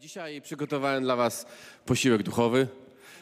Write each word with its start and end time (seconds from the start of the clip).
Dzisiaj 0.00 0.42
przygotowałem 0.42 1.02
dla 1.02 1.16
Was 1.16 1.46
posiłek 1.86 2.22
duchowy. 2.22 2.68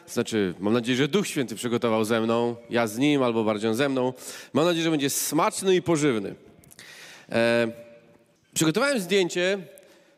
Znaczy, 0.07 0.53
mam 0.59 0.73
nadzieję, 0.73 0.97
że 0.97 1.07
Duch 1.07 1.27
Święty 1.27 1.55
przygotował 1.55 2.05
ze 2.05 2.21
mną, 2.21 2.55
ja 2.69 2.87
z 2.87 2.97
Nim 2.97 3.23
albo 3.23 3.43
bardziej 3.43 3.69
on 3.69 3.75
ze 3.75 3.89
mną. 3.89 4.13
Mam 4.53 4.65
nadzieję, 4.65 4.83
że 4.83 4.91
będzie 4.91 5.09
smaczny 5.09 5.75
i 5.75 5.81
pożywny. 5.81 6.35
E, 7.31 7.67
przygotowałem 8.53 8.99
zdjęcie 8.99 9.57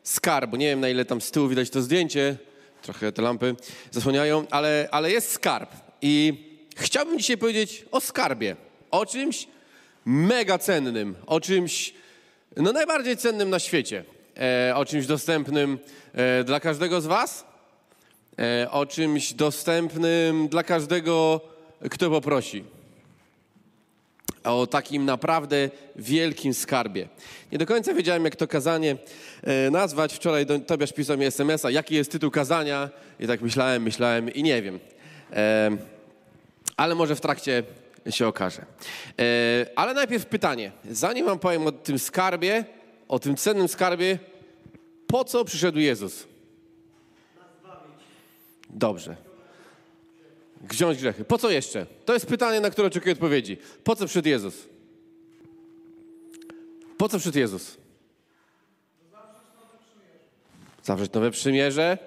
skarbu. 0.02 0.56
Nie 0.56 0.66
wiem, 0.66 0.80
na 0.80 0.88
ile 0.88 1.04
tam 1.04 1.20
z 1.20 1.30
tyłu 1.30 1.48
widać 1.48 1.70
to 1.70 1.82
zdjęcie. 1.82 2.36
Trochę 2.82 3.12
te 3.12 3.22
lampy 3.22 3.54
zasłaniają, 3.90 4.46
ale, 4.50 4.88
ale 4.90 5.10
jest 5.10 5.32
skarb. 5.32 5.70
I 6.02 6.44
chciałbym 6.76 7.18
dzisiaj 7.18 7.38
powiedzieć 7.38 7.84
o 7.90 8.00
skarbie. 8.00 8.56
O 8.90 9.06
czymś 9.06 9.48
mega 10.04 10.58
cennym. 10.58 11.14
O 11.26 11.40
czymś 11.40 11.94
no, 12.56 12.72
najbardziej 12.72 13.16
cennym 13.16 13.50
na 13.50 13.58
świecie. 13.58 14.04
E, 14.40 14.76
o 14.76 14.84
czymś 14.84 15.06
dostępnym 15.06 15.78
e, 16.14 16.44
dla 16.44 16.60
każdego 16.60 17.00
z 17.00 17.06
Was. 17.06 17.44
E, 18.38 18.70
o 18.70 18.86
czymś 18.86 19.32
dostępnym 19.34 20.48
dla 20.48 20.62
każdego, 20.62 21.40
kto 21.90 22.10
poprosi. 22.10 22.64
O 24.44 24.66
takim 24.66 25.04
naprawdę 25.04 25.70
wielkim 25.96 26.54
skarbie. 26.54 27.08
Nie 27.52 27.58
do 27.58 27.66
końca 27.66 27.94
wiedziałem, 27.94 28.24
jak 28.24 28.36
to 28.36 28.48
kazanie 28.48 28.96
nazwać. 29.70 30.14
Wczoraj 30.14 30.46
do, 30.46 30.58
Tobiasz 30.58 30.92
pisał 30.92 31.18
mi 31.18 31.24
SMS-a, 31.24 31.70
jaki 31.70 31.94
jest 31.94 32.12
tytuł 32.12 32.30
kazania. 32.30 32.90
I 33.20 33.26
tak 33.26 33.40
myślałem, 33.40 33.82
myślałem 33.82 34.34
i 34.34 34.42
nie 34.42 34.62
wiem. 34.62 34.78
Ale 36.76 36.94
może 36.94 37.16
w 37.16 37.20
trakcie 37.20 37.62
się 38.10 38.26
okaże. 38.26 38.66
Ale 39.76 39.94
najpierw 39.94 40.26
pytanie. 40.26 40.72
Zanim 40.90 41.26
wam 41.26 41.38
powiem 41.38 41.66
o 41.66 41.72
tym 41.72 41.98
skarbie, 41.98 42.64
o 43.08 43.18
tym 43.18 43.36
cennym 43.36 43.68
skarbie, 43.68 44.18
po 45.10 45.24
co 45.24 45.44
przyszedł 45.44 45.78
Jezus? 45.78 46.26
Dobrze. 48.70 49.16
Wziąć 50.60 50.98
grzechy. 50.98 51.24
Po 51.24 51.38
co 51.38 51.50
jeszcze? 51.50 51.86
To 52.04 52.14
jest 52.14 52.26
pytanie, 52.26 52.60
na 52.60 52.70
które 52.70 52.86
oczekuję 52.86 53.12
odpowiedzi. 53.12 53.56
Po 53.84 53.96
co 53.96 54.04
przyszedł 54.04 54.28
Jezus? 54.28 54.54
Po 56.98 57.08
co 57.08 57.18
przyszedł 57.18 57.38
Jezus? 57.38 57.76
Zawrzeć 60.82 61.12
nowe 61.12 61.30
przymierze. 61.30 61.98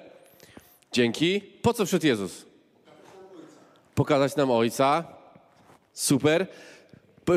Dzięki. 0.92 1.42
Po 1.42 1.74
co 1.74 1.84
przyszedł 1.84 2.06
Jezus? 2.06 2.46
Pokazać 3.96 4.36
nam 4.36 4.52
Ojca. 4.52 5.04
Super. 5.94 6.48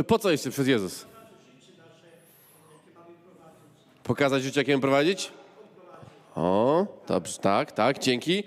Po, 0.06 0.18
co 0.18 0.30
jeszcze 0.30 0.50
przyszedł 0.50 0.70
Jezus? 0.70 1.06
Pokazać 4.02 4.42
życie, 4.42 4.60
jakie 4.60 4.80
prowadzić? 4.80 5.32
O, 6.36 6.86
dobrze, 7.08 7.38
tak, 7.38 7.72
tak, 7.72 7.98
dzięki. 7.98 8.44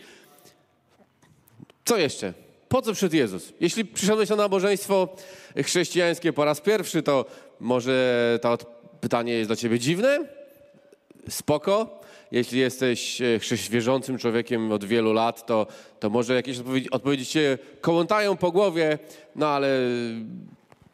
Co 1.85 1.97
jeszcze? 1.97 2.33
Po 2.67 2.81
co 2.81 2.91
przyszedł 2.91 3.15
Jezus? 3.15 3.53
Jeśli 3.59 3.85
przyszedłeś 3.85 4.29
na 4.29 4.35
nabożeństwo 4.35 5.15
chrześcijańskie 5.63 6.33
po 6.33 6.45
raz 6.45 6.61
pierwszy, 6.61 7.03
to 7.03 7.25
może 7.59 8.39
to 8.41 8.57
pytanie 9.01 9.33
jest 9.33 9.49
dla 9.49 9.55
ciebie 9.55 9.79
dziwne? 9.79 10.19
Spoko. 11.29 11.99
Jeśli 12.31 12.59
jesteś 12.59 13.21
e, 13.21 13.39
wierzącym 13.69 14.17
człowiekiem 14.17 14.71
od 14.71 14.85
wielu 14.85 15.13
lat, 15.13 15.45
to, 15.45 15.67
to 15.99 16.09
może 16.09 16.35
jakieś 16.35 16.59
odpowiedzi, 16.59 16.89
odpowiedzi 16.91 17.25
cię 17.25 17.57
kołątają 17.81 18.37
po 18.37 18.51
głowie, 18.51 18.99
no 19.35 19.47
ale 19.47 19.79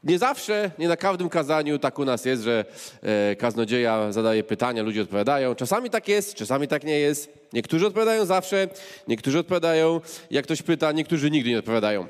nie 0.06 0.20
zawsze, 0.20 0.72
nie 0.80 0.88
na 0.88 0.98
każdym 0.98 1.30
kazaniu 1.30 1.80
tak 1.80 2.00
u 2.00 2.06
nas 2.06 2.26
jest, 2.26 2.44
że 2.44 2.66
e, 3.02 3.36
kaznodzieja 3.36 4.12
zadaje 4.12 4.44
pytania, 4.44 4.84
ludzie 4.84 5.02
odpowiadają. 5.02 5.56
Czasami 5.56 5.90
tak 5.90 6.08
jest, 6.08 6.36
czasami 6.36 6.68
tak 6.68 6.84
nie 6.84 7.00
jest. 7.00 7.30
Niektórzy 7.54 7.88
odpowiadają 7.88 8.26
zawsze, 8.26 8.68
niektórzy 9.08 9.40
odpowiadają, 9.40 10.02
jak 10.32 10.46
ktoś 10.46 10.62
pyta, 10.62 10.92
niektórzy 10.92 11.32
nigdy 11.32 11.50
nie 11.50 11.60
odpowiadają. 11.60 12.08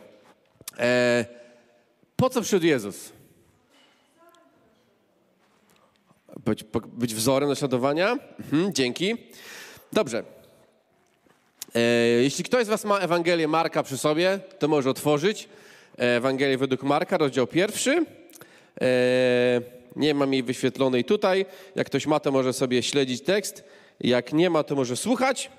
E, 0.80 1.26
po 2.16 2.30
co 2.30 2.42
przyszedł 2.42 2.66
Jezus? 2.66 3.12
Być, 6.46 6.64
być 6.88 7.16
wzorem 7.16 7.50
naśladowania? 7.50 8.18
Mhm, 8.40 8.74
dzięki. 8.74 9.18
Dobrze. 9.94 10.24
E, 11.75 11.81
jeśli 12.22 12.44
ktoś 12.44 12.66
z 12.66 12.69
Was 12.69 12.86
ma 12.86 13.00
Ewangelię 13.00 13.48
Marka 13.48 13.84
przy 13.84 13.98
sobie, 13.98 14.40
to 14.59 14.68
może 14.68 14.90
otworzyć. 14.90 15.50
Ewangelię 15.97 16.57
według 16.57 16.83
Marka, 16.83 17.17
rozdział 17.17 17.47
pierwszy. 17.47 18.06
E, 18.81 19.61
nie 19.95 20.13
mam 20.13 20.33
jej 20.33 20.44
wyświetlonej 20.44 21.03
tutaj. 21.03 21.45
Jak 21.75 21.88
ktoś 21.88 22.07
ma, 22.07 22.19
to 22.19 22.31
może 22.31 22.53
sobie 22.53 22.83
śledzić 22.83 23.22
tekst. 23.22 23.63
Jak 24.01 24.33
nie 24.33 24.50
ma, 24.50 24.63
to 24.63 24.75
może 24.75 24.95
słuchać. 24.95 25.51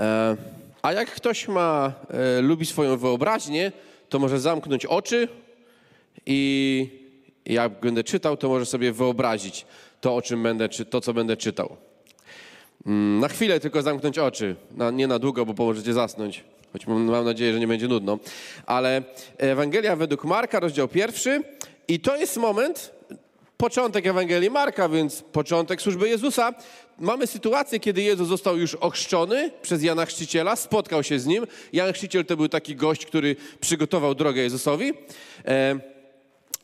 E, 0.00 0.36
a 0.82 0.92
jak 0.92 1.10
ktoś 1.10 1.48
ma, 1.48 1.92
e, 2.10 2.40
lubi 2.40 2.66
swoją 2.66 2.96
wyobraźnię, 2.96 3.72
to 4.08 4.18
może 4.18 4.40
zamknąć 4.40 4.86
oczy 4.86 5.28
i 6.26 6.88
jak 7.46 7.80
będę 7.80 8.04
czytał, 8.04 8.36
to 8.36 8.48
może 8.48 8.66
sobie 8.66 8.92
wyobrazić 8.92 9.66
to, 10.00 10.16
o 10.16 10.22
czym 10.22 10.42
będę, 10.42 10.68
to, 10.68 11.00
co 11.00 11.14
będę 11.14 11.36
czytał. 11.36 11.76
Mm, 12.86 13.20
na 13.20 13.28
chwilę 13.28 13.60
tylko 13.60 13.82
zamknąć 13.82 14.18
oczy, 14.18 14.56
na, 14.70 14.90
nie 14.90 15.06
na 15.06 15.18
długo, 15.18 15.46
bo 15.46 15.54
pomożecie 15.54 15.92
zasnąć 15.92 16.44
choć 16.72 16.86
mam, 16.86 17.24
nadzieję, 17.24 17.52
że 17.52 17.60
nie 17.60 17.68
będzie 17.68 17.88
nudno. 17.88 18.18
Ale 18.66 19.02
Ewangelia 19.38 19.96
według 19.96 20.24
Marka, 20.24 20.60
rozdział 20.60 20.88
pierwszy 20.88 21.42
i 21.88 22.00
to 22.00 22.16
jest 22.16 22.36
moment, 22.36 22.92
początek 23.56 24.06
Ewangelii 24.06 24.50
Marka, 24.50 24.88
więc 24.88 25.22
początek 25.22 25.82
służby 25.82 26.08
Jezusa. 26.08 26.54
Mamy 26.98 27.26
sytuację, 27.26 27.80
kiedy 27.80 28.02
Jezus 28.02 28.28
został 28.28 28.58
już 28.58 28.74
ochrzczony 28.74 29.50
przez 29.62 29.82
Jana 29.82 30.06
Chrzciciela, 30.06 30.56
spotkał 30.56 31.02
się 31.02 31.18
z 31.18 31.26
nim. 31.26 31.46
Jan 31.72 31.92
Chrzciciel 31.92 32.24
to 32.24 32.36
był 32.36 32.48
taki 32.48 32.76
gość, 32.76 33.06
który 33.06 33.36
przygotował 33.60 34.14
drogę 34.14 34.42
Jezusowi. 34.42 34.92
E, 35.44 35.78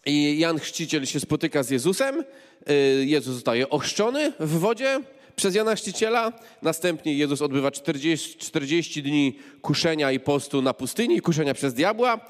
I 0.07 0.39
Jan 0.39 0.59
Chrzciciel 0.59 1.07
się 1.07 1.21
spotyka 1.21 1.63
z 1.63 1.71
Jezusem. 1.71 2.25
E, 2.67 2.75
Jezus 3.05 3.35
zostaje 3.35 3.71
ochrzczony 3.71 4.33
w 4.41 4.59
wodzie, 4.59 5.01
przez 5.37 5.55
Jana 5.55 5.75
Chrzciciela. 5.75 6.33
Następnie 6.63 7.15
Jezus 7.15 7.43
odbywa 7.43 7.71
40, 7.71 8.39
40 8.39 9.03
dni 9.03 9.39
kuszenia 9.63 10.13
i 10.13 10.21
postu 10.21 10.63
na 10.63 10.75
pustyni, 10.75 11.21
kuszenia 11.21 11.55
przez 11.55 11.75
diabła. 11.75 12.21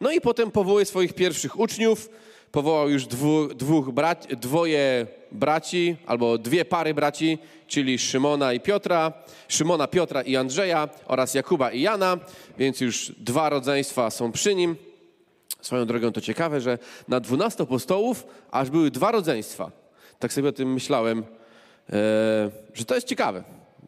No 0.00 0.10
i 0.10 0.20
potem 0.20 0.50
powołuje 0.50 0.84
swoich 0.84 1.12
pierwszych 1.12 1.58
uczniów. 1.58 2.08
Powołał 2.52 2.90
już 2.90 3.06
dwu, 3.06 3.48
dwóch 3.48 3.90
braci, 3.90 4.36
dwoje 4.36 5.06
braci, 5.32 5.96
albo 6.06 6.38
dwie 6.38 6.64
pary 6.64 6.94
braci, 6.94 7.38
czyli 7.66 7.98
Szymona 7.98 8.52
i 8.52 8.60
Piotra, 8.60 9.12
Szymona, 9.48 9.86
Piotra 9.86 10.22
i 10.22 10.36
Andrzeja 10.36 10.88
oraz 11.06 11.34
Jakuba 11.34 11.72
i 11.72 11.80
Jana, 11.80 12.18
więc 12.58 12.80
już 12.80 13.12
dwa 13.18 13.48
rodzeństwa 13.48 14.10
są 14.10 14.32
przy 14.32 14.54
nim. 14.54 14.76
Swoją 15.60 15.86
drogą 15.86 16.12
to 16.12 16.20
ciekawe, 16.20 16.60
że 16.60 16.78
na 17.08 17.20
dwunastu 17.20 17.62
apostołów 17.62 18.26
aż 18.50 18.70
były 18.70 18.90
dwa 18.90 19.12
rodzeństwa. 19.12 19.70
Tak 20.18 20.32
sobie 20.32 20.48
o 20.48 20.52
tym 20.52 20.72
myślałem 20.72 21.24
że 22.74 22.84
to 22.86 22.94
jest 22.94 23.06
ciekawe. 23.06 23.42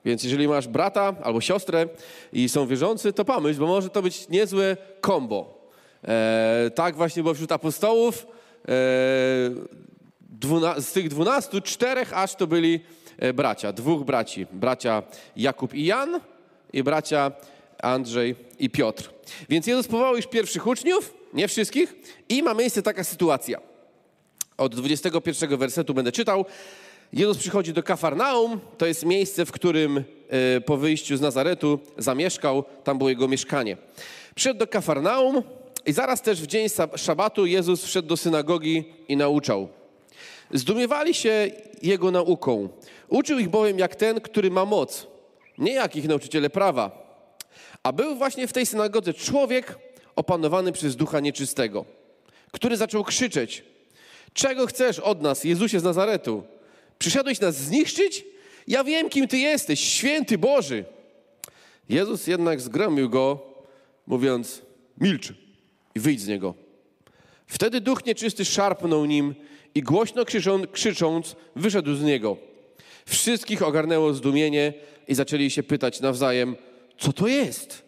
Więc 0.05 0.25
jeżeli 0.25 0.49
masz 0.49 0.69
brata 0.69 1.15
albo 1.23 1.41
siostrę 1.41 1.89
i 2.33 2.49
są 2.49 2.67
wierzący, 2.67 3.13
to 3.13 3.25
pomyśl, 3.25 3.61
bo 3.61 3.67
może 3.67 3.91
to 3.91 4.03
być 4.03 4.29
niezłe 4.29 4.77
kombo. 5.01 5.69
E, 6.09 6.71
tak 6.75 6.97
właśnie 6.97 7.23
było 7.23 7.35
wśród 7.35 7.53
apostołów. 7.53 8.27
E, 8.63 8.71
z 10.79 10.93
tych 10.93 11.09
dwunastu, 11.09 11.61
czterech 11.61 12.13
aż 12.13 12.35
to 12.35 12.47
byli 12.47 12.81
e, 13.19 13.33
bracia, 13.33 13.73
dwóch 13.73 14.05
braci. 14.05 14.47
Bracia 14.53 15.03
Jakub 15.37 15.75
i 15.75 15.85
Jan 15.85 16.21
i 16.73 16.83
bracia 16.83 17.33
Andrzej 17.83 18.37
i 18.59 18.71
Piotr. 18.71 19.11
Więc 19.49 19.67
Jezus 19.67 19.89
powołał 19.89 20.17
już 20.17 20.27
pierwszych 20.27 20.67
uczniów, 20.67 21.15
nie 21.35 21.49
wszystkich, 21.49 21.95
i 22.29 22.43
ma 22.43 22.55
miejsce 22.55 22.83
taka 22.83 23.05
sytuacja. 23.05 23.59
Od 24.57 24.75
21 24.75 25.57
wersetu 25.57 25.95
będę 25.95 26.13
czytał. 26.13 26.45
Jezus 27.13 27.39
przychodzi 27.39 27.73
do 27.73 27.83
Kafarnaum, 27.83 28.61
to 28.79 28.87
jest 28.87 29.05
miejsce, 29.05 29.47
w 29.47 29.53
którym 29.53 30.05
e, 30.29 30.61
po 30.61 30.77
wyjściu 30.77 31.17
z 31.17 31.21
Nazaretu 31.21 31.79
zamieszkał, 31.99 32.65
tam 32.85 32.99
było 32.99 33.11
jego 33.11 33.29
mieszkanie. 33.29 33.77
Przyszedł 34.35 34.59
do 34.59 34.67
Kafarnaum 34.67 35.43
i 35.87 35.93
zaraz 35.93 36.23
też 36.23 36.43
w 36.43 36.47
dzień 36.47 36.69
szabatu 36.97 37.47
Jezus 37.47 37.85
wszedł 37.85 38.09
do 38.09 38.17
synagogi 38.17 38.85
i 39.09 39.17
nauczał. 39.17 39.69
Zdumiewali 40.53 41.15
się 41.15 41.51
jego 41.83 42.11
nauką. 42.11 42.69
Uczył 43.09 43.39
ich 43.39 43.49
bowiem 43.49 43.79
jak 43.79 43.97
ten, 43.97 44.21
który 44.21 44.51
ma 44.51 44.65
moc, 44.65 45.07
nie 45.59 45.73
jak 45.73 45.97
ich 45.97 46.09
nauczyciele 46.09 46.51
prawa. 46.51 47.05
A 47.83 47.93
był 47.93 48.17
właśnie 48.17 48.47
w 48.47 48.53
tej 48.53 48.67
synagodze 48.67 49.15
człowiek 49.15 49.79
opanowany 50.17 50.73
przez 50.73 50.97
ducha 50.97 51.21
nieczystego, 51.21 51.85
który 52.53 52.77
zaczął 52.77 53.05
krzyczeć: 53.05 53.65
Czego 54.33 54.67
chcesz 54.67 54.99
od 54.99 55.23
nas, 55.23 55.45
Jezusie 55.45 55.81
z 55.81 55.85
Nazaretu? 55.85 56.43
Przyszedłeś 56.99 57.41
nas 57.41 57.57
zniszczyć? 57.57 58.25
Ja 58.69 58.85
wiem, 58.85 59.09
kim 59.09 59.29
Ty 59.29 59.39
jesteś, 59.39 59.81
święty 59.81 60.39
Boży. 60.39 60.85
Jezus 61.89 62.27
jednak 62.27 62.61
zgromił 62.61 63.11
go, 63.11 63.55
mówiąc: 64.07 64.63
Milcz 64.99 65.33
i 65.95 66.01
wyjdź 66.01 66.21
z 66.21 66.29
niego. 66.29 66.55
Wtedy 67.47 67.81
duch 67.81 68.07
nieczysty 68.07 68.45
szarpnął 68.45 69.05
nim 69.05 69.35
i 69.75 69.83
głośno 69.83 70.25
krzycząc, 70.25 70.67
krzycząc 70.73 71.37
wyszedł 71.57 71.95
z 71.95 72.03
niego. 72.03 72.37
Wszystkich 73.07 73.63
ogarnęło 73.63 74.15
zdumienie 74.15 74.73
i 75.09 75.15
zaczęli 75.15 75.51
się 75.51 75.63
pytać 75.63 76.01
nawzajem, 76.01 76.57
co 76.99 77.13
to 77.13 77.27
jest? 77.27 77.83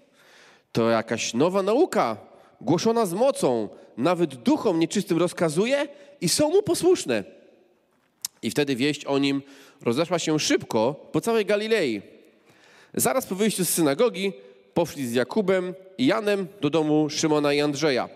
To 0.73 0.91
jakaś 0.91 1.35
nowa 1.35 1.63
nauka, 1.63 2.17
głoszona 2.61 3.07
z 3.07 3.13
mocą, 3.13 3.69
nawet 3.97 4.35
duchom 4.35 4.79
nieczystym 4.79 5.19
rozkazuje 5.19 5.89
i 6.21 6.29
są 6.29 6.51
mu 6.51 6.63
posłuszne. 6.63 7.25
I 8.43 8.51
wtedy 8.51 8.77
wieść 8.77 9.05
o 9.05 9.19
nim 9.19 9.43
rozeszła 9.83 10.19
się 10.19 10.39
szybko 10.39 10.95
po 11.13 11.21
całej 11.21 11.47
Galilei. 11.47 12.03
Zaraz 12.95 13.27
po 13.27 13.35
wyjściu 13.35 13.65
z 13.65 13.69
synagogi 13.69 14.33
poszli 14.75 15.07
z 15.07 15.13
Jakubem 15.13 15.75
i 15.99 16.07
Janem 16.07 16.47
do 16.61 16.71
domu 16.71 17.11
Szymona 17.11 17.53
i 17.53 17.61
Andrzeja. 17.61 18.09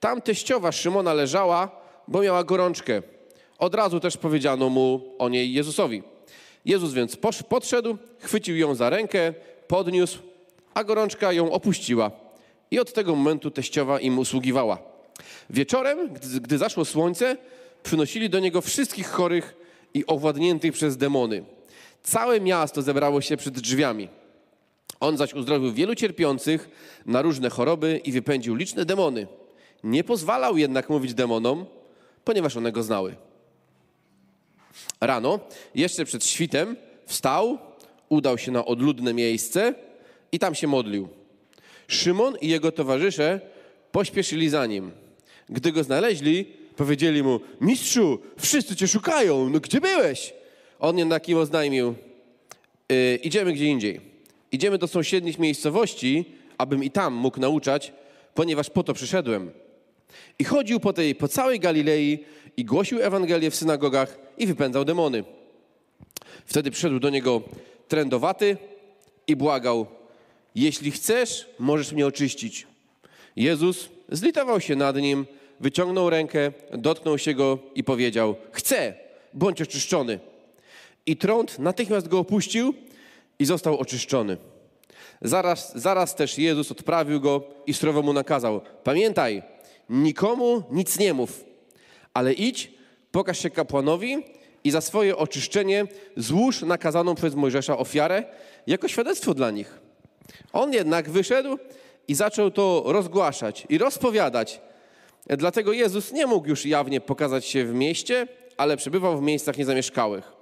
Tam 0.00 0.22
teściowa 0.22 0.72
Szymona 0.72 1.14
leżała, 1.14 1.70
bo 2.08 2.22
miała 2.22 2.44
gorączkę. 2.44 3.02
Od 3.58 3.74
razu 3.74 4.00
też 4.00 4.16
powiedziano 4.16 4.68
mu 4.68 5.14
o 5.18 5.28
niej 5.28 5.52
Jezusowi. 5.52 6.02
Jezus 6.64 6.92
więc 6.92 7.16
podszedł, 7.48 7.96
chwycił 8.18 8.56
ją 8.56 8.74
za 8.74 8.90
rękę, 8.90 9.34
podniósł, 9.68 10.18
a 10.74 10.84
gorączka 10.84 11.32
ją 11.32 11.52
opuściła. 11.52 12.10
I 12.70 12.78
od 12.78 12.92
tego 12.92 13.14
momentu 13.16 13.50
teściowa 13.50 14.00
im 14.00 14.18
usługiwała. 14.18 14.78
Wieczorem, 15.50 16.12
gdy, 16.14 16.40
gdy 16.40 16.58
zaszło 16.58 16.84
słońce, 16.84 17.36
przynosili 17.82 18.30
do 18.30 18.38
niego 18.38 18.60
wszystkich 18.60 19.08
chorych 19.08 19.56
i 19.94 20.06
owładniętych 20.06 20.72
przez 20.72 20.96
demony. 20.96 21.44
Całe 22.02 22.40
miasto 22.40 22.82
zebrało 22.82 23.20
się 23.20 23.36
przed 23.36 23.58
drzwiami. 23.58 24.08
On 25.00 25.16
zaś 25.16 25.34
uzdrowił 25.34 25.72
wielu 25.72 25.94
cierpiących 25.94 26.68
na 27.06 27.22
różne 27.22 27.50
choroby 27.50 28.00
i 28.04 28.12
wypędził 28.12 28.54
liczne 28.54 28.84
demony. 28.84 29.26
Nie 29.84 30.04
pozwalał 30.04 30.56
jednak 30.56 30.88
mówić 30.88 31.14
demonom, 31.14 31.66
ponieważ 32.24 32.56
one 32.56 32.72
go 32.72 32.82
znały. 32.82 33.14
Rano, 35.00 35.40
jeszcze 35.74 36.04
przed 36.04 36.24
świtem, 36.24 36.76
wstał, 37.06 37.58
udał 38.08 38.38
się 38.38 38.52
na 38.52 38.64
odludne 38.64 39.14
miejsce 39.14 39.74
i 40.32 40.38
tam 40.38 40.54
się 40.54 40.66
modlił. 40.66 41.08
Szymon 41.88 42.36
i 42.40 42.48
jego 42.48 42.72
towarzysze 42.72 43.40
pośpieszyli 43.92 44.48
za 44.48 44.66
nim. 44.66 44.90
Gdy 45.48 45.72
go 45.72 45.84
znaleźli, 45.84 46.52
powiedzieli 46.78 47.22
mu: 47.22 47.40
Mistrzu, 47.60 48.18
wszyscy 48.38 48.76
cię 48.76 48.88
szukają, 48.88 49.48
no 49.48 49.60
gdzie 49.60 49.80
byłeś? 49.80 50.34
On 50.78 50.98
jednak 50.98 51.28
im 51.28 51.38
oznajmił: 51.38 51.94
yy, 52.88 53.16
Idziemy 53.16 53.52
gdzie 53.52 53.64
indziej. 53.66 54.00
Idziemy 54.52 54.78
do 54.78 54.88
sąsiednich 54.88 55.38
miejscowości, 55.38 56.24
abym 56.58 56.84
i 56.84 56.90
tam 56.90 57.14
mógł 57.14 57.40
nauczać, 57.40 57.92
ponieważ 58.34 58.70
po 58.70 58.82
to 58.82 58.94
przyszedłem. 58.94 59.50
I 60.38 60.44
chodził 60.44 60.80
po 60.80 60.92
tej, 60.92 61.14
po 61.14 61.28
całej 61.28 61.60
Galilei 61.60 62.18
i 62.56 62.64
głosił 62.64 63.02
Ewangelię 63.02 63.50
w 63.50 63.56
synagogach 63.56 64.18
i 64.38 64.46
wypędzał 64.46 64.84
demony. 64.84 65.24
Wtedy 66.46 66.70
przyszedł 66.70 66.98
do 66.98 67.10
niego 67.10 67.42
trędowaty 67.88 68.56
i 69.26 69.36
błagał: 69.36 69.86
Jeśli 70.54 70.90
chcesz, 70.90 71.46
możesz 71.58 71.92
mnie 71.92 72.06
oczyścić. 72.06 72.66
Jezus 73.36 73.88
zlitował 74.08 74.60
się 74.60 74.76
nad 74.76 74.96
nim, 74.96 75.26
wyciągnął 75.60 76.10
rękę, 76.10 76.52
dotknął 76.72 77.18
się 77.18 77.34
go 77.34 77.58
i 77.74 77.84
powiedział: 77.84 78.36
Chcę, 78.52 78.94
bądź 79.34 79.62
oczyszczony. 79.62 80.18
I 81.06 81.16
trąd 81.16 81.58
natychmiast 81.58 82.08
go 82.08 82.18
opuścił 82.18 82.74
i 83.38 83.44
został 83.44 83.78
oczyszczony. 83.78 84.36
Zaraz, 85.22 85.72
zaraz 85.78 86.14
też 86.14 86.38
Jezus 86.38 86.72
odprawił 86.72 87.20
go 87.20 87.42
i 87.66 87.74
surowo 87.74 88.02
mu 88.02 88.12
nakazał: 88.12 88.60
Pamiętaj, 88.84 89.42
nikomu 89.88 90.62
nic 90.70 90.98
nie 90.98 91.14
mów, 91.14 91.44
ale 92.14 92.32
idź, 92.32 92.70
pokaż 93.10 93.38
się 93.38 93.50
kapłanowi 93.50 94.16
i 94.64 94.70
za 94.70 94.80
swoje 94.80 95.16
oczyszczenie 95.16 95.86
złóż 96.16 96.62
nakazaną 96.62 97.14
przez 97.14 97.34
Mojżesza 97.34 97.78
ofiarę 97.78 98.24
jako 98.66 98.88
świadectwo 98.88 99.34
dla 99.34 99.50
nich. 99.50 99.80
On 100.52 100.72
jednak 100.72 101.10
wyszedł 101.10 101.58
i 102.08 102.14
zaczął 102.14 102.50
to 102.50 102.82
rozgłaszać 102.86 103.66
i 103.68 103.78
rozpowiadać. 103.78 104.60
Dlatego 105.36 105.72
Jezus 105.72 106.12
nie 106.12 106.26
mógł 106.26 106.48
już 106.48 106.66
jawnie 106.66 107.00
pokazać 107.00 107.46
się 107.46 107.64
w 107.64 107.74
mieście, 107.74 108.28
ale 108.56 108.76
przebywał 108.76 109.18
w 109.18 109.22
miejscach 109.22 109.58
niezamieszkałych. 109.58 110.32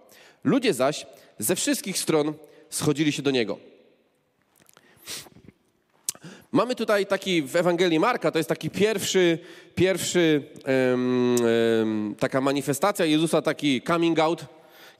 Ludzie 0.44 0.74
zaś 0.74 1.06
ze 1.38 1.56
wszystkich 1.56 1.98
stron 1.98 2.34
schodzili 2.70 3.12
się 3.12 3.22
do 3.22 3.30
niego. 3.30 3.58
Mamy 6.52 6.74
tutaj 6.74 7.06
taki 7.06 7.42
w 7.42 7.56
Ewangelii 7.56 7.98
Marka, 7.98 8.30
to 8.30 8.38
jest 8.38 8.48
taki 8.48 8.70
pierwszy, 8.70 9.38
pierwszy 9.74 10.42
um, 10.66 11.36
um, 11.80 12.14
taka 12.18 12.40
manifestacja 12.40 13.04
Jezusa, 13.04 13.42
taki 13.42 13.82
coming 13.82 14.18
out, 14.18 14.44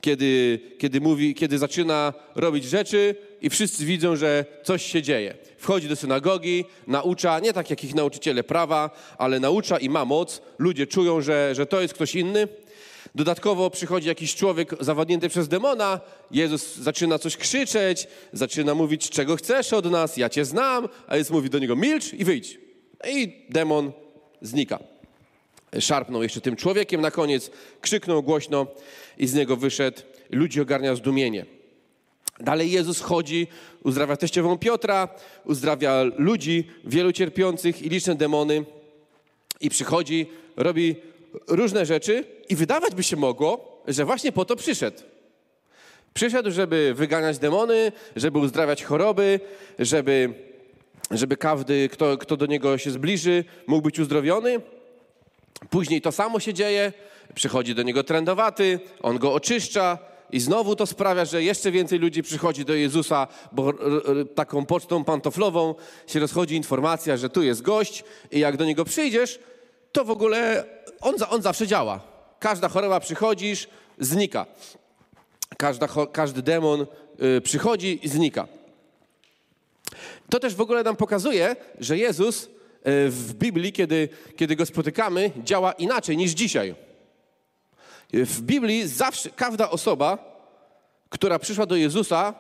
kiedy, 0.01 0.61
kiedy 0.79 1.01
mówi, 1.01 1.35
kiedy 1.35 1.59
zaczyna 1.59 2.13
robić 2.35 2.65
rzeczy 2.65 3.17
i 3.47 3.51
wszyscy 3.51 3.85
widzą, 3.85 4.17
że 4.17 4.45
coś 4.63 4.83
się 4.83 5.03
dzieje. 5.03 5.35
Wchodzi 5.59 5.89
do 5.89 5.97
synagogi, 5.97 6.65
naucza, 6.87 7.41
nie 7.41 7.53
tak 7.53 7.71
jak 7.71 7.85
ich 7.85 7.95
nauczyciele 7.95 8.45
prawa, 8.45 8.91
ale 9.19 9.41
naucza 9.41 9.79
i 9.79 9.89
ma 9.89 10.05
moc. 10.05 10.43
Ludzie 10.59 10.87
czują, 10.87 11.21
że, 11.21 11.55
że 11.55 11.67
to 11.67 11.81
jest 11.81 11.95
ktoś 11.95 12.15
inny. 12.15 12.49
Dodatkowo 13.15 13.71
przychodzi 13.71 14.09
jakiś 14.09 14.35
człowiek 14.35 14.71
zawadnięty 14.81 15.29
przez 15.29 15.49
demona, 15.49 16.01
Jezus 16.31 16.77
zaczyna 16.77 17.19
coś 17.19 17.37
krzyczeć, 17.37 18.07
zaczyna 18.33 18.75
mówić, 18.75 19.11
czego 19.11 19.37
chcesz 19.37 19.73
od 19.73 19.91
nas, 19.91 20.17
ja 20.17 20.29
cię 20.29 20.45
znam, 20.45 20.89
a 21.07 21.17
Jezus 21.17 21.33
mówi 21.33 21.51
do 21.51 21.59
niego, 21.59 21.77
milcz 21.77 22.13
i 22.13 22.25
wyjdź. 22.25 22.59
I 23.09 23.47
demon 23.49 23.93
znika. 24.43 24.79
Szarpnął 25.81 26.23
jeszcze 26.23 26.41
tym 26.41 26.57
człowiekiem 26.57 27.01
na 27.01 27.11
koniec, 27.11 27.51
krzyknął 27.81 28.23
głośno 28.23 28.67
i 29.19 29.27
z 29.27 29.35
niego 29.35 29.57
wyszedł. 29.57 30.03
Ludzi 30.31 30.61
ogarnia 30.61 30.95
zdumienie. 30.95 31.56
Dalej 32.41 32.71
Jezus 32.71 33.01
chodzi, 33.01 33.47
uzdrawia 33.83 34.17
teściową 34.17 34.59
Piotra, 34.59 35.09
uzdrawia 35.45 36.03
ludzi, 36.03 36.65
wielu 36.85 37.13
cierpiących 37.13 37.83
i 37.83 37.89
liczne 37.89 38.15
demony. 38.15 38.65
I 39.61 39.71
przychodzi, 39.71 40.27
robi 40.57 40.97
różne 41.49 41.87
rzeczy 41.87 42.25
i 42.49 42.57
wydawać 42.57 42.95
by 42.95 43.03
się 43.03 43.17
mogło, 43.17 43.83
że 43.89 44.05
właśnie 44.05 44.33
po 44.33 44.45
to 44.45 44.57
przyszedł. 44.57 45.03
Przyszedł, 46.15 46.51
żeby 46.51 46.95
wyganiać 46.95 47.39
demony, 47.39 47.93
żeby 48.17 48.39
uzdrawiać 48.39 48.85
choroby, 48.85 49.41
żeby, 49.79 50.35
żeby 51.11 51.37
każdy, 51.37 51.89
kto, 51.89 52.19
kto 52.19 52.37
do 52.37 52.47
niego 52.47 52.79
się 52.79 52.91
zbliży, 52.91 53.45
mógł 53.67 53.83
być 53.83 53.99
uzdrowiony. 53.99 54.61
Później 55.71 56.01
to 56.01 56.13
samo 56.13 56.41
się 56.41 56.55
dzieje, 56.55 56.93
przychodzi 57.35 57.75
do 57.75 57.83
niego 57.83 58.05
trędowaty, 58.05 58.81
on 59.03 59.19
go 59.19 59.33
oczyszcza 59.33 59.99
i 60.31 60.41
znowu 60.41 60.77
to 60.77 60.87
sprawia, 60.87 61.25
że 61.25 61.43
jeszcze 61.43 61.71
więcej 61.71 61.99
ludzi 61.99 62.23
przychodzi 62.23 62.65
do 62.65 62.75
Jezusa, 62.75 63.27
bo 63.53 63.73
taką 64.35 64.67
pocztą 64.67 65.05
pantoflową 65.05 65.75
się 66.07 66.21
rozchodzi 66.21 66.57
informacja, 66.57 67.17
że 67.17 67.31
tu 67.31 67.43
jest 67.43 67.63
gość 67.63 68.05
i 68.33 68.39
jak 68.39 68.57
do 68.57 68.65
niego 68.65 68.85
przyjdziesz, 68.85 69.39
to 69.93 70.05
w 70.05 70.11
ogóle 70.11 70.65
on, 71.01 71.15
on 71.31 71.43
zawsze 71.43 71.67
działa. 71.67 72.01
Każda 72.39 72.69
choroba 72.69 73.01
przychodzisz, 73.01 73.69
znika. 73.99 74.47
Każda, 75.59 75.89
każdy 76.13 76.43
demon 76.43 76.87
y, 77.37 77.41
przychodzi 77.41 78.01
i 78.03 78.09
znika. 78.09 78.49
To 80.31 80.41
też 80.41 80.55
w 80.55 80.61
ogóle 80.61 80.83
nam 80.83 80.97
pokazuje, 80.97 81.57
że 81.81 81.99
Jezus 81.99 82.45
y, 82.45 82.49
w 83.11 83.35
Biblii, 83.35 83.73
kiedy, 83.73 84.09
kiedy 84.37 84.57
go 84.57 84.67
spotykamy, 84.67 85.31
działa 85.45 85.73
inaczej 85.73 86.17
niż 86.17 86.31
dzisiaj. 86.31 86.86
W 88.25 88.41
Biblii 88.43 88.89
zawsze 88.89 89.31
każda 89.31 89.71
osoba, 89.71 90.19
która 91.09 91.39
przyszła 91.39 91.67
do 91.67 91.77
Jezusa, 91.77 92.35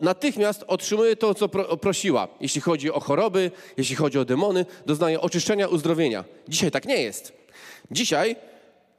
natychmiast 0.00 0.64
otrzymuje 0.66 1.16
to, 1.16 1.34
co 1.34 1.48
prosiła. 1.78 2.28
Jeśli 2.40 2.60
chodzi 2.60 2.92
o 2.92 3.00
choroby, 3.00 3.50
jeśli 3.76 3.96
chodzi 3.96 4.18
o 4.18 4.24
demony, 4.24 4.66
doznaje 4.86 5.20
oczyszczenia, 5.20 5.68
uzdrowienia. 5.68 6.24
Dzisiaj 6.48 6.70
tak 6.70 6.84
nie 6.84 7.02
jest. 7.02 7.32
Dzisiaj 7.90 8.36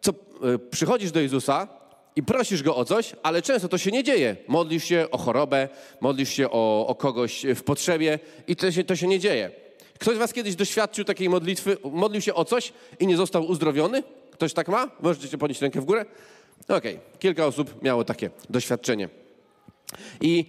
co, 0.01 0.11
e, 0.11 0.59
przychodzisz 0.59 1.11
do 1.11 1.19
Jezusa 1.19 1.67
i 2.15 2.23
prosisz 2.23 2.63
Go 2.63 2.75
o 2.75 2.85
coś, 2.85 3.15
ale 3.23 3.41
często 3.41 3.67
to 3.67 3.77
się 3.77 3.91
nie 3.91 4.03
dzieje. 4.03 4.35
Modlisz 4.47 4.83
się 4.83 5.07
o 5.11 5.17
chorobę, 5.17 5.69
modlisz 6.01 6.29
się 6.29 6.51
o, 6.51 6.87
o 6.87 6.95
kogoś 6.95 7.45
w 7.55 7.63
potrzebie 7.63 8.19
i 8.47 8.55
to 8.55 8.71
się, 8.71 8.83
to 8.83 8.95
się 8.95 9.07
nie 9.07 9.19
dzieje. 9.19 9.51
Ktoś 9.99 10.15
z 10.15 10.19
was 10.19 10.33
kiedyś 10.33 10.55
doświadczył 10.55 11.05
takiej 11.05 11.29
modlitwy, 11.29 11.77
modlił 11.91 12.21
się 12.21 12.33
o 12.33 12.45
coś 12.45 12.73
i 12.99 13.07
nie 13.07 13.17
został 13.17 13.45
uzdrowiony? 13.45 14.03
Ktoś 14.37 14.53
tak 14.53 14.67
ma? 14.67 14.89
Możecie 14.99 15.37
podnieść 15.37 15.61
rękę 15.61 15.81
w 15.81 15.85
górę? 15.85 16.05
Okej, 16.63 16.77
okay. 16.77 17.19
kilka 17.19 17.45
osób 17.45 17.83
miało 17.83 18.03
takie 18.03 18.29
doświadczenie. 18.49 19.09
I, 20.21 20.45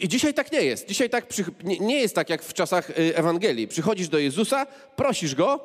I, 0.00 0.08
dzisiaj 0.08 0.34
tak 0.34 0.52
nie 0.52 0.62
jest. 0.62 0.88
Dzisiaj 0.88 1.10
tak 1.10 1.26
przy, 1.26 1.44
nie, 1.64 1.78
nie 1.78 2.00
jest 2.00 2.14
tak 2.14 2.30
jak 2.30 2.42
w 2.42 2.52
czasach 2.52 2.90
y, 2.90 3.16
Ewangelii. 3.16 3.68
Przychodzisz 3.68 4.08
do 4.08 4.18
Jezusa, 4.18 4.66
prosisz 4.96 5.34
Go, 5.34 5.60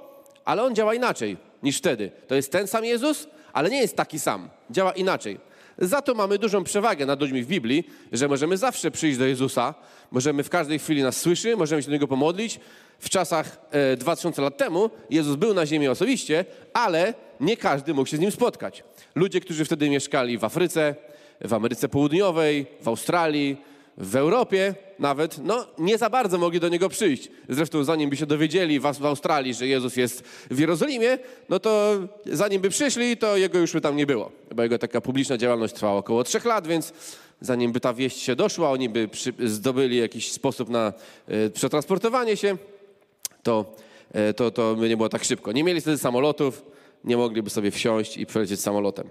ale 0.46 0.64
On 0.64 0.76
działa 0.76 0.94
inaczej 0.94 1.38
niż 1.64 1.78
wtedy. 1.78 2.12
To 2.28 2.36
jest 2.36 2.52
ten 2.52 2.68
sam 2.68 2.86
Jezus, 2.86 3.28
ale 3.54 3.70
nie 3.70 3.82
jest 3.82 3.96
taki 3.96 4.20
sam. 4.20 4.50
Działa 4.70 4.92
inaczej. 4.92 5.40
Za 5.78 6.02
to 6.02 6.14
mamy 6.14 6.38
dużą 6.38 6.64
przewagę 6.64 7.06
nad 7.06 7.22
ludźmi 7.22 7.44
w 7.44 7.48
Biblii, 7.48 7.88
że 8.12 8.28
możemy 8.28 8.58
zawsze 8.58 8.92
przyjść 8.92 9.18
do 9.18 9.26
Jezusa, 9.26 9.74
możemy 10.12 10.44
w 10.44 10.50
każdej 10.50 10.80
chwili 10.80 11.04
nas 11.04 11.18
słyszy, 11.18 11.58
możemy 11.58 11.82
się 11.82 11.86
do 11.88 11.94
Niego 11.94 12.08
pomodlić. 12.08 12.60
W 13.00 13.10
czasach 13.10 13.62
e, 13.72 13.98
2000 13.98 14.42
lat 14.42 14.58
temu 14.58 14.90
Jezus 15.10 15.36
był 15.36 15.54
na 15.54 15.66
ziemi 15.66 15.88
osobiście, 15.88 16.46
ale 16.74 17.14
nie 17.40 17.58
każdy 17.58 17.94
mógł 17.94 18.10
się 18.10 18.18
z 18.18 18.20
Nim 18.20 18.32
spotkać. 18.32 18.84
Ludzie, 19.16 19.42
którzy 19.42 19.66
wtedy 19.66 19.90
mieszkali 19.90 20.38
w 20.38 20.44
Afryce, 20.44 20.96
w 21.42 21.54
Ameryce 21.54 21.90
Południowej, 21.90 22.66
w 22.82 22.88
Australii, 22.88 23.58
w 24.02 24.16
Europie 24.16 24.76
nawet, 25.00 25.38
no 25.38 25.66
nie 25.78 25.98
za 25.98 26.10
bardzo 26.10 26.38
mogli 26.38 26.60
do 26.60 26.70
niego 26.70 26.90
przyjść. 26.90 27.30
Zresztą 27.50 27.84
zanim 27.84 28.10
by 28.10 28.18
się 28.18 28.26
dowiedzieli 28.26 28.80
w 28.80 29.06
Australii, 29.06 29.54
że 29.54 29.68
Jezus 29.68 29.96
jest 29.96 30.22
w 30.52 30.60
Jerozolimie, 30.60 31.18
no 31.50 31.60
to 31.60 32.00
zanim 32.26 32.62
by 32.62 32.70
przyszli, 32.70 33.18
to 33.18 33.38
jego 33.38 33.60
już 33.60 33.74
by 33.74 33.82
tam 33.82 33.96
nie 33.96 34.06
było. 34.06 34.32
Bo 34.56 34.64
jego 34.64 34.78
taka 34.78 35.02
publiczna 35.02 35.38
działalność 35.38 35.74
trwała 35.74 35.98
około 35.98 36.24
trzech 36.24 36.46
lat, 36.46 36.68
więc 36.68 36.94
zanim 37.42 37.72
by 37.72 37.80
ta 37.80 37.94
wieść 37.94 38.20
się 38.20 38.36
doszła, 38.36 38.72
oni 38.72 38.90
by 38.90 39.08
przy, 39.08 39.34
zdobyli 39.46 39.98
jakiś 39.98 40.32
sposób 40.32 40.70
na 40.70 40.94
y, 41.32 41.50
przetransportowanie 41.50 42.38
się, 42.38 42.58
to, 43.44 43.76
y, 44.30 44.34
to, 44.34 44.52
to 44.52 44.76
by 44.76 44.90
nie 44.90 44.98
było 44.98 45.10
tak 45.10 45.24
szybko. 45.24 45.52
Nie 45.52 45.64
mieli 45.64 45.82
wtedy 45.82 45.98
samolotów, 45.98 46.66
nie 47.04 47.18
mogliby 47.18 47.50
sobie 47.50 47.72
wsiąść 47.72 48.18
i 48.18 48.26
przelecieć 48.26 48.62
samolotem. 48.62 49.08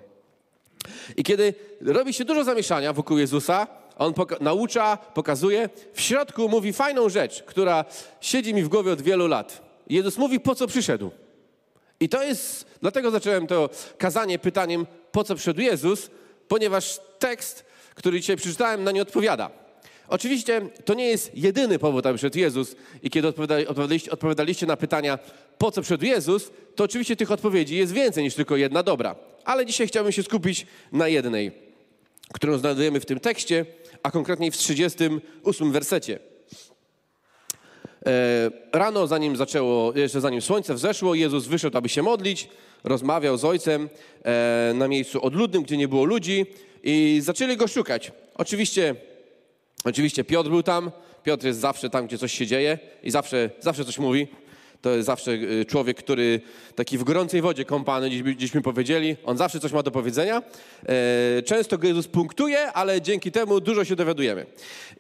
I 1.16 1.22
kiedy 1.22 1.54
robi 1.80 2.12
się 2.12 2.24
dużo 2.24 2.44
zamieszania 2.44 2.92
wokół 2.92 3.18
Jezusa, 3.18 3.79
on 4.00 4.14
poka 4.14 4.36
naucza, 4.40 4.96
pokazuje, 4.96 5.68
w 5.92 6.00
środku 6.00 6.48
mówi 6.48 6.72
fajną 6.72 7.08
rzecz, 7.08 7.42
która 7.42 7.84
siedzi 8.20 8.54
mi 8.54 8.62
w 8.62 8.68
głowie 8.68 8.92
od 8.92 9.02
wielu 9.02 9.26
lat. 9.26 9.62
Jezus 9.88 10.18
mówi, 10.18 10.40
po 10.40 10.54
co 10.54 10.66
przyszedł. 10.66 11.10
I 12.00 12.08
to 12.08 12.22
jest, 12.22 12.66
dlatego 12.80 13.10
zacząłem 13.10 13.46
to 13.46 13.70
kazanie 13.98 14.38
pytaniem, 14.38 14.86
po 15.12 15.24
co 15.24 15.34
przyszedł 15.34 15.60
Jezus, 15.60 16.10
ponieważ 16.48 17.00
tekst, 17.18 17.64
który 17.94 18.20
dzisiaj 18.20 18.36
przeczytałem, 18.36 18.84
na 18.84 18.90
nie 18.90 19.02
odpowiada. 19.02 19.50
Oczywiście 20.08 20.60
to 20.84 20.94
nie 20.94 21.06
jest 21.06 21.30
jedyny 21.34 21.78
powód, 21.78 22.06
aby 22.06 22.18
przyszedł 22.18 22.38
Jezus 22.38 22.76
i 23.02 23.10
kiedy 23.10 23.28
odpowiadaliście, 23.28 24.10
odpowiadaliście 24.10 24.66
na 24.66 24.76
pytania, 24.76 25.18
po 25.58 25.70
co 25.70 25.82
przyszedł 25.82 26.04
Jezus, 26.04 26.50
to 26.74 26.84
oczywiście 26.84 27.16
tych 27.16 27.30
odpowiedzi 27.30 27.76
jest 27.76 27.92
więcej 27.92 28.24
niż 28.24 28.34
tylko 28.34 28.56
jedna 28.56 28.82
dobra. 28.82 29.14
Ale 29.44 29.66
dzisiaj 29.66 29.86
chciałbym 29.86 30.12
się 30.12 30.22
skupić 30.22 30.66
na 30.92 31.08
jednej, 31.08 31.52
którą 32.32 32.58
znajdujemy 32.58 33.00
w 33.00 33.06
tym 33.06 33.20
tekście, 33.20 33.66
a 34.02 34.10
konkretniej 34.10 34.50
w 34.50 34.56
38 34.56 35.72
wersecie. 35.72 36.18
E, 38.06 38.50
rano, 38.72 39.06
zanim 39.06 39.36
zaczęło, 39.36 39.92
jeszcze 39.98 40.20
zanim 40.20 40.40
słońce 40.40 40.74
wzeszło, 40.74 41.14
Jezus 41.14 41.46
wyszedł, 41.46 41.78
aby 41.78 41.88
się 41.88 42.02
modlić, 42.02 42.48
rozmawiał 42.84 43.36
z 43.36 43.44
Ojcem 43.44 43.88
e, 44.22 44.72
na 44.74 44.88
miejscu 44.88 45.24
odludnym, 45.24 45.62
gdzie 45.62 45.76
nie 45.76 45.88
było 45.88 46.04
ludzi 46.04 46.46
i 46.82 47.20
zaczęli 47.22 47.56
go 47.56 47.68
szukać. 47.68 48.12
Oczywiście, 48.34 48.94
oczywiście 49.84 50.24
Piotr 50.24 50.50
był 50.50 50.62
tam, 50.62 50.90
Piotr 51.22 51.46
jest 51.46 51.60
zawsze 51.60 51.90
tam, 51.90 52.06
gdzie 52.06 52.18
coś 52.18 52.32
się 52.32 52.46
dzieje 52.46 52.78
i 53.02 53.10
zawsze, 53.10 53.50
zawsze 53.60 53.84
coś 53.84 53.98
mówi. 53.98 54.28
To 54.82 54.90
jest 54.90 55.06
zawsze 55.06 55.30
y, 55.32 55.64
człowiek, 55.64 55.98
który 55.98 56.40
taki 56.74 56.98
w 56.98 57.04
gorącej 57.04 57.42
wodzie 57.42 57.64
kąpany, 57.64 58.10
dziś, 58.10 58.22
dziśmy 58.36 58.62
powiedzieli. 58.62 59.16
On 59.24 59.36
zawsze 59.36 59.60
coś 59.60 59.72
ma 59.72 59.82
do 59.82 59.90
powiedzenia. 59.90 60.42
E, 60.86 61.42
często 61.42 61.78
go 61.78 61.88
Jezus 61.88 62.08
punktuje, 62.08 62.72
ale 62.72 63.00
dzięki 63.00 63.32
temu 63.32 63.60
dużo 63.60 63.84
się 63.84 63.96
dowiadujemy. 63.96 64.46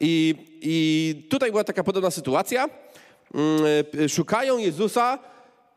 I, 0.00 0.34
i 0.60 1.26
tutaj 1.30 1.50
była 1.50 1.64
taka 1.64 1.84
podobna 1.84 2.10
sytuacja. 2.10 2.68
Mm, 3.34 3.62
e, 4.04 4.08
szukają 4.08 4.58
Jezusa 4.58 5.18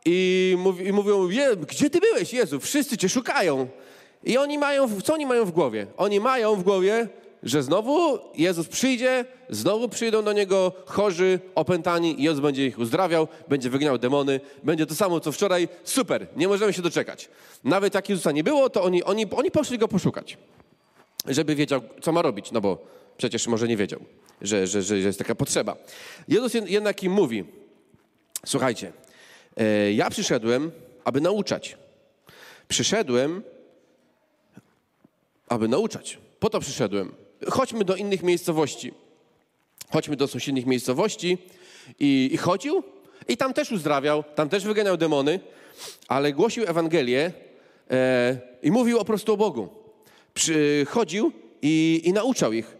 i, 0.04 0.56
mówi, 0.58 0.86
i 0.86 0.92
mówią, 0.92 1.28
gdzie 1.68 1.90
ty 1.90 2.00
byłeś, 2.00 2.32
Jezu? 2.32 2.60
Wszyscy 2.60 2.96
cię 2.96 3.08
szukają. 3.08 3.68
I 4.24 4.38
oni 4.38 4.58
mają, 4.58 5.00
co 5.02 5.14
oni 5.14 5.26
mają 5.26 5.44
w 5.44 5.50
głowie? 5.50 5.86
Oni 5.96 6.20
mają 6.20 6.56
w 6.56 6.62
głowie, 6.62 7.08
że 7.44 7.62
znowu 7.62 8.18
Jezus 8.34 8.68
przyjdzie, 8.68 9.24
znowu 9.50 9.88
przyjdą 9.88 10.24
do 10.24 10.32
Niego 10.32 10.72
chorzy, 10.86 11.40
opętani 11.54 12.20
i 12.20 12.22
Jezus 12.22 12.40
będzie 12.40 12.66
ich 12.66 12.78
uzdrawiał, 12.78 13.28
będzie 13.48 13.70
wygnał 13.70 13.98
demony, 13.98 14.40
będzie 14.62 14.86
to 14.86 14.94
samo 14.94 15.20
co 15.20 15.32
wczoraj. 15.32 15.68
Super, 15.84 16.26
nie 16.36 16.48
możemy 16.48 16.72
się 16.72 16.82
doczekać. 16.82 17.28
Nawet 17.64 17.94
jak 17.94 18.08
Jezusa 18.08 18.32
nie 18.32 18.44
było, 18.44 18.70
to 18.70 18.82
oni, 18.82 19.02
oni, 19.02 19.26
oni 19.30 19.50
poszli 19.50 19.78
Go 19.78 19.88
poszukać, 19.88 20.38
żeby 21.28 21.54
wiedział, 21.54 21.80
co 22.02 22.12
ma 22.12 22.22
robić, 22.22 22.52
no 22.52 22.60
bo 22.60 22.78
przecież 23.16 23.46
może 23.46 23.68
nie 23.68 23.76
wiedział, 23.76 24.00
że, 24.42 24.66
że, 24.66 24.82
że 24.82 24.98
jest 24.98 25.18
taka 25.18 25.34
potrzeba. 25.34 25.76
Jezus 26.28 26.52
jednak 26.66 27.02
im 27.02 27.12
mówi, 27.12 27.44
słuchajcie, 28.46 28.92
e, 29.56 29.92
ja 29.92 30.10
przyszedłem, 30.10 30.70
aby 31.04 31.20
nauczać. 31.20 31.76
Przyszedłem, 32.68 33.42
aby 35.48 35.68
nauczać. 35.68 36.18
Po 36.40 36.50
to 36.50 36.60
przyszedłem 36.60 37.23
chodźmy 37.50 37.84
do 37.84 37.96
innych 37.96 38.22
miejscowości. 38.22 38.92
Chodźmy 39.90 40.16
do 40.16 40.28
sąsiednich 40.28 40.66
miejscowości 40.66 41.38
i, 42.00 42.30
i 42.32 42.36
chodził 42.36 42.82
i 43.28 43.36
tam 43.36 43.54
też 43.54 43.72
uzdrawiał, 43.72 44.24
tam 44.34 44.48
też 44.48 44.64
wyganiał 44.64 44.96
demony, 44.96 45.40
ale 46.08 46.32
głosił 46.32 46.64
Ewangelię 46.66 47.32
e, 47.90 48.38
i 48.62 48.70
mówił 48.70 48.98
po 48.98 49.04
prostu 49.04 49.32
o 49.32 49.36
Bogu. 49.36 49.68
Przychodził 50.34 51.32
i, 51.62 52.02
i 52.04 52.12
nauczał 52.12 52.52
ich. 52.52 52.76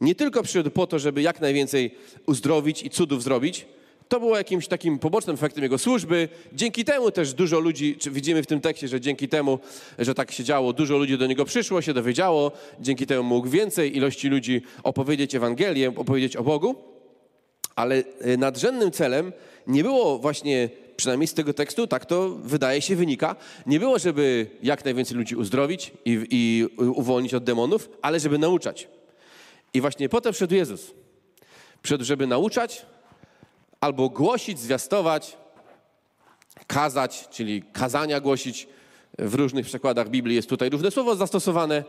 Nie 0.00 0.14
tylko 0.14 0.42
przyszedł 0.42 0.70
po 0.70 0.86
to, 0.86 0.98
żeby 0.98 1.22
jak 1.22 1.40
najwięcej 1.40 1.94
uzdrowić 2.26 2.82
i 2.82 2.90
cudów 2.90 3.22
zrobić, 3.22 3.66
to 4.08 4.20
było 4.20 4.36
jakimś 4.36 4.68
takim 4.68 4.98
pobocznym 4.98 5.34
efektem 5.34 5.62
jego 5.62 5.78
służby. 5.78 6.28
Dzięki 6.52 6.84
temu 6.84 7.10
też 7.10 7.34
dużo 7.34 7.60
ludzi, 7.60 7.98
widzimy 8.10 8.42
w 8.42 8.46
tym 8.46 8.60
tekście, 8.60 8.88
że 8.88 9.00
dzięki 9.00 9.28
temu, 9.28 9.58
że 9.98 10.14
tak 10.14 10.32
się 10.32 10.44
działo, 10.44 10.72
dużo 10.72 10.98
ludzi 10.98 11.18
do 11.18 11.26
niego 11.26 11.44
przyszło, 11.44 11.82
się 11.82 11.94
dowiedziało. 11.94 12.52
Dzięki 12.80 13.06
temu 13.06 13.22
mógł 13.22 13.48
więcej 13.48 13.96
ilości 13.96 14.28
ludzi 14.28 14.62
opowiedzieć 14.82 15.34
Ewangelię, 15.34 15.92
opowiedzieć 15.96 16.36
o 16.36 16.42
Bogu. 16.42 16.74
Ale 17.76 17.96
y, 18.26 18.36
nadrzędnym 18.38 18.90
celem 18.90 19.32
nie 19.66 19.82
było 19.82 20.18
właśnie, 20.18 20.70
przynajmniej 20.96 21.28
z 21.28 21.34
tego 21.34 21.54
tekstu, 21.54 21.86
tak 21.86 22.06
to 22.06 22.30
wydaje 22.30 22.82
się 22.82 22.96
wynika, 22.96 23.36
nie 23.66 23.80
było, 23.80 23.98
żeby 23.98 24.46
jak 24.62 24.84
najwięcej 24.84 25.16
ludzi 25.16 25.36
uzdrowić 25.36 25.92
i, 26.04 26.26
i 26.30 26.66
uwolnić 26.78 27.34
od 27.34 27.44
demonów, 27.44 27.88
ale 28.02 28.20
żeby 28.20 28.38
nauczać. 28.38 28.88
I 29.74 29.80
właśnie 29.80 30.08
potem 30.08 30.32
przyszedł 30.32 30.54
Jezus. 30.54 30.94
Przyszedł, 31.82 32.04
żeby 32.04 32.26
nauczać, 32.26 32.86
albo 33.84 34.08
głosić, 34.08 34.58
zwiastować, 34.58 35.36
kazać, 36.66 37.28
czyli 37.30 37.62
kazania 37.62 38.20
głosić. 38.20 38.68
W 39.18 39.34
różnych 39.34 39.66
przekładach 39.66 40.08
Biblii 40.08 40.36
jest 40.36 40.48
tutaj 40.48 40.70
różne 40.70 40.90
słowo 40.90 41.16
zastosowane. 41.16 41.84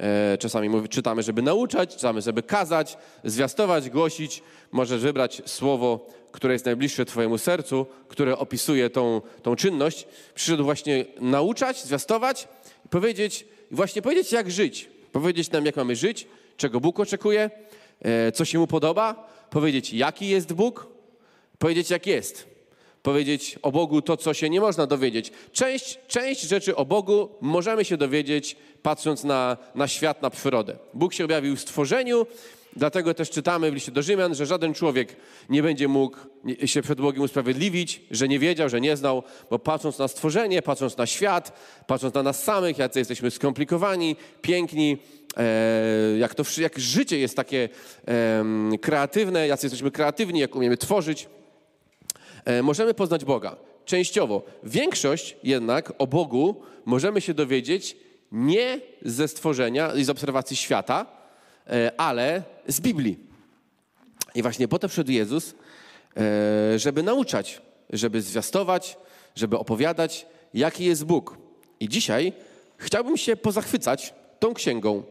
E, 0.00 0.38
czasami 0.38 0.88
czytamy, 0.88 1.22
żeby 1.22 1.42
nauczać, 1.42 1.96
czytamy, 1.96 2.22
żeby 2.22 2.42
kazać, 2.42 2.98
zwiastować, 3.24 3.90
głosić. 3.90 4.42
Możesz 4.72 5.00
wybrać 5.00 5.42
słowo, 5.46 6.06
które 6.32 6.52
jest 6.52 6.64
najbliższe 6.64 7.04
Twojemu 7.04 7.38
sercu, 7.38 7.86
które 8.08 8.38
opisuje 8.38 8.90
tą, 8.90 9.20
tą 9.42 9.56
czynność. 9.56 10.06
Przyszedł 10.34 10.64
właśnie 10.64 11.04
nauczać, 11.20 11.84
zwiastować, 11.84 12.48
powiedzieć, 12.90 13.46
właśnie 13.70 14.02
powiedzieć, 14.02 14.32
jak 14.32 14.50
żyć. 14.50 14.90
Powiedzieć 15.12 15.50
nam, 15.50 15.66
jak 15.66 15.76
mamy 15.76 15.96
żyć, 15.96 16.26
czego 16.56 16.80
Bóg 16.80 17.00
oczekuje, 17.00 17.50
e, 18.02 18.32
co 18.32 18.44
się 18.44 18.58
Mu 18.58 18.66
podoba, 18.66 19.28
powiedzieć, 19.50 19.92
jaki 19.92 20.28
jest 20.28 20.52
Bóg, 20.52 20.95
Powiedzieć 21.58 21.90
jak 21.90 22.06
jest. 22.06 22.46
Powiedzieć 23.02 23.58
o 23.62 23.72
Bogu 23.72 24.02
to, 24.02 24.16
co 24.16 24.34
się 24.34 24.50
nie 24.50 24.60
można 24.60 24.86
dowiedzieć. 24.86 25.32
Część, 25.52 25.98
część 26.08 26.40
rzeczy 26.40 26.76
o 26.76 26.84
Bogu 26.84 27.28
możemy 27.40 27.84
się 27.84 27.96
dowiedzieć, 27.96 28.56
patrząc 28.82 29.24
na, 29.24 29.56
na 29.74 29.88
świat, 29.88 30.22
na 30.22 30.30
przyrodę. 30.30 30.78
Bóg 30.94 31.14
się 31.14 31.24
objawił 31.24 31.56
w 31.56 31.60
stworzeniu, 31.60 32.26
Dlatego 32.76 33.14
też 33.14 33.30
czytamy 33.30 33.70
w 33.70 33.74
liście 33.74 33.92
do 33.92 34.02
Rzymian, 34.02 34.34
że 34.34 34.46
żaden 34.46 34.74
człowiek 34.74 35.16
nie 35.48 35.62
będzie 35.62 35.88
mógł 35.88 36.16
się 36.64 36.82
przed 36.82 37.00
Bogiem 37.00 37.22
usprawiedliwić, 37.22 38.00
że 38.10 38.28
nie 38.28 38.38
wiedział, 38.38 38.68
że 38.68 38.80
nie 38.80 38.96
znał, 38.96 39.22
bo 39.50 39.58
patrząc 39.58 39.98
na 39.98 40.08
stworzenie, 40.08 40.62
patrząc 40.62 40.96
na 40.96 41.06
świat, 41.06 41.52
patrząc 41.86 42.14
na 42.14 42.22
nas 42.22 42.42
samych, 42.44 42.78
jacy 42.78 42.98
jesteśmy 42.98 43.30
skomplikowani, 43.30 44.16
piękni, 44.42 44.98
e, 45.36 46.18
jak, 46.18 46.34
to, 46.34 46.42
jak 46.58 46.78
życie 46.78 47.18
jest 47.18 47.36
takie 47.36 47.68
kreatywne, 48.80 49.46
jacy 49.46 49.66
jesteśmy 49.66 49.90
kreatywni, 49.90 50.40
jak 50.40 50.56
umiemy 50.56 50.76
tworzyć, 50.76 51.28
możemy 52.62 52.94
poznać 52.94 53.24
Boga. 53.24 53.56
Częściowo. 53.84 54.42
Większość 54.62 55.36
jednak 55.42 55.92
o 55.98 56.06
Bogu 56.06 56.62
możemy 56.84 57.20
się 57.20 57.34
dowiedzieć 57.34 57.96
nie 58.32 58.80
ze 59.02 59.28
stworzenia 59.28 59.94
i 59.94 60.04
z 60.04 60.10
obserwacji 60.10 60.56
świata, 60.56 61.06
e, 61.66 62.00
ale 62.00 62.42
z 62.68 62.80
Biblii. 62.80 63.18
I 64.34 64.42
właśnie 64.42 64.68
po 64.68 64.78
to 64.78 64.88
przyszedł 64.88 65.10
Jezus, 65.10 65.54
e, 66.16 66.78
żeby 66.78 67.02
nauczać, 67.02 67.62
żeby 67.90 68.22
zwiastować, 68.22 68.96
żeby 69.34 69.58
opowiadać, 69.58 70.26
jaki 70.54 70.84
jest 70.84 71.04
Bóg. 71.04 71.38
I 71.80 71.88
dzisiaj 71.88 72.32
chciałbym 72.76 73.16
się 73.16 73.36
pozachwycać 73.36 74.14
tą 74.38 74.54
księgą. 74.54 75.02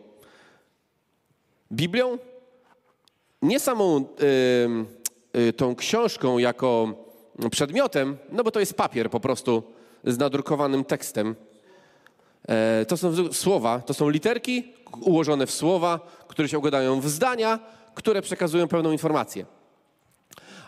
Biblią, 1.72 2.18
nie 3.42 3.60
samą 3.60 4.06
y, 5.36 5.40
y, 5.40 5.54
tą 5.54 5.76
książką 5.76 6.38
jako 6.38 6.96
przedmiotem, 7.52 8.18
no 8.32 8.44
bo 8.44 8.52
to 8.52 8.60
jest 8.60 8.74
papier 8.74 9.10
po 9.10 9.20
prostu 9.20 9.64
z 10.04 10.18
nadrukowanym 10.18 10.86
tekstem. 10.86 11.36
E, 12.48 12.86
to 12.86 12.98
są 12.98 13.34
słowa, 13.34 13.80
to 13.80 13.94
są 13.94 14.10
literki 14.10 14.74
ułożone 15.02 15.48
w 15.48 15.52
słowa, 15.52 16.00
które 16.28 16.50
się 16.50 16.58
układają 16.58 17.02
w 17.02 17.10
zdania, 17.10 17.60
które 17.96 18.22
przekazują 18.22 18.68
pewną 18.68 18.92
informację. 18.92 19.46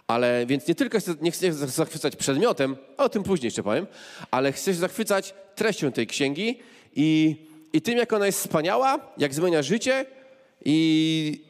Ale 0.07 0.45
więc 0.45 0.67
nie 0.67 0.75
tylko 0.75 0.97
nie 1.21 1.31
chcę 1.31 1.45
się 1.45 1.53
zachwycać 1.53 2.15
przedmiotem, 2.15 2.77
o 2.97 3.09
tym 3.09 3.23
później 3.23 3.47
jeszcze 3.47 3.63
powiem, 3.63 3.87
ale 4.31 4.51
chcę 4.51 4.73
się 4.73 4.79
zachwycać 4.79 5.33
treścią 5.55 5.91
tej 5.91 6.07
księgi 6.07 6.59
i, 6.95 7.35
i 7.73 7.81
tym, 7.81 7.97
jak 7.97 8.13
ona 8.13 8.25
jest 8.25 8.39
wspaniała, 8.39 8.99
jak 9.17 9.33
zmienia 9.33 9.61
życie 9.61 10.05
i, 10.65 11.41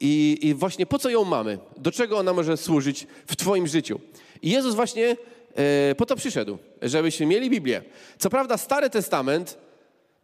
i, 0.00 0.38
i 0.42 0.54
właśnie 0.54 0.86
po 0.86 0.98
co 0.98 1.10
ją 1.10 1.24
mamy, 1.24 1.58
do 1.76 1.92
czego 1.92 2.18
ona 2.18 2.32
może 2.32 2.56
służyć 2.56 3.06
w 3.26 3.36
Twoim 3.36 3.66
życiu. 3.66 4.00
I 4.42 4.50
Jezus 4.50 4.74
właśnie 4.74 5.16
e, 5.54 5.94
po 5.94 6.06
to 6.06 6.16
przyszedł, 6.16 6.58
żebyśmy 6.82 7.26
mieli 7.26 7.50
Biblię. 7.50 7.82
Co 8.18 8.30
prawda, 8.30 8.56
Stary 8.56 8.90
Testament, 8.90 9.58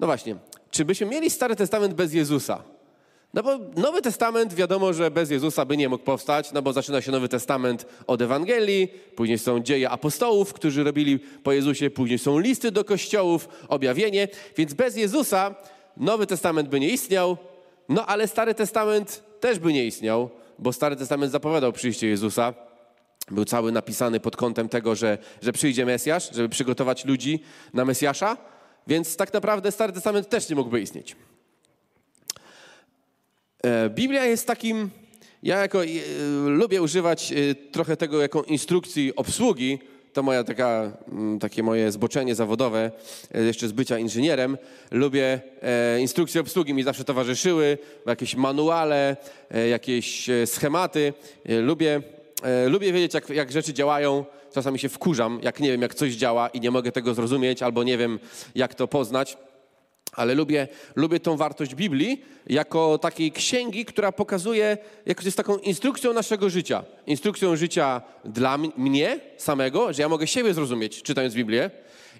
no 0.00 0.06
właśnie, 0.06 0.37
czy 0.71 0.85
byśmy 0.85 1.06
mieli 1.06 1.30
Stary 1.30 1.56
Testament 1.56 1.94
bez 1.94 2.14
Jezusa? 2.14 2.62
No 3.35 3.42
bo 3.42 3.59
Nowy 3.76 4.02
Testament 4.02 4.54
wiadomo, 4.54 4.92
że 4.92 5.11
bez 5.11 5.30
Jezusa 5.30 5.64
by 5.64 5.76
nie 5.76 5.88
mógł 5.88 6.04
powstać, 6.04 6.52
no 6.52 6.62
bo 6.62 6.73
zaczyna 6.73 7.00
się 7.00 7.12
Nowy 7.12 7.28
Testament 7.28 7.87
od 8.06 8.23
Ewangelii, 8.23 8.88
później 9.16 9.38
są 9.38 9.61
dzieje 9.61 9.90
apostołów, 9.90 10.52
którzy 10.52 10.85
robili 10.85 11.18
po 11.18 11.52
Jezusie, 11.52 11.90
później 11.90 12.18
są 12.18 12.38
listy 12.38 12.71
do 12.71 12.85
kościołów, 12.85 13.49
objawienie, 13.68 14.28
więc 14.56 14.75
bez 14.75 14.97
Jezusa 14.97 15.54
Nowy 15.97 16.26
Testament 16.26 16.68
by 16.68 16.80
nie 16.80 16.88
istniał, 16.88 17.37
no 17.88 18.06
ale 18.06 18.28
Stary 18.28 18.54
Testament 18.54 19.23
też 19.40 19.59
by 19.59 19.73
nie 19.73 19.85
istniał, 19.85 20.30
bo 20.59 20.73
Stary 20.73 20.97
Testament 20.97 21.33
zapowiadał 21.33 21.73
przyjście 21.73 22.06
Jezusa. 22.09 22.54
Był 23.31 23.45
cały 23.45 23.73
napisany 23.73 24.21
pod 24.21 24.37
kątem 24.37 24.69
tego, 24.69 24.95
że, 24.95 25.19
że 25.43 25.52
przyjdzie 25.52 25.87
Mesjasz, 25.87 26.31
żeby 26.35 26.49
przygotować 26.49 27.04
ludzi 27.04 27.43
na 27.75 27.85
Mesjasza, 27.85 28.37
więc 28.87 29.16
tak 29.16 29.33
naprawdę 29.33 29.73
Stary 29.73 29.93
Testament 29.93 30.28
też 30.28 30.49
nie 30.49 30.57
mógłby 30.57 30.81
istnieć. 30.81 31.16
E, 33.64 33.90
Biblia 33.90 34.25
jest 34.25 34.47
takim, 34.47 34.90
ja 35.43 35.59
jako 35.59 35.85
e, 35.85 35.88
lubię 36.47 36.83
używać 36.83 37.33
e, 37.33 37.54
trochę 37.54 37.97
tego 37.97 38.21
jako 38.23 38.43
instrukcji 38.43 39.16
obsługi, 39.16 39.78
to 40.12 40.23
moja 40.23 40.45
taka, 40.45 40.93
mm, 41.12 41.38
takie 41.38 41.62
moje 41.62 41.93
zboczenie 41.93 42.35
zawodowe, 42.35 42.90
jeszcze 43.35 43.69
z 43.69 43.73
bycia 43.73 43.99
inżynierem. 43.99 44.59
Lubię 44.90 45.40
instrukcje 46.00 46.40
obsługi, 46.40 46.75
mi 46.75 46.83
zawsze 46.83 47.04
towarzyszyły, 47.04 47.78
jakieś 48.07 48.37
manuale, 48.37 49.16
jakieś 49.71 50.31
schematy. 50.47 51.12
Lubię, 51.45 52.02
lubię 52.67 52.93
wiedzieć, 52.93 53.15
jak, 53.15 53.31
jak 53.31 53.53
rzeczy 53.53 53.75
działają. 53.75 54.25
Czasami 54.53 54.79
się 54.79 54.89
wkurzam, 54.89 55.41
jak 55.43 55.61
nie 55.61 55.71
wiem, 55.71 55.83
jak 55.83 55.95
coś 55.95 56.15
działa 56.15 56.49
i 56.49 56.61
nie 56.61 56.71
mogę 56.71 56.93
tego 56.93 57.15
zrozumieć, 57.15 57.63
albo 57.63 57.83
nie 57.83 57.99
wiem, 57.99 58.19
jak 58.55 58.75
to 58.75 58.89
poznać 58.89 59.37
ale 60.17 60.35
lubię, 60.35 60.69
lubię 60.97 61.21
tą 61.21 61.37
wartość 61.37 61.75
Biblii 61.75 62.23
jako 62.47 62.99
takiej 62.99 63.33
księgi, 63.33 63.85
która 63.85 64.13
pokazuje, 64.13 64.79
jak 65.07 65.25
jest 65.25 65.37
taką 65.37 65.57
instrukcją 65.59 66.13
naszego 66.13 66.51
życia. 66.51 66.85
Instrukcją 67.07 67.57
życia 67.57 68.03
dla 68.25 68.59
mnie 68.77 69.21
samego, 69.37 69.93
że 69.93 70.03
ja 70.03 70.09
mogę 70.09 70.27
siebie 70.27 70.55
zrozumieć, 70.55 71.03
czytając 71.03 71.35
Biblię. 71.35 71.71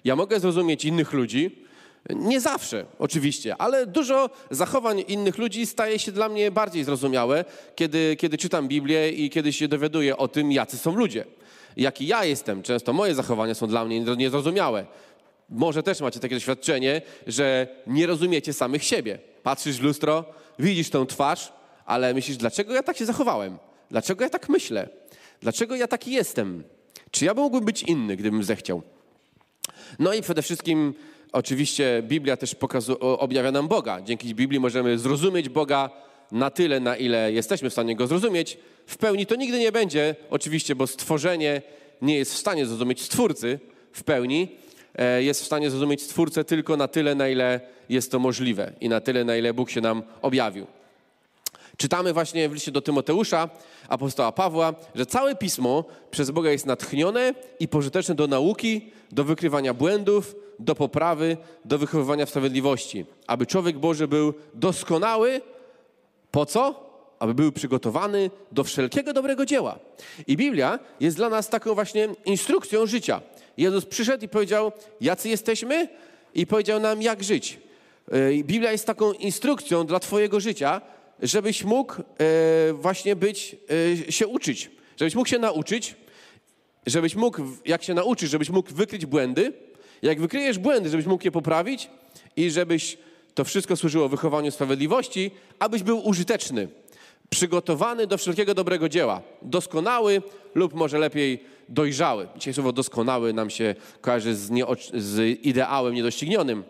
Ja 0.05 0.15
mogę 0.15 0.39
zrozumieć 0.39 0.85
innych 0.85 1.13
ludzi. 1.13 1.64
Nie 2.09 2.41
zawsze, 2.41 2.85
oczywiście, 2.99 3.55
ale 3.57 3.85
dużo 3.85 4.29
zachowań 4.51 5.03
innych 5.07 5.37
ludzi 5.37 5.65
staje 5.65 5.99
się 5.99 6.11
dla 6.11 6.29
mnie 6.29 6.51
bardziej 6.51 6.83
zrozumiałe, 6.83 7.45
kiedy, 7.75 8.15
kiedy 8.15 8.37
czytam 8.37 8.67
Biblię 8.67 9.09
i 9.09 9.29
kiedy 9.29 9.53
się 9.53 9.67
dowiaduję 9.67 10.17
o 10.17 10.27
tym, 10.27 10.51
jacy 10.51 10.77
są 10.77 10.95
ludzie. 10.95 11.25
Jaki 11.77 12.07
ja 12.07 12.25
jestem. 12.25 12.63
Często 12.63 12.93
moje 12.93 13.15
zachowania 13.15 13.53
są 13.53 13.67
dla 13.67 13.85
mnie 13.85 13.99
niezrozumiałe. 13.99 14.85
Może 15.49 15.83
też 15.83 16.01
macie 16.01 16.19
takie 16.19 16.35
doświadczenie, 16.35 17.01
że 17.27 17.67
nie 17.87 18.07
rozumiecie 18.07 18.53
samych 18.53 18.83
siebie. 18.83 19.19
Patrzysz 19.43 19.77
w 19.77 19.83
lustro, 19.83 20.25
widzisz 20.59 20.89
tą 20.89 21.05
twarz, 21.05 21.53
ale 21.85 22.13
myślisz, 22.13 22.37
dlaczego 22.37 22.73
ja 22.73 22.83
tak 22.83 22.97
się 22.97 23.05
zachowałem? 23.05 23.57
Dlaczego 23.89 24.23
ja 24.23 24.29
tak 24.29 24.49
myślę? 24.49 24.89
Dlaczego 25.41 25.75
ja 25.75 25.87
taki 25.87 26.11
jestem? 26.11 26.63
Czy 27.11 27.25
ja 27.25 27.33
mógłbym 27.33 27.65
być 27.65 27.83
inny, 27.83 28.15
gdybym 28.15 28.43
zechciał? 28.43 28.81
No 29.99 30.13
i 30.13 30.21
przede 30.21 30.41
wszystkim, 30.41 30.93
oczywiście, 31.35 32.03
Biblia 32.07 32.37
też 32.37 32.55
pokazuje, 32.55 32.99
objawia 32.99 33.51
nam 33.51 33.67
Boga. 33.67 34.01
Dzięki 34.01 34.35
Biblii 34.35 34.59
możemy 34.59 34.97
zrozumieć 34.97 35.49
Boga 35.49 35.89
na 36.31 36.49
tyle, 36.49 36.79
na 36.79 36.97
ile 36.97 37.31
jesteśmy 37.31 37.69
w 37.69 37.73
stanie 37.73 37.95
go 37.95 38.07
zrozumieć. 38.07 38.57
W 38.87 38.97
pełni 38.97 39.25
to 39.25 39.35
nigdy 39.35 39.59
nie 39.59 39.71
będzie, 39.71 40.15
oczywiście, 40.29 40.75
bo 40.75 40.87
stworzenie 40.87 41.61
nie 42.01 42.17
jest 42.17 42.33
w 42.33 42.37
stanie 42.37 42.65
zrozumieć 42.65 43.01
Stwórcy 43.01 43.59
w 43.91 44.03
pełni, 44.03 44.47
E, 44.97 45.23
jest 45.23 45.41
w 45.41 45.45
stanie 45.45 45.69
zrozumieć 45.69 46.01
Stwórcę 46.01 46.43
tylko 46.43 46.77
na 46.77 46.87
tyle, 46.87 47.15
na 47.15 47.27
ile 47.27 47.59
jest 47.89 48.11
to 48.11 48.19
możliwe 48.19 48.73
i 48.81 48.89
na 48.89 49.01
tyle, 49.01 49.23
na 49.23 49.35
ile 49.35 49.53
Bóg 49.53 49.69
się 49.69 49.81
nam 49.81 50.03
objawił. 50.21 50.67
Czytamy 51.77 52.13
właśnie 52.13 52.49
w 52.49 52.53
liście 52.53 52.71
do 52.71 52.81
Tymoteusza, 52.81 53.49
apostoła 53.89 54.31
Pawła, 54.31 54.73
że 54.95 55.05
całe 55.05 55.35
pismo 55.35 55.85
przez 56.11 56.31
Boga 56.31 56.51
jest 56.51 56.65
natchnione 56.65 57.33
i 57.59 57.67
pożyteczne 57.67 58.15
do 58.15 58.27
nauki, 58.27 58.91
do 59.11 59.23
wykrywania 59.23 59.73
błędów, 59.73 60.35
do 60.59 60.75
poprawy, 60.75 61.37
do 61.65 61.77
wychowywania 61.77 62.25
w 62.25 62.29
sprawiedliwości, 62.29 63.05
aby 63.27 63.45
człowiek 63.45 63.77
Boży 63.77 64.07
był 64.07 64.33
doskonały. 64.53 65.41
Po 66.31 66.45
co? 66.45 66.85
Aby 67.19 67.33
był 67.33 67.51
przygotowany 67.51 68.31
do 68.51 68.63
wszelkiego 68.63 69.13
dobrego 69.13 69.45
dzieła. 69.45 69.79
I 70.27 70.37
Biblia 70.37 70.79
jest 70.99 71.17
dla 71.17 71.29
nas 71.29 71.49
taką 71.49 71.73
właśnie 71.73 72.09
instrukcją 72.25 72.85
życia. 72.85 73.21
Jezus 73.57 73.85
przyszedł 73.85 74.25
i 74.25 74.27
powiedział, 74.27 74.71
jacy 75.01 75.29
jesteśmy 75.29 75.87
i 76.33 76.47
powiedział 76.47 76.79
nam, 76.79 77.01
jak 77.01 77.23
żyć. 77.23 77.59
E, 78.11 78.43
Biblia 78.43 78.71
jest 78.71 78.85
taką 78.85 79.13
instrukcją 79.13 79.85
dla 79.85 79.99
Twojego 79.99 80.39
życia, 80.39 80.81
żebyś 81.21 81.63
mógł 81.63 81.93
e, 81.93 82.03
właśnie 82.73 83.15
być, 83.15 83.55
e, 84.07 84.11
się 84.11 84.27
uczyć, 84.27 84.71
żebyś 84.97 85.15
mógł 85.15 85.29
się 85.29 85.39
nauczyć, 85.39 85.95
żebyś 86.85 87.15
mógł, 87.15 87.41
jak 87.65 87.83
się 87.83 87.93
nauczysz, 87.93 88.29
żebyś 88.29 88.49
mógł 88.49 88.73
wykryć 88.73 89.05
błędy. 89.05 89.53
Jak 90.01 90.21
wykryjesz 90.21 90.59
błędy, 90.59 90.89
żebyś 90.89 91.05
mógł 91.05 91.25
je 91.25 91.31
poprawić 91.31 91.89
i 92.35 92.51
żebyś 92.51 92.97
to 93.35 93.43
wszystko 93.43 93.75
służyło 93.75 94.09
wychowaniu 94.09 94.51
sprawiedliwości, 94.51 95.31
abyś 95.59 95.83
był 95.83 96.07
użyteczny, 96.07 96.67
przygotowany 97.29 98.07
do 98.07 98.17
wszelkiego 98.17 98.53
dobrego 98.53 98.89
dzieła, 98.89 99.21
doskonały 99.41 100.21
lub 100.55 100.73
może 100.73 100.99
lepiej 100.99 101.43
dojrzały. 101.69 102.27
Dzisiaj 102.37 102.53
słowo 102.53 102.71
doskonały 102.71 103.33
nam 103.33 103.49
się 103.49 103.75
kojarzy 104.01 104.35
z, 104.35 104.51
z 104.93 105.39
ideałem 105.45 105.93
niedoścignionym, 105.93 106.63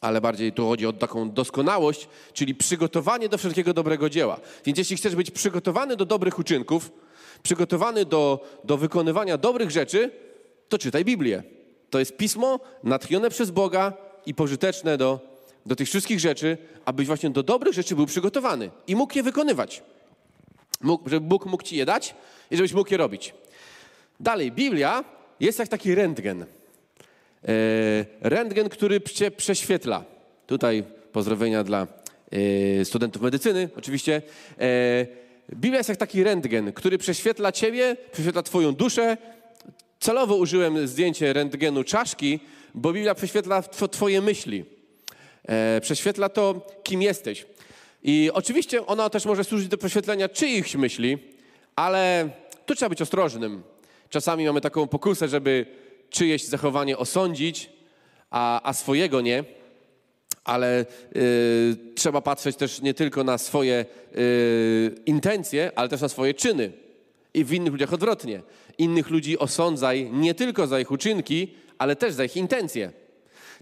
ale 0.00 0.20
bardziej 0.20 0.52
tu 0.52 0.66
chodzi 0.66 0.86
o 0.86 0.92
taką 0.92 1.30
doskonałość, 1.30 2.08
czyli 2.32 2.54
przygotowanie 2.54 3.28
do 3.28 3.38
wszelkiego 3.38 3.74
dobrego 3.74 4.10
dzieła. 4.10 4.40
Więc 4.64 4.78
jeśli 4.78 4.96
chcesz 4.96 5.16
być 5.16 5.30
przygotowany 5.30 5.96
do 5.96 6.04
dobrych 6.04 6.38
uczynków, 6.38 6.92
przygotowany 7.42 8.04
do, 8.04 8.46
do 8.64 8.76
wykonywania 8.76 9.38
dobrych 9.38 9.70
rzeczy, 9.70 10.10
to 10.68 10.78
czytaj 10.78 11.04
Biblię. 11.04 11.42
To 11.90 11.98
jest 11.98 12.16
pismo 12.16 12.60
natchnione 12.84 13.30
przez 13.30 13.50
Boga 13.50 13.92
i 14.26 14.34
pożyteczne 14.34 14.98
do, 14.98 15.20
do 15.66 15.76
tych 15.76 15.88
wszystkich 15.88 16.20
rzeczy, 16.20 16.58
abyś 16.84 17.06
właśnie 17.06 17.30
do 17.30 17.42
dobrych 17.42 17.74
rzeczy 17.74 17.96
był 17.96 18.06
przygotowany 18.06 18.70
i 18.86 18.96
mógł 18.96 19.16
je 19.16 19.22
wykonywać. 19.22 19.82
Mógł, 20.80 21.08
żeby 21.08 21.26
Bóg 21.26 21.46
mógł 21.46 21.62
ci 21.62 21.76
je 21.76 21.84
dać 21.84 22.14
i 22.50 22.56
żebyś 22.56 22.72
mógł 22.72 22.90
je 22.90 22.96
robić. 22.96 23.34
Dalej, 24.20 24.52
Biblia 24.52 25.04
jest 25.40 25.58
jak 25.58 25.68
taki 25.68 25.94
rentgen. 25.94 26.46
E, 27.48 28.04
rentgen, 28.20 28.68
który 28.68 29.00
cię 29.00 29.30
prześwietla. 29.30 30.04
Tutaj 30.46 30.84
pozdrowienia 31.12 31.64
dla 31.64 31.86
e, 32.80 32.84
studentów 32.84 33.22
medycyny, 33.22 33.68
oczywiście. 33.76 34.22
E, 34.60 35.06
Biblia 35.54 35.78
jest 35.78 35.88
jak 35.88 35.98
taki 35.98 36.24
rentgen, 36.24 36.72
który 36.72 36.98
prześwietla 36.98 37.52
ciebie, 37.52 37.96
prześwietla 38.12 38.42
twoją 38.42 38.74
duszę. 38.74 39.16
Celowo 40.00 40.36
użyłem 40.36 40.88
zdjęcie 40.88 41.32
rentgenu 41.32 41.84
czaszki, 41.84 42.40
bo 42.74 42.92
Biblia 42.92 43.14
prześwietla 43.14 43.62
twoje 43.62 44.20
myśli. 44.20 44.64
Prześwietla 45.80 46.28
to, 46.28 46.66
kim 46.82 47.02
jesteś. 47.02 47.46
I 48.02 48.30
oczywiście 48.32 48.86
ona 48.86 49.10
też 49.10 49.24
może 49.24 49.44
służyć 49.44 49.68
do 49.68 49.78
prześwietlenia 49.78 50.28
czyichś 50.28 50.74
myśli, 50.74 51.18
ale 51.76 52.28
tu 52.66 52.74
trzeba 52.74 52.88
być 52.88 53.02
ostrożnym. 53.02 53.62
Czasami 54.10 54.46
mamy 54.46 54.60
taką 54.60 54.86
pokusę, 54.86 55.28
żeby 55.28 55.66
czyjeś 56.10 56.44
zachowanie 56.44 56.98
osądzić, 56.98 57.70
a, 58.30 58.68
a 58.68 58.72
swojego 58.72 59.20
nie. 59.20 59.44
Ale 60.44 60.86
y, 61.16 61.76
trzeba 61.94 62.20
patrzeć 62.20 62.56
też 62.56 62.80
nie 62.82 62.94
tylko 62.94 63.24
na 63.24 63.38
swoje 63.38 63.84
y, 64.16 64.94
intencje, 65.06 65.72
ale 65.76 65.88
też 65.88 66.00
na 66.00 66.08
swoje 66.08 66.34
czyny. 66.34 66.72
I 67.34 67.44
w 67.44 67.52
innych 67.52 67.72
ludziach 67.72 67.92
odwrotnie. 67.92 68.42
Innych 68.78 69.10
ludzi 69.10 69.38
osądzaj 69.38 70.10
nie 70.12 70.34
tylko 70.34 70.66
za 70.66 70.80
ich 70.80 70.90
uczynki, 70.90 71.54
ale 71.78 71.96
też 71.96 72.14
za 72.14 72.24
ich 72.24 72.36
intencje. 72.36 72.92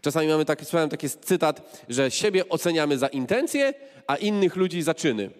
Czasami 0.02 0.28
mamy 0.28 0.44
taki, 0.44 0.66
taki 0.90 1.11
cytat, 1.11 1.85
że 1.88 2.11
siebie 2.11 2.48
oceniamy 2.48 2.98
za 2.98 3.07
intencje, 3.07 3.74
a 4.07 4.16
innych 4.16 4.57
ludzi 4.57 4.83
za 4.83 4.94
czyny. 4.94 5.30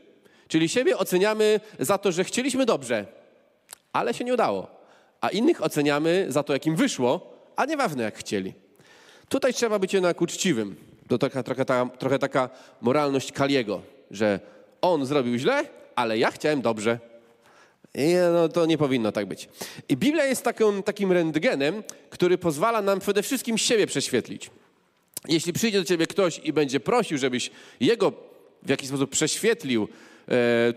Czyli 0.48 0.68
siebie 0.68 0.98
oceniamy 0.98 1.60
za 1.78 1.98
to, 1.98 2.12
że 2.12 2.24
chcieliśmy 2.24 2.66
dobrze, 2.66 3.06
ale 3.92 4.14
się 4.14 4.24
nie 4.24 4.34
udało 4.34 4.84
a 5.24 5.28
innych 5.28 5.62
oceniamy 5.62 6.26
za 6.28 6.42
to, 6.42 6.52
jak 6.52 6.66
im 6.66 6.76
wyszło, 6.76 7.34
a 7.56 7.64
nieważne 7.64 8.02
jak 8.02 8.18
chcieli. 8.18 8.52
Tutaj 9.28 9.54
trzeba 9.54 9.78
być 9.78 9.92
jednak 9.92 10.20
uczciwym. 10.20 10.76
To 11.08 11.18
taka, 11.18 11.42
trochę, 11.42 11.64
ta, 11.64 11.87
trochę 11.87 12.18
taka 12.18 12.50
moralność 12.80 13.32
Kaliego, 13.32 13.82
że 14.10 14.40
on 14.80 15.06
zrobił 15.06 15.38
źle, 15.38 15.64
ale 15.94 16.18
ja 16.18 16.30
chciałem 16.30 16.62
dobrze. 16.62 16.98
I 17.94 18.14
no, 18.32 18.48
to 18.48 18.66
nie 18.66 18.78
powinno 18.78 19.12
tak 19.12 19.26
być. 19.26 19.48
I 19.88 19.96
Biblia 19.96 20.24
jest 20.24 20.42
taką, 20.42 20.82
takim 20.82 21.12
rentgenem, 21.12 21.82
który 22.10 22.38
pozwala 22.38 22.82
nam 22.82 23.00
przede 23.00 23.22
wszystkim 23.22 23.58
siebie 23.58 23.87
prześwietlić. 23.87 24.50
Jeśli 25.28 25.52
przyjdzie 25.52 25.78
do 25.78 25.84
ciebie 25.84 26.06
ktoś 26.06 26.40
i 26.44 26.52
będzie 26.52 26.80
prosił, 26.80 27.18
żebyś 27.18 27.50
jego 27.80 28.12
w 28.62 28.68
jakiś 28.68 28.88
sposób 28.88 29.10
prześwietlił, 29.10 29.88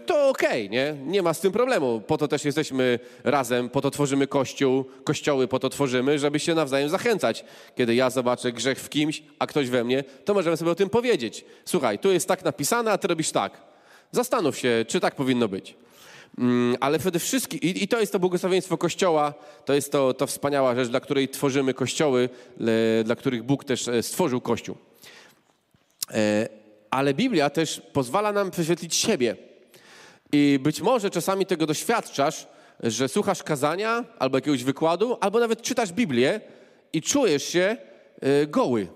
to 0.06 0.30
okej, 0.30 0.66
okay, 0.66 0.70
nie? 0.70 0.96
Nie 1.06 1.22
ma 1.22 1.34
z 1.34 1.40
tym 1.40 1.52
problemu. 1.52 2.02
Po 2.08 2.18
to 2.18 2.28
też 2.28 2.46
jesteśmy 2.46 3.00
razem, 3.24 3.70
po 3.70 3.82
to 3.82 3.92
tworzymy 3.92 4.28
kościół, 4.28 4.86
kościoły 5.04 5.48
po 5.48 5.60
to 5.60 5.70
tworzymy, 5.70 6.20
żeby 6.20 6.40
się 6.40 6.56
nawzajem 6.56 6.90
zachęcać. 6.90 7.46
Kiedy 7.76 7.96
ja 7.96 8.10
zobaczę 8.10 8.52
grzech 8.52 8.80
w 8.80 8.90
kimś, 8.90 9.24
a 9.40 9.48
ktoś 9.48 9.70
we 9.70 9.84
mnie, 9.84 10.04
to 10.26 10.34
możemy 10.34 10.58
sobie 10.58 10.72
o 10.72 10.76
tym 10.76 10.90
powiedzieć. 10.90 11.46
Słuchaj, 11.66 12.00
tu 12.00 12.12
jest 12.12 12.28
tak 12.28 12.46
napisane, 12.46 12.92
a 12.92 12.98
ty 12.98 13.08
robisz 13.08 13.32
tak. 13.32 13.62
Zastanów 14.12 14.58
się, 14.58 14.86
czy 14.88 15.00
tak 15.00 15.16
powinno 15.16 15.48
być. 15.48 15.76
Mm, 16.38 16.76
ale 16.80 17.00
przede 17.00 17.20
wszystkim, 17.20 17.60
i, 17.62 17.88
to 17.88 18.00
jest 18.00 18.12
to 18.12 18.20
błogosławieństwo 18.20 18.78
Kościoła, 18.78 19.34
to 19.66 19.74
jest 19.74 19.92
to, 19.92 20.14
to 20.14 20.28
wspaniała 20.28 20.76
rzecz, 20.76 20.88
dla 20.88 21.00
której 21.00 21.30
tworzymy 21.30 21.74
kościoły, 21.74 22.30
dla 23.04 23.16
których 23.16 23.44
Bóg 23.44 23.64
też 23.64 23.88
e, 23.88 24.04
stworzył 24.04 24.42
Kościół. 24.42 24.78
Ale 26.98 27.14
Biblia 27.14 27.50
też 27.50 27.82
pozwala 27.94 28.32
nam 28.32 28.52
prześwietlić 28.52 28.96
siebie. 28.96 29.36
I 30.32 30.60
być 30.62 30.82
może 30.82 31.10
czasami 31.10 31.46
tego 31.46 31.66
doświadczasz, 31.66 32.48
że 32.84 33.08
słuchasz 33.08 33.44
kazania 33.44 34.06
albo 34.20 34.38
jakiegoś 34.38 34.64
wykładu, 34.64 35.18
albo 35.22 35.40
nawet 35.40 35.62
czytasz 35.62 35.94
Biblię 35.94 36.42
i 36.94 37.02
czujesz 37.02 37.44
się 37.44 37.78
e, 38.22 38.48
goły, 38.48 38.88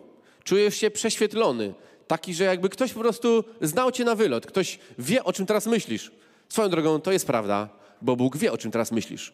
czujesz 0.44 0.76
się 0.76 0.92
prześwietlony. 0.92 1.74
Taki, 2.08 2.34
że 2.34 2.44
jakby 2.44 2.70
ktoś 2.70 2.94
po 2.94 3.00
prostu 3.00 3.44
znał 3.62 3.92
cię 3.92 4.04
na 4.04 4.16
wylot, 4.16 4.46
ktoś 4.46 4.80
wie, 5.00 5.24
o 5.24 5.34
czym 5.34 5.46
teraz 5.46 5.66
myślisz. 5.66 6.12
Swoją 6.50 6.70
drogą 6.70 7.02
to 7.02 7.12
jest 7.12 7.28
prawda, 7.28 7.70
bo 8.02 8.16
Bóg 8.16 8.38
wie, 8.38 8.52
o 8.52 8.58
czym 8.58 8.72
teraz 8.72 8.92
myślisz. 8.92 9.34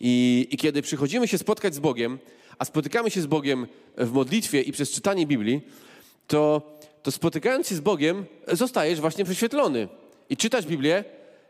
I, 0.00 0.46
I, 0.50 0.56
kiedy 0.56 0.82
przychodzimy 0.82 1.28
się 1.28 1.38
spotkać 1.38 1.74
z 1.74 1.78
Bogiem, 1.78 2.18
a 2.58 2.64
spotykamy 2.64 3.10
się 3.10 3.20
z 3.20 3.26
Bogiem 3.26 3.66
w 3.98 4.12
modlitwie 4.12 4.62
i 4.62 4.72
przez 4.72 4.90
czytanie 4.90 5.26
Biblii, 5.26 5.60
to, 6.26 6.75
to 7.06 7.12
spotykając 7.12 7.68
się 7.68 7.74
z 7.74 7.80
Bogiem, 7.80 8.26
zostajesz 8.48 9.00
właśnie 9.00 9.24
prześwietlony. 9.24 9.88
I 10.30 10.36
czytasz 10.36 10.66
Biblię 10.66 11.04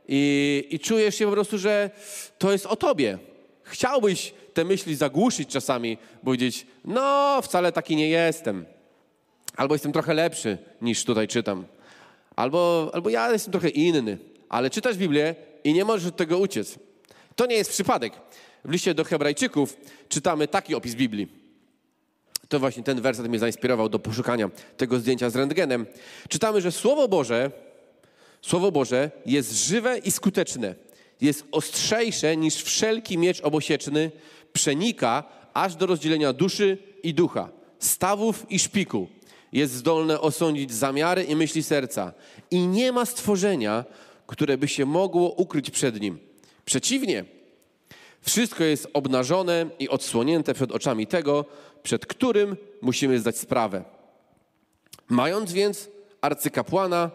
i, 0.08 0.64
i 0.70 0.78
czujesz 0.78 1.14
się 1.14 1.26
po 1.26 1.32
prostu, 1.32 1.58
że 1.58 1.90
to 2.38 2.52
jest 2.52 2.66
o 2.66 2.76
tobie. 2.76 3.18
Chciałbyś 3.62 4.34
te 4.54 4.64
myśli 4.64 4.94
zagłuszyć 4.94 5.48
czasami, 5.48 5.98
powiedzieć, 6.24 6.66
no 6.84 7.38
wcale 7.42 7.72
taki 7.72 7.96
nie 7.96 8.08
jestem. 8.08 8.64
Albo 9.56 9.74
jestem 9.74 9.92
trochę 9.92 10.14
lepszy 10.14 10.58
niż 10.82 11.04
tutaj 11.04 11.28
czytam. 11.28 11.64
Albo, 12.36 12.90
albo 12.92 13.10
ja 13.10 13.32
jestem 13.32 13.52
trochę 13.52 13.68
inny 13.68 14.18
ale 14.48 14.70
czytasz 14.70 14.96
Biblię 14.96 15.34
i 15.64 15.72
nie 15.72 15.84
możesz 15.84 16.08
od 16.08 16.16
tego 16.16 16.38
uciec. 16.38 16.78
To 17.36 17.46
nie 17.46 17.56
jest 17.56 17.70
przypadek. 17.70 18.12
W 18.64 18.70
liście 18.70 18.94
do 18.94 19.04
Hebrajczyków 19.04 19.76
czytamy 20.08 20.48
taki 20.48 20.74
opis 20.74 20.94
Biblii. 20.94 21.45
To 22.48 22.60
właśnie 22.60 22.82
ten 22.82 23.00
werset 23.00 23.28
mnie 23.28 23.38
zainspirował 23.38 23.88
do 23.88 23.98
poszukania 23.98 24.50
tego 24.76 24.98
zdjęcia 24.98 25.30
z 25.30 25.36
rentgenem. 25.36 25.86
Czytamy, 26.28 26.60
że 26.60 26.72
Słowo 26.72 27.08
Boże, 27.08 27.50
Słowo 28.42 28.72
Boże 28.72 29.10
jest 29.26 29.52
żywe 29.52 29.98
i 29.98 30.10
skuteczne. 30.10 30.74
Jest 31.20 31.44
ostrzejsze 31.52 32.36
niż 32.36 32.54
wszelki 32.54 33.18
miecz 33.18 33.40
obosieczny, 33.40 34.10
przenika 34.52 35.24
aż 35.54 35.76
do 35.76 35.86
rozdzielenia 35.86 36.32
duszy 36.32 36.78
i 37.02 37.14
ducha, 37.14 37.48
stawów 37.78 38.46
i 38.50 38.58
szpiku. 38.58 39.08
Jest 39.52 39.74
zdolne 39.74 40.20
osądzić 40.20 40.72
zamiary 40.72 41.24
i 41.24 41.36
myśli 41.36 41.62
serca. 41.62 42.12
I 42.50 42.66
nie 42.66 42.92
ma 42.92 43.06
stworzenia, 43.06 43.84
które 44.26 44.58
by 44.58 44.68
się 44.68 44.86
mogło 44.86 45.30
ukryć 45.30 45.70
przed 45.70 46.00
nim. 46.00 46.18
Przeciwnie, 46.64 47.24
wszystko 48.20 48.64
jest 48.64 48.88
obnażone 48.92 49.66
i 49.78 49.88
odsłonięte 49.88 50.54
przed 50.54 50.72
oczami 50.72 51.06
tego, 51.06 51.44
przed 51.86 52.06
którym 52.06 52.56
musimy 52.82 53.18
zdać 53.18 53.38
sprawę. 53.38 53.84
Mając 55.08 55.52
więc 55.52 55.88
arcykapłana, 56.20 57.10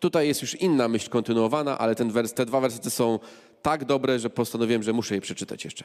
tutaj 0.00 0.28
jest 0.28 0.42
już 0.42 0.54
inna 0.54 0.88
myśl 0.88 1.10
kontynuowana, 1.10 1.78
ale 1.78 1.94
ten 1.94 2.10
wers, 2.10 2.34
te 2.34 2.46
dwa 2.46 2.60
wersety 2.60 2.90
są 2.90 3.18
tak 3.62 3.84
dobre, 3.84 4.18
że 4.18 4.30
postanowiłem, 4.30 4.82
że 4.82 4.92
muszę 4.92 5.14
je 5.14 5.20
przeczytać 5.20 5.64
jeszcze. 5.64 5.84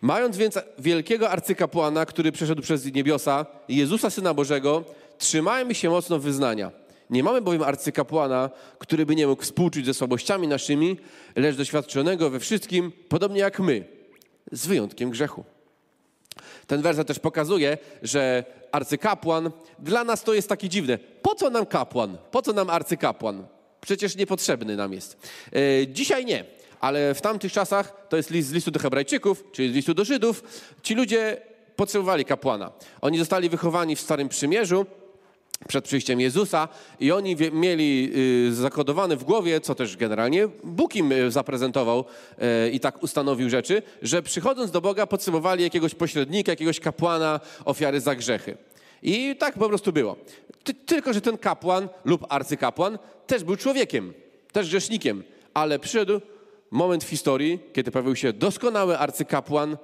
Mając 0.00 0.36
więc 0.36 0.58
wielkiego 0.78 1.30
arcykapłana, 1.30 2.06
który 2.06 2.32
przeszedł 2.32 2.62
przez 2.62 2.94
niebiosa, 2.94 3.46
Jezusa 3.68 4.10
Syna 4.10 4.34
Bożego, 4.34 4.84
trzymajmy 5.18 5.74
się 5.74 5.90
mocno 5.90 6.18
wyznania. 6.18 6.70
Nie 7.10 7.22
mamy 7.22 7.40
bowiem 7.40 7.62
arcykapłana, 7.62 8.50
który 8.78 9.06
by 9.06 9.16
nie 9.16 9.26
mógł 9.26 9.42
współczuć 9.42 9.86
ze 9.86 9.94
słabościami 9.94 10.48
naszymi, 10.48 10.96
lecz 11.36 11.56
doświadczonego 11.56 12.30
we 12.30 12.40
wszystkim, 12.40 12.92
podobnie 13.08 13.40
jak 13.40 13.60
my, 13.60 13.84
z 14.52 14.66
wyjątkiem 14.66 15.10
grzechu. 15.10 15.44
Ten 16.72 16.82
werset 16.82 17.08
też 17.08 17.18
pokazuje, 17.18 17.78
że 18.02 18.44
arcykapłan 18.72 19.50
dla 19.78 20.04
nas 20.04 20.22
to 20.22 20.34
jest 20.34 20.48
taki 20.48 20.68
dziwne. 20.68 20.98
Po 21.22 21.34
co 21.34 21.50
nam 21.50 21.66
kapłan? 21.66 22.18
Po 22.30 22.42
co 22.42 22.52
nam 22.52 22.70
arcykapłan? 22.70 23.46
Przecież 23.80 24.16
niepotrzebny 24.16 24.76
nam 24.76 24.92
jest. 24.92 25.16
E, 25.52 25.88
dzisiaj 25.88 26.24
nie, 26.24 26.44
ale 26.80 27.14
w 27.14 27.20
tamtych 27.20 27.52
czasach 27.52 28.06
to 28.08 28.16
jest 28.16 28.30
list 28.30 28.48
z 28.48 28.52
listu 28.52 28.70
do 28.70 28.80
Hebrajczyków, 28.80 29.44
czyli 29.52 29.72
z 29.72 29.74
listu 29.74 29.94
do 29.94 30.04
Żydów. 30.04 30.42
Ci 30.82 30.94
ludzie 30.94 31.40
potrzebowali 31.76 32.24
kapłana. 32.24 32.72
Oni 33.00 33.18
zostali 33.18 33.48
wychowani 33.48 33.96
w 33.96 34.00
Starym 34.00 34.28
Przymierzu 34.28 34.86
przed 35.68 35.84
przyjściem 35.84 36.20
Jezusa 36.20 36.68
i 37.00 37.12
oni 37.12 37.36
mieli 37.52 38.12
y, 38.48 38.54
zakodowane 38.54 39.16
w 39.16 39.24
głowie, 39.24 39.60
co 39.60 39.74
też 39.74 39.96
generalnie 39.96 40.48
Bóg 40.64 40.96
im 40.96 41.12
y, 41.12 41.30
zaprezentował 41.30 42.04
y, 42.66 42.70
i 42.70 42.80
tak 42.80 43.02
ustanowił 43.02 43.50
rzeczy, 43.50 43.82
że 44.02 44.22
przychodząc 44.22 44.70
do 44.70 44.80
Boga 44.80 45.06
potrzebowali 45.06 45.62
jakiegoś 45.62 45.94
pośrednika, 45.94 46.52
jakiegoś 46.52 46.80
kapłana 46.80 47.40
ofiary 47.64 48.00
za 48.00 48.14
grzechy. 48.14 48.56
I 49.02 49.36
tak 49.38 49.58
po 49.58 49.68
prostu 49.68 49.92
było. 49.92 50.16
Tylko, 50.86 51.12
że 51.12 51.20
ten 51.20 51.38
kapłan 51.38 51.88
lub 52.04 52.26
arcykapłan 52.28 52.98
też 53.26 53.44
był 53.44 53.56
człowiekiem, 53.56 54.12
też 54.52 54.68
grzesznikiem, 54.68 55.22
ale 55.54 55.78
przyszedł 55.78 56.20
moment 56.70 57.04
w 57.04 57.08
historii, 57.08 57.58
kiedy 57.72 57.90
pojawił 57.90 58.16
się 58.16 58.32
doskonały 58.32 58.98
arcykapłan, 58.98 59.76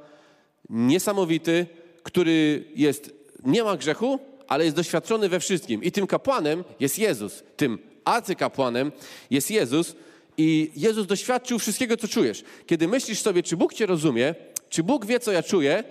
niesamowity, 0.69 1.67
który 2.03 2.65
jest, 2.75 3.13
nie 3.45 3.65
ma 3.65 3.77
grzechu, 3.77 4.19
ale 4.49 4.65
jest 4.65 4.77
doświadczony 4.77 5.29
we 5.29 5.41
wszystkim. 5.41 5.83
I 5.83 5.93
tym 5.93 6.07
kapłanem 6.07 6.65
jest 6.81 6.99
Jezus. 6.99 7.43
Tym 7.57 7.79
arcykapłanem 8.05 8.93
jest 9.31 9.51
Jezus. 9.51 9.97
I 10.39 10.71
Jezus 10.77 11.07
doświadczył 11.07 11.59
wszystkiego, 11.59 11.97
co 11.97 12.09
czujesz. 12.09 12.45
Kiedy 12.67 12.89
myślisz 12.89 13.21
sobie, 13.21 13.43
czy 13.43 13.57
Bóg 13.57 13.75
cię 13.75 13.87
rozumie, 13.87 14.35
czy 14.69 14.83
Bóg 14.83 15.07
wie, 15.07 15.21
co 15.21 15.33
ja 15.33 15.43
czuję, 15.43 15.85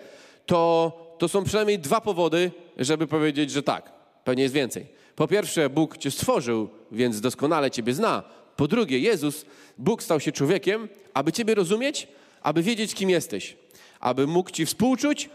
to, 0.45 1.15
to 1.17 1.27
są 1.27 1.43
przynajmniej 1.43 1.79
dwa 1.79 2.01
powody, 2.01 2.51
żeby 2.77 3.07
powiedzieć, 3.07 3.51
że 3.51 3.63
tak. 3.63 3.91
Pewnie 4.23 4.43
jest 4.43 4.55
więcej. 4.55 4.85
Po 5.15 5.27
pierwsze, 5.27 5.69
Bóg 5.69 5.97
cię 5.97 6.11
stworzył, 6.11 6.69
więc 6.91 7.21
doskonale 7.21 7.71
ciebie 7.71 7.93
zna. 7.93 8.23
Po 8.55 8.67
drugie, 8.67 8.99
Jezus, 8.99 9.45
Bóg 9.77 10.03
stał 10.03 10.19
się 10.19 10.31
człowiekiem, 10.31 10.89
aby 11.13 11.31
ciebie 11.31 11.55
rozumieć, 11.55 12.07
aby 12.41 12.63
wiedzieć, 12.63 12.93
kim 12.93 13.09
jesteś, 13.09 13.57
aby 13.99 14.27
mógł 14.27 14.51
ci 14.51 14.65
współczuć 14.65 15.29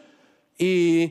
i 0.59 1.11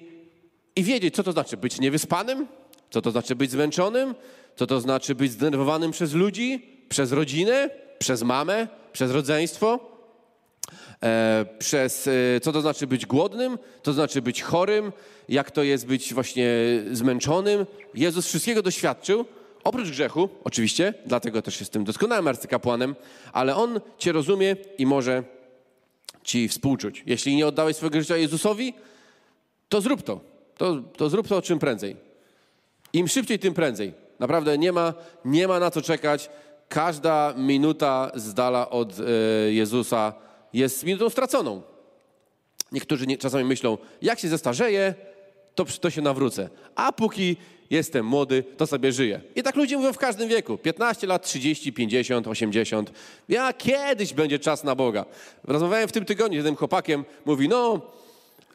i 0.75 0.83
wiedzieć, 0.83 1.15
co 1.15 1.23
to 1.23 1.31
znaczy 1.31 1.57
być 1.57 1.79
niewyspanym, 1.79 2.47
co 2.89 3.01
to 3.01 3.11
znaczy 3.11 3.35
być 3.35 3.51
zmęczonym, 3.51 4.15
co 4.55 4.67
to 4.67 4.81
znaczy 4.81 5.15
być 5.15 5.31
zdenerwowanym 5.31 5.91
przez 5.91 6.13
ludzi, 6.13 6.65
przez 6.89 7.11
rodzinę, 7.11 7.69
przez 7.99 8.23
mamę, 8.23 8.67
przez 8.93 9.11
rodzeństwo, 9.11 9.79
e, 11.03 11.45
przez 11.59 12.07
e, 12.07 12.11
co 12.41 12.51
to 12.51 12.61
znaczy 12.61 12.87
być 12.87 13.05
głodnym, 13.05 13.57
to 13.83 13.93
znaczy 13.93 14.21
być 14.21 14.41
chorym, 14.41 14.91
jak 15.29 15.51
to 15.51 15.63
jest 15.63 15.85
być 15.87 16.13
właśnie 16.13 16.49
zmęczonym. 16.91 17.65
Jezus 17.93 18.27
wszystkiego 18.27 18.61
doświadczył, 18.61 19.25
oprócz 19.63 19.89
grzechu, 19.89 20.29
oczywiście, 20.43 20.93
dlatego 21.05 21.41
też 21.41 21.59
jest 21.59 21.71
tym 21.71 21.83
doskonałym 21.83 22.27
arcykapłanem, 22.27 22.95
ale 23.33 23.55
On 23.55 23.81
Cię 23.97 24.11
rozumie 24.11 24.55
i 24.77 24.85
może 24.85 25.23
Ci 26.23 26.47
współczuć. 26.47 27.03
Jeśli 27.05 27.35
nie 27.35 27.47
oddałeś 27.47 27.75
swojego 27.75 27.99
życia 27.99 28.17
Jezusowi, 28.17 28.73
to 29.69 29.81
zrób 29.81 30.01
to 30.01 30.30
to, 30.61 30.75
to 30.97 31.09
zrób 31.09 31.27
to 31.27 31.41
czym 31.41 31.59
prędzej. 31.59 31.95
Im 32.93 33.07
szybciej, 33.07 33.39
tym 33.39 33.53
prędzej. 33.53 33.93
Naprawdę 34.19 34.57
nie 34.57 34.71
ma, 34.71 34.93
nie 35.25 35.47
ma 35.47 35.59
na 35.59 35.71
co 35.71 35.81
czekać. 35.81 36.29
Każda 36.69 37.33
minuta 37.37 38.11
z 38.15 38.33
dala 38.33 38.69
od 38.69 38.93
e, 38.99 39.03
Jezusa 39.51 40.13
jest 40.53 40.83
minutą 40.83 41.09
straconą. 41.09 41.61
Niektórzy 42.71 43.07
nie, 43.07 43.17
czasami 43.17 43.43
myślą, 43.43 43.77
jak 44.01 44.19
się 44.19 44.27
zestarzeję, 44.27 44.93
to, 45.55 45.65
to 45.65 45.89
się 45.89 46.01
nawrócę. 46.01 46.49
A 46.75 46.91
póki 46.91 47.37
jestem 47.69 48.05
młody, 48.05 48.43
to 48.57 48.67
sobie 48.67 48.91
żyję. 48.91 49.21
I 49.35 49.43
tak 49.43 49.55
ludzie 49.55 49.77
mówią 49.77 49.93
w 49.93 49.97
każdym 49.97 50.29
wieku. 50.29 50.57
15 50.57 51.07
lat, 51.07 51.23
30, 51.23 51.73
50, 51.73 52.27
80. 52.27 52.91
Ja 53.29 53.53
kiedyś 53.53 54.13
będzie 54.13 54.39
czas 54.39 54.63
na 54.63 54.75
Boga. 54.75 55.05
Rozmawiałem 55.43 55.87
w 55.87 55.91
tym 55.91 56.05
tygodniu 56.05 56.35
z 56.35 56.37
jednym 56.37 56.55
chłopakiem. 56.55 57.05
Mówi, 57.25 57.49
no 57.49 57.81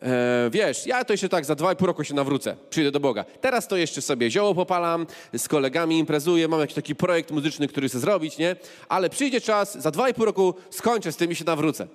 E, 0.03 0.51
wiesz, 0.53 0.87
ja 0.87 1.05
to 1.05 1.13
jeszcze 1.13 1.29
tak 1.29 1.45
za 1.45 1.55
dwa 1.55 1.73
i 1.73 1.77
pół 1.77 1.87
roku 1.87 2.05
się 2.05 2.15
nawrócę, 2.15 2.57
przyjdę 2.71 2.91
do 2.91 3.01
Boga. 3.01 3.25
Teraz 3.25 3.69
to 3.69 3.77
jeszcze 3.77 4.03
sobie 4.03 4.31
zioło 4.31 4.55
popalam, 4.55 5.07
z 5.37 5.49
kolegami 5.49 5.99
imprezuję, 5.99 6.49
mam 6.49 6.61
jakiś 6.61 6.75
taki 6.75 6.95
projekt 6.95 7.31
muzyczny, 7.31 7.69
który 7.69 7.89
chcę 7.89 7.99
zrobić, 7.99 8.39
nie? 8.39 8.57
Ale 8.89 9.11
przyjdzie 9.11 9.41
czas, 9.41 9.79
za 9.79 9.91
dwa 9.91 10.09
i 10.09 10.15
pół 10.15 10.25
roku 10.25 10.55
skończę 10.71 11.13
z 11.13 11.17
tym 11.17 11.31
i 11.31 11.35
się 11.35 11.45
nawrócę. 11.45 11.87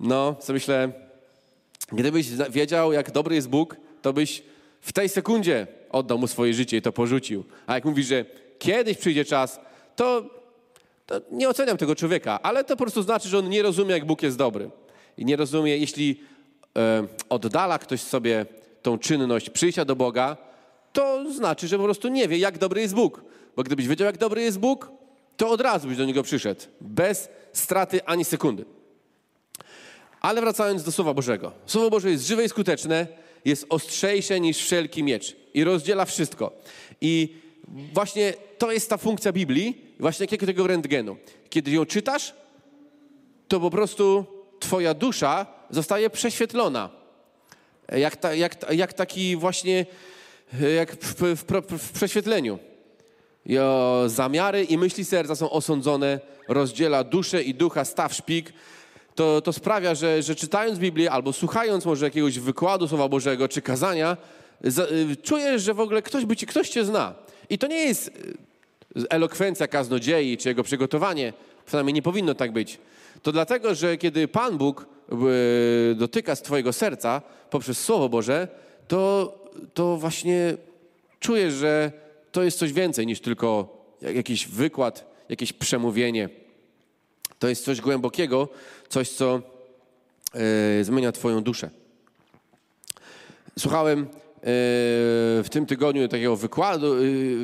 No, 0.00 0.36
co 0.40 0.52
myślę, 0.52 0.92
gdybyś 1.92 2.26
wiedział, 2.50 2.92
jak 2.92 3.10
dobry 3.10 3.34
jest 3.34 3.48
Bóg, 3.48 3.76
to 4.02 4.12
byś 4.12 4.42
w 4.80 4.92
tej 4.92 5.08
sekundzie 5.08 5.66
oddał 5.90 6.18
mu 6.18 6.26
swoje 6.26 6.54
życie 6.54 6.76
i 6.76 6.82
to 6.82 6.92
porzucił. 6.92 7.44
A 7.66 7.74
jak 7.74 7.84
mówi, 7.84 8.04
że 8.04 8.24
kiedyś 8.58 8.96
przyjdzie 8.98 9.24
czas, 9.24 9.60
to, 9.96 10.30
to 11.06 11.20
nie 11.30 11.48
oceniam 11.48 11.76
tego 11.76 11.94
człowieka, 11.94 12.42
ale 12.42 12.64
to 12.64 12.76
po 12.76 12.84
prostu 12.84 13.02
znaczy, 13.02 13.28
że 13.28 13.38
on 13.38 13.48
nie 13.48 13.62
rozumie, 13.62 13.92
jak 13.92 14.04
Bóg 14.04 14.22
jest 14.22 14.36
dobry. 14.36 14.70
I 15.18 15.24
nie 15.24 15.36
rozumie, 15.36 15.76
jeśli 15.76 16.20
oddala 17.28 17.78
ktoś 17.78 18.00
sobie 18.00 18.46
tą 18.82 18.98
czynność 18.98 19.50
przyjścia 19.50 19.84
do 19.84 19.96
Boga, 19.96 20.36
to 20.92 21.32
znaczy, 21.32 21.68
że 21.68 21.78
po 21.78 21.84
prostu 21.84 22.08
nie 22.08 22.28
wie, 22.28 22.38
jak 22.38 22.58
dobry 22.58 22.80
jest 22.80 22.94
Bóg. 22.94 23.22
Bo 23.56 23.62
gdybyś 23.62 23.88
wiedział, 23.88 24.06
jak 24.06 24.18
dobry 24.18 24.42
jest 24.42 24.58
Bóg, 24.58 24.90
to 25.36 25.50
od 25.50 25.60
razu 25.60 25.88
byś 25.88 25.96
do 25.96 26.04
Niego 26.04 26.22
przyszedł. 26.22 26.60
Bez 26.80 27.28
straty 27.52 28.04
ani 28.04 28.24
sekundy. 28.24 28.64
Ale 30.20 30.40
wracając 30.40 30.82
do 30.82 30.92
Słowa 30.92 31.14
Bożego. 31.14 31.52
Słowo 31.66 31.90
Boże 31.90 32.10
jest 32.10 32.26
żywe 32.26 32.44
i 32.44 32.48
skuteczne, 32.48 33.06
jest 33.44 33.66
ostrzejsze 33.68 34.40
niż 34.40 34.58
wszelki 34.58 35.02
miecz 35.02 35.36
i 35.54 35.64
rozdziela 35.64 36.04
wszystko. 36.04 36.52
I 37.00 37.36
właśnie 37.94 38.34
to 38.58 38.72
jest 38.72 38.90
ta 38.90 38.96
funkcja 38.96 39.32
Biblii, 39.32 39.84
właśnie 40.00 40.24
jakiego 40.24 40.46
tego 40.46 40.66
rentgenu. 40.66 41.16
Kiedy 41.50 41.70
ją 41.70 41.86
czytasz, 41.86 42.34
to 43.48 43.60
po 43.60 43.70
prostu 43.70 44.24
twoja 44.60 44.94
dusza 44.94 45.46
zostaje 45.70 46.10
prześwietlona. 46.10 46.90
Jak, 47.92 48.16
ta, 48.16 48.34
jak, 48.34 48.72
jak 48.72 48.92
taki 48.92 49.36
właśnie, 49.36 49.86
jak 50.76 50.92
w, 50.92 51.14
w, 51.36 51.44
w 51.78 51.92
prześwietleniu. 51.92 52.58
I 53.46 53.58
o, 53.58 54.04
zamiary 54.06 54.64
i 54.64 54.78
myśli 54.78 55.04
serca 55.04 55.36
są 55.36 55.50
osądzone, 55.50 56.20
rozdziela 56.48 57.04
duszę 57.04 57.42
i 57.42 57.54
ducha, 57.54 57.84
staw 57.84 58.14
szpik. 58.14 58.52
To, 59.14 59.40
to 59.40 59.52
sprawia, 59.52 59.94
że, 59.94 60.22
że 60.22 60.34
czytając 60.34 60.78
Biblię 60.78 61.10
albo 61.10 61.32
słuchając 61.32 61.84
może 61.84 62.06
jakiegoś 62.06 62.38
wykładu 62.38 62.88
Słowa 62.88 63.08
Bożego 63.08 63.48
czy 63.48 63.62
kazania, 63.62 64.16
za, 64.64 64.84
y, 64.84 65.16
czujesz, 65.22 65.62
że 65.62 65.74
w 65.74 65.80
ogóle 65.80 66.02
ktoś, 66.02 66.24
by 66.24 66.36
ci, 66.36 66.46
ktoś 66.46 66.68
cię 66.68 66.84
zna. 66.84 67.14
I 67.50 67.58
to 67.58 67.66
nie 67.66 67.84
jest 67.84 68.08
y, 68.08 68.12
elokwencja 69.10 69.68
kaznodziei 69.68 70.36
czy 70.36 70.48
jego 70.48 70.62
przygotowanie, 70.62 71.32
przynajmniej 71.66 71.94
nie 71.94 72.02
powinno 72.02 72.34
tak 72.34 72.52
być. 72.52 72.78
To 73.22 73.32
dlatego, 73.32 73.74
że 73.74 73.96
kiedy 73.96 74.28
Pan 74.28 74.58
Bóg 74.58 74.86
dotyka 75.94 76.36
z 76.36 76.42
twojego 76.42 76.72
serca 76.72 77.22
poprzez 77.50 77.78
Słowo 77.78 78.08
Boże, 78.08 78.48
to, 78.88 79.34
to 79.74 79.96
właśnie 79.96 80.56
czujesz, 81.20 81.54
że 81.54 81.92
to 82.32 82.42
jest 82.42 82.58
coś 82.58 82.72
więcej 82.72 83.06
niż 83.06 83.20
tylko 83.20 83.78
jakiś 84.02 84.48
wykład, 84.48 85.04
jakieś 85.28 85.52
przemówienie. 85.52 86.28
To 87.38 87.48
jest 87.48 87.64
coś 87.64 87.80
głębokiego, 87.80 88.48
coś, 88.88 89.10
co 89.10 89.40
e, 90.34 90.84
zmienia 90.84 91.12
Twoją 91.12 91.42
duszę. 91.42 91.70
Słuchałem 93.58 94.00
e, 94.00 94.06
w 94.42 95.46
tym 95.50 95.66
tygodniu 95.66 96.08
takiego 96.08 96.36
wykładu, 96.36 96.94
e, 96.94 96.98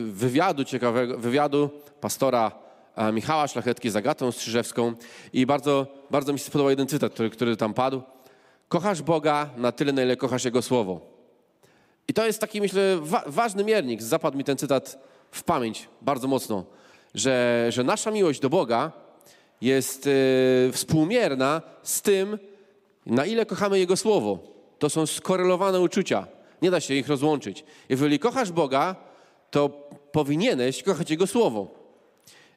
wywiadu 0.05 0.65
ciekawego, 0.65 1.19
wywiadu 1.19 1.71
pastora 2.01 2.64
Michała 3.13 3.49
Szlachetki 3.49 3.91
z 3.91 3.97
Agatą 3.97 4.33
Strzyżewską 4.33 4.95
i 5.33 5.47
bardzo, 5.47 5.87
bardzo 6.11 6.33
mi 6.33 6.39
się 6.39 6.45
spodobał 6.45 6.71
jeden 6.71 6.87
cytat, 6.87 7.13
który, 7.13 7.31
który 7.31 7.57
tam 7.57 7.75
padł. 7.75 8.03
Kochasz 8.69 9.03
Boga 9.03 9.51
na 9.57 9.73
tyle, 9.73 9.93
na 9.93 10.03
ile 10.03 10.17
kochasz 10.17 10.45
Jego 10.45 10.63
Słowo. 10.63 11.01
I 12.09 12.15
to 12.15 12.27
jest 12.27 12.41
taki, 12.41 12.61
myślę, 12.61 12.99
wa 13.01 13.23
ważny 13.27 13.65
miernik. 13.65 14.03
Zapadł 14.03 14.39
mi 14.39 14.45
ten 14.45 14.57
cytat 14.57 14.99
w 15.31 15.43
pamięć 15.43 15.89
bardzo 16.03 16.29
mocno, 16.29 16.65
że, 17.15 17.67
że 17.69 17.85
nasza 17.85 18.11
miłość 18.11 18.41
do 18.41 18.51
Boga 18.51 18.93
jest 19.61 20.07
yy, 20.07 20.73
współmierna 20.73 21.63
z 21.83 22.03
tym, 22.03 22.39
na 23.07 23.27
ile 23.27 23.47
kochamy 23.47 23.79
Jego 23.79 23.97
Słowo. 23.97 24.39
To 24.79 24.91
są 24.91 25.07
skorelowane 25.07 25.81
uczucia. 25.81 26.27
Nie 26.63 26.71
da 26.71 26.81
się 26.81 26.95
ich 26.95 27.09
rozłączyć. 27.09 27.65
Jeżeli 27.89 28.19
kochasz 28.19 28.53
Boga, 28.53 28.97
to 29.51 29.69
powinieneś 30.13 30.83
kochać 30.83 31.11
Jego 31.11 31.27
Słowo. 31.27 31.84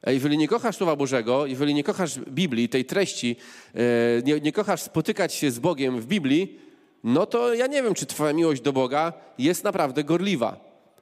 A 0.01 0.12
jeżeli 0.12 0.38
nie 0.38 0.47
kochasz 0.47 0.77
Słowa 0.77 0.95
Bożego, 0.95 1.45
jeżeli 1.45 1.73
nie 1.73 1.83
kochasz 1.83 2.19
Biblii, 2.19 2.69
tej 2.69 2.86
treści, 2.86 3.36
yy, 3.73 3.81
nie, 4.25 4.39
nie 4.39 4.51
kochasz 4.51 4.81
spotykać 4.81 5.33
się 5.33 5.51
z 5.51 5.60
Bogiem 5.60 6.01
w 6.01 6.05
Biblii, 6.05 6.60
no 7.03 7.25
to 7.25 7.53
ja 7.53 7.67
nie 7.67 7.83
wiem, 7.83 7.93
czy 7.93 8.05
Twoja 8.05 8.33
miłość 8.33 8.62
do 8.62 8.73
Boga 8.73 9.13
jest 9.38 9.63
naprawdę 9.63 10.03
gorliwa. 10.03 10.57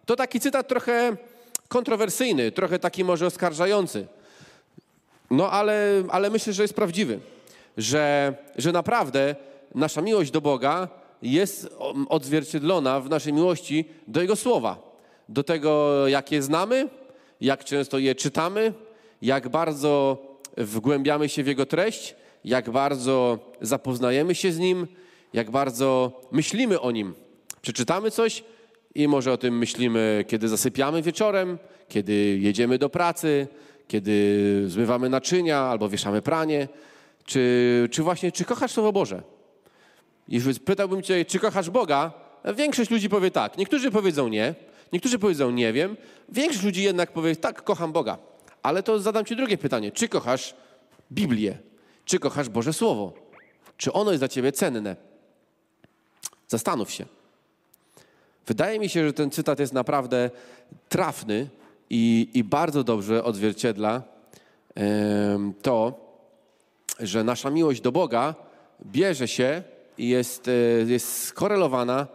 To 0.05 0.15
taki 0.15 0.39
cytat 0.39 0.67
trochę 0.67 1.17
kontrowersyjny, 1.67 2.51
trochę 2.51 2.79
taki 2.79 3.03
może 3.03 3.25
oskarżający. 3.25 4.07
No 5.31 5.51
ale, 5.51 6.03
ale 6.09 6.29
myślę, 6.29 6.53
że 6.53 6.61
jest 6.61 6.73
prawdziwy, 6.73 7.19
że, 7.77 8.33
że 8.55 8.71
naprawdę 8.71 9.35
nasza 9.75 10.01
miłość 10.01 10.31
do 10.31 10.41
Boga 10.41 10.87
jest 11.21 11.69
odzwierciedlona 12.09 12.99
w 12.99 13.09
naszej 13.09 13.33
miłości 13.33 13.85
do 14.07 14.21
Jego 14.21 14.35
Słowa, 14.35 14.77
do 15.29 15.43
tego, 15.43 16.07
jak 16.07 16.31
je 16.31 16.41
znamy, 16.41 16.89
jak 17.41 17.63
często 17.63 17.99
je 17.99 18.15
czytamy, 18.15 18.73
jak 19.25 19.49
bardzo 19.49 20.17
wgłębiamy 20.57 21.29
się 21.29 21.43
w 21.43 21.47
Jego 21.47 21.65
treść, 21.65 22.15
jak 22.43 22.69
bardzo 22.69 23.39
zapoznajemy 23.61 24.35
się 24.35 24.51
z 24.51 24.59
Nim, 24.59 24.87
jak 25.33 25.51
bardzo 25.51 26.21
myślimy 26.31 26.81
o 26.81 26.91
nim. 26.91 27.13
Przeczytamy 27.61 28.11
coś 28.11 28.43
i 28.95 29.07
może 29.07 29.31
o 29.31 29.37
tym 29.37 29.57
myślimy, 29.57 30.25
kiedy 30.27 30.47
zasypiamy 30.47 31.01
wieczorem, 31.01 31.57
kiedy 31.87 32.13
jedziemy 32.41 32.77
do 32.77 32.89
pracy, 32.89 33.47
kiedy 33.87 34.63
zmywamy 34.67 35.09
naczynia 35.09 35.59
albo 35.59 35.89
wieszamy 35.89 36.21
pranie. 36.21 36.67
Czy, 37.25 37.89
czy 37.91 38.03
właśnie, 38.03 38.31
czy 38.31 38.45
kochasz 38.45 38.71
Słowo 38.71 38.91
Boże? 38.91 39.23
Jeśli 40.27 40.53
pytałbym 40.53 41.01
cię, 41.01 41.25
czy 41.25 41.39
kochasz 41.39 41.69
Boga, 41.69 42.11
większość 42.55 42.91
ludzi 42.91 43.09
powie 43.09 43.31
tak. 43.31 43.57
Niektórzy 43.57 43.91
powiedzą 43.91 44.27
nie, 44.27 44.55
niektórzy 44.93 45.19
powiedzą 45.19 45.51
nie 45.51 45.73
wiem. 45.73 45.97
Większość 46.29 46.63
ludzi 46.63 46.83
jednak 46.83 47.11
powie 47.11 47.35
tak, 47.35 47.63
kocham 47.63 47.91
Boga. 47.91 48.17
Ale 48.65 48.83
to 48.83 48.99
zadam 48.99 49.25
ci 49.25 49.35
drugie 49.35 49.57
pytanie. 49.57 49.91
Czy 49.91 50.09
kochasz 50.09 50.55
Biblię? 51.11 51.57
Czy 52.05 52.19
kochasz 52.19 52.49
Boże 52.49 52.73
Słowo? 52.73 53.13
Czy 53.77 53.93
ono 53.93 54.11
jest 54.11 54.21
dla 54.21 54.27
ciebie 54.27 54.51
cenne? 54.51 54.95
Zastanów 56.47 56.91
się. 56.91 57.05
Wydaje 58.47 58.79
mi 58.79 58.89
się, 58.89 59.07
że 59.07 59.13
ten 59.13 59.31
cytat 59.31 59.59
jest 59.59 59.73
naprawdę 59.73 60.29
trafny 60.89 61.49
i, 61.89 62.29
i 62.33 62.43
bardzo 62.43 62.83
dobrze 62.83 63.23
odzwierciedla 63.23 64.01
to, 65.61 65.99
że 66.99 67.23
nasza 67.23 67.49
miłość 67.49 67.81
do 67.81 67.91
Boga 67.91 68.35
bierze 68.85 69.27
się 69.27 69.63
i 69.97 70.09
jest, 70.09 70.47
e, 70.47 70.51
jest 70.91 71.23
skorelowana 71.23 72.07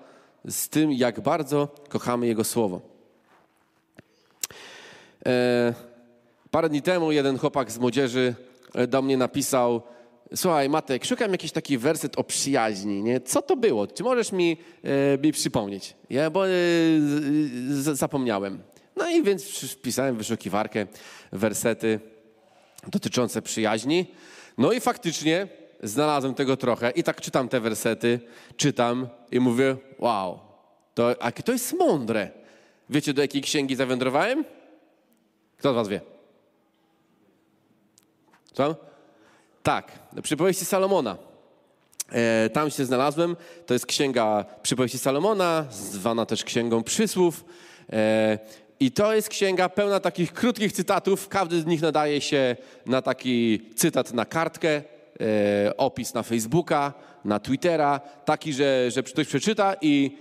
z 0.49 0.69
tym, 0.69 0.93
jak 0.93 1.21
bardzo 1.21 1.69
kochamy 1.89 2.27
Jego 2.27 2.45
Słowo. 2.45 2.81
E, 5.27 5.90
parę 6.51 6.69
dni 6.69 6.83
temu 6.83 7.13
jeden 7.13 7.39
chłopak 7.39 7.73
z 7.73 7.79
młodzieży 7.79 8.35
do 8.89 9.03
mnie 9.03 9.17
napisał, 9.17 9.83
Słuchaj, 10.35 10.69
Matek, 10.69 11.05
szukam 11.05 11.33
jakiś 11.33 11.53
taki 11.53 11.79
werset 11.79 12.19
o 12.19 12.25
przyjaźni, 12.25 13.03
nie? 13.03 13.21
Co 13.21 13.43
to 13.43 13.57
było? 13.57 13.87
Czy 13.87 14.03
możesz 14.03 14.33
mi, 14.33 14.57
e, 14.85 15.19
mi 15.19 15.33
przypomnieć? 15.33 15.95
Ja, 16.11 16.31
bo 16.31 16.47
e, 16.47 16.51
z, 17.69 17.99
zapomniałem. 17.99 18.63
No 18.97 19.11
i 19.11 19.23
więc 19.23 19.45
wpisałem 19.45 20.15
w 20.15 20.19
wyszukiwarkę 20.19 20.87
wersety 21.33 22.01
dotyczące 22.89 23.43
przyjaźni. 23.43 24.07
No 24.59 24.73
i 24.73 24.81
faktycznie 24.81 25.49
znalazłem 25.83 26.35
tego 26.35 26.57
trochę 26.57 26.91
i 26.91 27.03
tak 27.03 27.21
czytam 27.21 27.49
te 27.49 27.61
wersety, 27.61 28.21
czytam 28.57 29.09
i 29.31 29.41
mówię, 29.41 29.77
wow, 29.99 30.39
to, 30.95 31.15
to 31.45 31.53
jest 31.53 31.73
mądre. 31.73 32.31
Wiecie, 32.91 33.15
do 33.15 33.23
jakiej 33.23 33.43
księgi 33.43 33.77
zawędrowałem? 33.77 34.45
Kto 35.57 35.73
z 35.73 35.75
was 35.75 35.89
wie? 35.89 36.01
Co? 38.53 38.77
Tak, 39.63 39.93
przypowieści 40.23 40.65
Salomona. 40.65 41.17
E, 42.13 42.51
tam 42.51 42.71
się 42.71 42.85
znalazłem. 42.85 43.37
To 43.67 43.75
jest 43.75 43.87
księga 43.87 44.45
przypowieści 44.63 44.99
Salomona, 44.99 45.67
zwana 45.71 46.27
też 46.27 46.45
księgą 46.45 46.83
przysłów. 46.83 47.45
E, 47.93 48.39
I 48.81 48.93
to 48.93 49.15
jest 49.15 49.29
księga 49.29 49.69
pełna 49.69 50.01
takich 50.01 50.33
krótkich 50.33 50.73
cytatów. 50.73 51.29
Każdy 51.29 51.61
z 51.61 51.67
nich 51.67 51.83
nadaje 51.83 52.21
się 52.21 52.57
na 52.87 53.03
taki 53.03 53.61
cytat 53.77 54.13
na 54.13 54.25
kartkę, 54.25 54.69
e, 54.69 54.83
opis 55.77 56.15
na 56.15 56.23
Facebooka, 56.23 56.93
na 57.25 57.41
Twittera, 57.41 58.01
taki, 58.25 58.53
że, 58.53 58.91
że 58.91 59.03
ktoś 59.03 59.27
przeczyta 59.27 59.75
i 59.81 60.19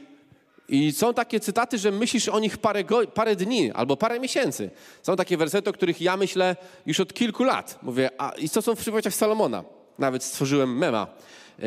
i 0.69 0.91
są 0.91 1.13
takie 1.13 1.39
cytaty, 1.39 1.77
że 1.77 1.91
myślisz 1.91 2.29
o 2.29 2.39
nich 2.39 2.57
parę, 2.57 2.83
go, 2.83 3.07
parę 3.07 3.35
dni 3.35 3.71
albo 3.71 3.97
parę 3.97 4.19
miesięcy. 4.19 4.69
Są 5.03 5.15
takie 5.15 5.37
wersety, 5.37 5.69
o 5.69 5.73
których 5.73 6.01
ja 6.01 6.17
myślę 6.17 6.55
już 6.85 6.99
od 6.99 7.13
kilku 7.13 7.43
lat. 7.43 7.79
Mówię, 7.81 8.09
a 8.17 8.31
i 8.37 8.49
co 8.49 8.61
są 8.61 8.75
w 8.75 8.79
przypowieściach 8.79 9.13
Salomona? 9.13 9.63
Nawet 9.99 10.23
stworzyłem 10.23 10.77
mema, 10.77 11.07
yy, 11.59 11.65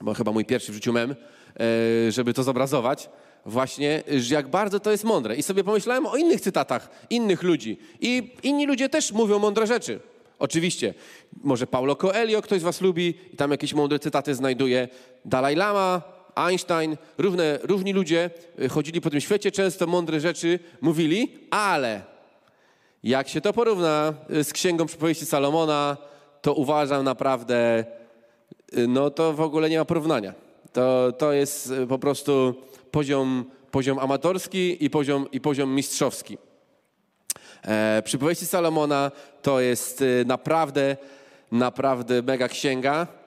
bo 0.00 0.14
chyba 0.14 0.32
mój 0.32 0.44
pierwszy 0.44 0.72
w 0.72 0.74
życiu 0.74 0.92
mem, 0.92 1.10
yy, 1.10 2.12
żeby 2.12 2.34
to 2.34 2.42
zobrazować. 2.42 3.08
Właśnie, 3.46 4.02
że 4.18 4.34
jak 4.34 4.48
bardzo 4.48 4.80
to 4.80 4.90
jest 4.90 5.04
mądre. 5.04 5.36
I 5.36 5.42
sobie 5.42 5.64
pomyślałem 5.64 6.06
o 6.06 6.16
innych 6.16 6.40
cytatach, 6.40 6.90
innych 7.10 7.42
ludzi. 7.42 7.78
I 8.00 8.34
inni 8.42 8.66
ludzie 8.66 8.88
też 8.88 9.12
mówią 9.12 9.38
mądre 9.38 9.66
rzeczy. 9.66 10.00
Oczywiście, 10.38 10.94
może 11.44 11.66
Paulo 11.66 11.96
Coelho 11.96 12.42
ktoś 12.42 12.60
z 12.60 12.64
was 12.64 12.80
lubi 12.80 13.14
i 13.32 13.36
tam 13.36 13.50
jakieś 13.50 13.74
mądre 13.74 13.98
cytaty 13.98 14.34
znajduje. 14.34 14.88
Dalaj 15.24 15.56
Lama 15.56 16.19
Einstein, 16.46 16.96
równe, 17.18 17.58
równi 17.62 17.92
ludzie 17.92 18.30
y, 18.60 18.68
chodzili 18.68 19.00
po 19.00 19.10
tym 19.10 19.20
świecie, 19.20 19.50
często 19.50 19.86
mądre 19.86 20.20
rzeczy 20.20 20.58
mówili, 20.80 21.38
ale 21.50 22.02
jak 23.02 23.28
się 23.28 23.40
to 23.40 23.52
porówna 23.52 24.14
y, 24.30 24.44
z 24.44 24.52
księgą 24.52 24.86
przypowieści 24.86 25.26
Salomona, 25.26 25.96
to 26.42 26.54
uważam 26.54 27.04
naprawdę, 27.04 27.84
y, 28.78 28.88
no 28.88 29.10
to 29.10 29.32
w 29.32 29.40
ogóle 29.40 29.70
nie 29.70 29.78
ma 29.78 29.84
porównania. 29.84 30.34
To, 30.72 31.12
to 31.12 31.32
jest 31.32 31.72
po 31.88 31.98
prostu 31.98 32.54
poziom, 32.90 33.44
poziom 33.70 33.98
amatorski 33.98 34.84
i 34.84 34.90
poziom, 34.90 35.30
i 35.32 35.40
poziom 35.40 35.74
mistrzowski. 35.74 36.38
E, 37.62 38.02
przypowieści 38.04 38.46
Salomona 38.46 39.10
to 39.42 39.60
jest 39.60 40.04
naprawdę, 40.26 40.96
naprawdę 41.52 42.22
mega 42.22 42.48
księga. 42.48 43.19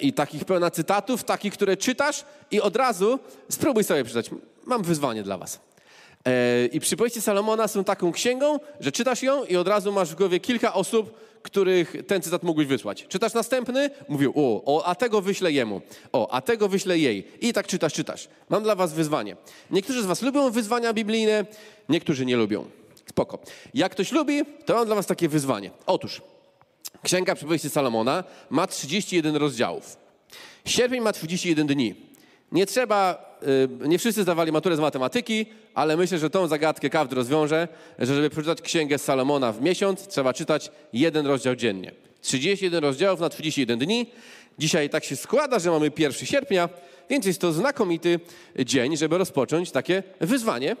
I 0.00 0.12
takich 0.12 0.44
pełna 0.44 0.70
cytatów, 0.70 1.24
takich, 1.24 1.52
które 1.52 1.76
czytasz 1.76 2.24
i 2.50 2.60
od 2.60 2.76
razu 2.76 3.18
spróbuj 3.48 3.84
sobie 3.84 4.04
przeczytać. 4.04 4.30
Mam 4.64 4.82
wyzwanie 4.82 5.22
dla 5.22 5.38
was. 5.38 5.60
I 6.72 6.80
przypowieści 6.80 7.20
Salomona 7.20 7.68
są 7.68 7.84
taką 7.84 8.12
księgą, 8.12 8.58
że 8.80 8.92
czytasz 8.92 9.22
ją 9.22 9.44
i 9.44 9.56
od 9.56 9.68
razu 9.68 9.92
masz 9.92 10.12
w 10.12 10.14
głowie 10.14 10.40
kilka 10.40 10.74
osób, 10.74 11.16
których 11.42 11.96
ten 12.06 12.22
cytat 12.22 12.42
mógłbyś 12.42 12.66
wysłać. 12.66 13.06
Czytasz 13.08 13.34
następny, 13.34 13.90
mówił, 14.08 14.32
o, 14.36 14.62
o, 14.76 14.86
a 14.86 14.94
tego 14.94 15.20
wyślę 15.20 15.52
jemu, 15.52 15.80
o, 16.12 16.30
a 16.30 16.40
tego 16.40 16.68
wyślę 16.68 16.98
jej. 16.98 17.28
I 17.40 17.52
tak 17.52 17.66
czytasz, 17.66 17.92
czytasz. 17.92 18.28
Mam 18.48 18.62
dla 18.62 18.74
was 18.74 18.92
wyzwanie. 18.92 19.36
Niektórzy 19.70 20.02
z 20.02 20.06
was 20.06 20.22
lubią 20.22 20.50
wyzwania 20.50 20.92
biblijne, 20.92 21.44
niektórzy 21.88 22.26
nie 22.26 22.36
lubią. 22.36 22.64
Spoko. 23.10 23.38
Jak 23.74 23.92
ktoś 23.92 24.12
lubi, 24.12 24.42
to 24.64 24.74
mam 24.74 24.86
dla 24.86 24.94
was 24.94 25.06
takie 25.06 25.28
wyzwanie. 25.28 25.70
Otóż, 25.86 26.22
Księga 27.02 27.34
Przypowieści 27.34 27.70
Salomona 27.70 28.24
ma 28.50 28.66
31 28.66 29.36
rozdziałów. 29.36 29.96
Sierpień 30.64 31.00
ma 31.00 31.12
31 31.12 31.66
dni. 31.66 31.94
Nie 32.52 32.66
trzeba, 32.66 33.24
y, 33.84 33.88
nie 33.88 33.98
wszyscy 33.98 34.22
zdawali 34.22 34.52
maturę 34.52 34.76
z 34.76 34.80
matematyki, 34.80 35.46
ale 35.74 35.96
myślę, 35.96 36.18
że 36.18 36.30
tą 36.30 36.48
zagadkę 36.48 36.90
każdy 36.90 37.14
rozwiąże, 37.14 37.68
że 37.98 38.14
żeby 38.14 38.30
przeczytać 38.30 38.62
Księgę 38.62 38.98
Salomona 38.98 39.52
w 39.52 39.62
miesiąc, 39.62 40.08
trzeba 40.08 40.32
czytać 40.32 40.70
jeden 40.92 41.26
rozdział 41.26 41.56
dziennie. 41.56 41.92
31 42.20 42.84
rozdziałów 42.84 43.20
na 43.20 43.28
31 43.28 43.78
dni. 43.78 44.06
Dzisiaj 44.58 44.90
tak 44.90 45.04
się 45.04 45.16
składa, 45.16 45.58
że 45.58 45.70
mamy 45.70 45.90
1 45.98 46.26
sierpnia, 46.26 46.68
więc 47.10 47.26
jest 47.26 47.40
to 47.40 47.52
znakomity 47.52 48.20
dzień, 48.58 48.96
żeby 48.96 49.18
rozpocząć 49.18 49.70
takie 49.70 50.02
wyzwanie 50.20 50.76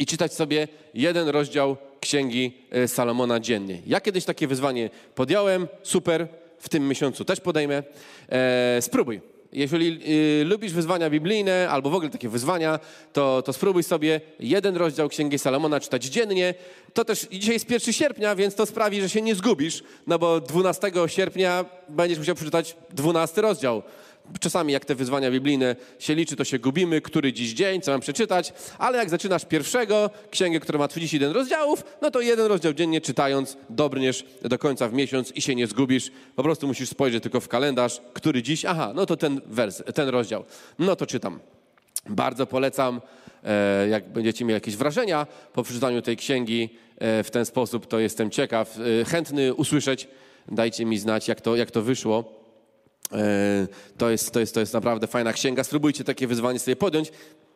i 0.00 0.06
czytać 0.06 0.34
sobie 0.34 0.68
jeden 0.94 1.28
rozdział 1.28 1.76
Księgi 2.00 2.52
e, 2.70 2.88
Salomona 2.88 3.40
dziennie. 3.40 3.82
Ja 3.86 4.00
kiedyś 4.00 4.24
takie 4.24 4.46
wyzwanie 4.46 4.90
podjąłem, 5.14 5.68
super, 5.82 6.28
w 6.58 6.68
tym 6.68 6.88
miesiącu 6.88 7.24
też 7.24 7.40
podejmę. 7.40 7.82
E, 8.28 8.82
spróbuj. 8.82 9.20
Jeśli 9.52 10.00
y, 10.40 10.44
lubisz 10.44 10.72
wyzwania 10.72 11.10
biblijne 11.10 11.68
albo 11.70 11.90
w 11.90 11.94
ogóle 11.94 12.10
takie 12.10 12.28
wyzwania, 12.28 12.78
to, 13.12 13.42
to 13.42 13.52
spróbuj 13.52 13.82
sobie 13.82 14.20
jeden 14.40 14.76
rozdział 14.76 15.08
Księgi 15.08 15.38
Salomona 15.38 15.80
czytać 15.80 16.04
dziennie. 16.04 16.54
To 16.94 17.04
też 17.04 17.26
dzisiaj 17.32 17.54
jest 17.54 17.70
1 17.70 17.92
sierpnia, 17.92 18.36
więc 18.36 18.54
to 18.54 18.66
sprawi, 18.66 19.00
że 19.00 19.08
się 19.08 19.22
nie 19.22 19.34
zgubisz, 19.34 19.82
no 20.06 20.18
bo 20.18 20.40
12 20.40 20.92
sierpnia 21.06 21.64
będziesz 21.88 22.18
musiał 22.18 22.34
przeczytać 22.34 22.76
12 22.90 23.40
rozdział. 23.40 23.82
Czasami 24.40 24.72
jak 24.72 24.84
te 24.84 24.94
wyzwania 24.94 25.30
biblijne 25.30 25.76
się 25.98 26.14
liczy, 26.14 26.36
to 26.36 26.44
się 26.44 26.58
gubimy, 26.58 27.00
który 27.00 27.32
dziś 27.32 27.52
dzień, 27.52 27.80
co 27.80 27.90
mam 27.90 28.00
przeczytać, 28.00 28.52
ale 28.78 28.98
jak 28.98 29.10
zaczynasz 29.10 29.44
pierwszego, 29.44 30.10
księgę, 30.30 30.60
która 30.60 30.78
ma 30.78 30.88
31 30.88 31.32
rozdziałów, 31.32 31.84
no 32.02 32.10
to 32.10 32.20
jeden 32.20 32.46
rozdział 32.46 32.72
dziennie 32.72 33.00
czytając 33.00 33.56
dobrniesz 33.70 34.24
do 34.42 34.58
końca 34.58 34.88
w 34.88 34.92
miesiąc 34.92 35.32
i 35.32 35.42
się 35.42 35.54
nie 35.54 35.66
zgubisz. 35.66 36.10
Po 36.36 36.42
prostu 36.42 36.66
musisz 36.66 36.88
spojrzeć 36.88 37.22
tylko 37.22 37.40
w 37.40 37.48
kalendarz, 37.48 38.00
który 38.12 38.42
dziś, 38.42 38.64
aha, 38.64 38.92
no 38.94 39.06
to 39.06 39.16
ten 39.16 39.40
wers, 39.46 39.82
ten 39.94 40.08
rozdział. 40.08 40.44
No 40.78 40.96
to 40.96 41.06
czytam. 41.06 41.40
Bardzo 42.08 42.46
polecam, 42.46 43.00
e, 43.44 43.88
jak 43.88 44.12
będziecie 44.12 44.44
mieli 44.44 44.54
jakieś 44.54 44.76
wrażenia 44.76 45.26
po 45.52 45.62
przeczytaniu 45.62 46.02
tej 46.02 46.16
księgi 46.16 46.68
e, 46.98 47.24
w 47.24 47.30
ten 47.30 47.44
sposób, 47.44 47.86
to 47.86 47.98
jestem 47.98 48.30
ciekaw, 48.30 48.78
e, 49.00 49.04
chętny 49.04 49.54
usłyszeć. 49.54 50.08
Dajcie 50.48 50.84
mi 50.84 50.98
znać, 50.98 51.28
jak 51.28 51.40
to, 51.40 51.56
jak 51.56 51.70
to 51.70 51.82
wyszło. 51.82 52.39
E, 53.12 53.68
to 53.98 54.10
jest, 54.10 54.30
to, 54.30 54.40
jest, 54.40 54.54
to 54.54 54.60
jest 54.60 54.72
naprawdę 54.72 55.06
fajna 55.06 55.32
księga. 55.32 55.64
Spróbujcie 55.64 56.04
takie 56.04 56.26
wyzwanie 56.26 56.58
sobie 56.58 56.76
podjąć. 56.76 57.12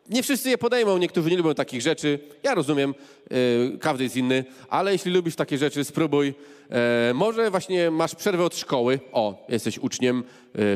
Nie 0.09 0.23
wszyscy 0.23 0.49
je 0.49 0.57
podejmą, 0.57 0.97
niektórzy 0.97 1.29
nie 1.29 1.37
lubią 1.37 1.53
takich 1.53 1.81
rzeczy. 1.81 2.19
Ja 2.43 2.55
rozumiem, 2.55 2.93
e, 3.31 3.77
każdy 3.77 4.03
jest 4.03 4.17
inny, 4.17 4.45
ale 4.69 4.91
jeśli 4.91 5.11
lubisz 5.11 5.35
takie 5.35 5.57
rzeczy, 5.57 5.83
spróbuj. 5.83 6.33
E, 6.69 7.13
może 7.13 7.51
właśnie 7.51 7.91
masz 7.91 8.15
przerwę 8.15 8.43
od 8.43 8.57
szkoły. 8.57 8.99
O, 9.11 9.45
jesteś 9.49 9.77
uczniem 9.77 10.23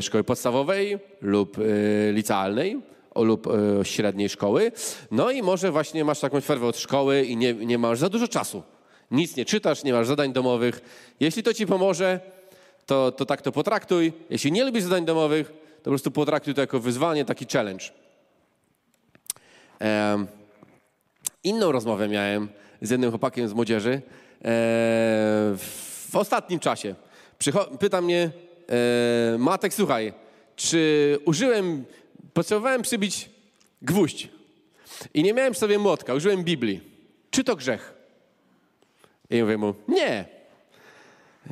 szkoły 0.00 0.24
podstawowej 0.24 0.98
lub 1.22 1.56
licealnej 2.12 2.80
lub 3.16 3.48
średniej 3.82 4.28
szkoły. 4.28 4.72
No 5.10 5.30
i 5.30 5.42
może 5.42 5.72
właśnie 5.72 6.04
masz 6.04 6.20
taką 6.20 6.40
przerwę 6.40 6.66
od 6.66 6.78
szkoły 6.78 7.24
i 7.24 7.36
nie, 7.36 7.54
nie 7.54 7.78
masz 7.78 7.98
za 7.98 8.08
dużo 8.08 8.28
czasu. 8.28 8.62
Nic 9.10 9.36
nie 9.36 9.44
czytasz, 9.44 9.84
nie 9.84 9.92
masz 9.92 10.06
zadań 10.06 10.32
domowych. 10.32 10.80
Jeśli 11.20 11.42
to 11.42 11.54
ci 11.54 11.66
pomoże, 11.66 12.20
to, 12.90 13.12
to 13.12 13.26
tak 13.26 13.42
to 13.42 13.52
potraktuj. 13.52 14.12
Jeśli 14.30 14.52
nie 14.52 14.64
lubisz 14.64 14.82
zadań 14.82 15.04
domowych, 15.04 15.48
to 15.48 15.84
po 15.84 15.90
prostu 15.90 16.10
potraktuj 16.10 16.54
to 16.54 16.60
jako 16.60 16.80
wyzwanie, 16.80 17.24
taki 17.24 17.46
challenge. 17.52 17.84
Inną 21.44 21.72
rozmowę 21.72 22.08
miałem 22.08 22.48
z 22.82 22.90
jednym 22.90 23.10
chłopakiem 23.10 23.48
z 23.48 23.52
młodzieży 23.52 23.92
e, 23.92 24.00
w 25.56 26.10
ostatnim 26.12 26.60
czasie. 26.60 26.94
Przycho- 27.38 27.78
pyta 27.78 28.00
mnie, 28.00 28.30
e, 29.34 29.38
Matek, 29.38 29.74
słuchaj, 29.74 30.12
czy 30.56 31.18
użyłem, 31.24 31.84
potrzebowałem 32.34 32.82
przybić 32.82 33.30
gwóźdź 33.82 34.28
i 35.14 35.22
nie 35.22 35.34
miałem 35.34 35.54
w 35.54 35.58
sobie 35.58 35.78
młotka, 35.78 36.14
użyłem 36.14 36.44
Biblii. 36.44 36.80
Czy 37.30 37.44
to 37.44 37.56
grzech? 37.56 37.94
I 39.30 39.42
mówię 39.42 39.58
mu, 39.58 39.74
nie. 39.88 40.24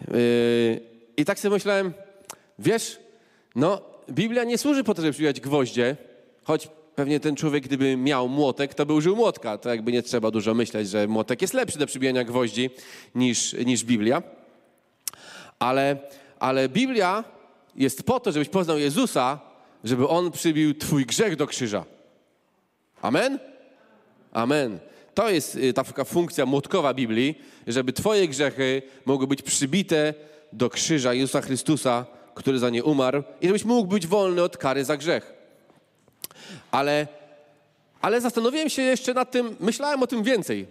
E, 0.09 0.98
i 1.19 1.25
tak 1.25 1.39
sobie 1.39 1.55
myślałem, 1.55 1.93
wiesz, 2.59 2.99
no 3.55 3.81
Biblia 4.11 4.45
nie 4.45 4.59
służy 4.59 4.85
po 4.85 4.95
to, 4.95 5.03
żeby 5.03 5.13
przybijać 5.13 5.41
gwoździe, 5.41 5.97
choć 6.45 6.69
pewnie 6.95 7.21
ten 7.21 7.37
człowiek, 7.37 7.65
gdyby 7.65 7.97
miał 7.97 8.29
młotek, 8.29 8.75
to 8.75 8.87
by 8.87 8.93
użył 8.93 9.17
młotka. 9.17 9.59
To 9.59 9.69
jakby 9.69 9.93
nie 9.93 10.03
trzeba 10.03 10.31
dużo 10.31 10.55
myśleć, 10.55 10.89
że 10.89 11.07
młotek 11.07 11.43
jest 11.43 11.55
lepszy 11.55 11.79
do 11.79 11.87
przybijania 11.87 12.25
gwoździ 12.25 12.71
niż, 13.15 13.53
niż 13.53 13.85
Biblia. 13.85 14.23
Ale, 15.59 15.97
ale 16.39 16.69
Biblia 16.69 17.25
jest 17.77 18.03
po 18.03 18.21
to, 18.21 18.33
żebyś 18.33 18.49
poznał 18.49 18.79
Jezusa, 18.79 19.41
żeby 19.85 20.09
On 20.09 20.31
przybił 20.31 20.75
twój 20.75 21.07
grzech 21.07 21.37
do 21.37 21.47
krzyża. 21.47 21.85
Amen? 23.03 23.39
Amen. 24.33 24.79
To 25.15 25.31
jest 25.31 25.55
y, 25.55 25.73
taka 25.73 26.05
funkcja 26.05 26.47
młotkowa 26.47 26.95
Biblii, 26.95 27.39
żeby 27.67 27.93
twoje 27.93 28.29
grzechy 28.29 28.83
mogły 29.05 29.27
być 29.27 29.43
przybite 29.43 30.15
do 30.53 30.71
krzyża 30.71 31.15
Jezusa 31.15 31.41
Chrystusa, 31.41 32.07
który 32.35 32.59
za 32.59 32.71
nie 32.71 32.85
umarł 32.85 33.23
i 33.41 33.47
żebyś 33.47 33.65
mógł 33.65 33.89
być 33.89 34.07
wolny 34.07 34.43
od 34.43 34.57
kary 34.57 34.85
za 34.85 34.97
grzech. 34.97 35.35
Ale, 36.71 37.07
ale 38.01 38.21
zastanowiłem 38.21 38.69
się 38.69 38.83
jeszcze 38.83 39.15
nad 39.15 39.31
tym, 39.31 39.57
myślałem 39.61 40.03
o 40.03 40.07
tym 40.07 40.23
więcej. 40.23 40.67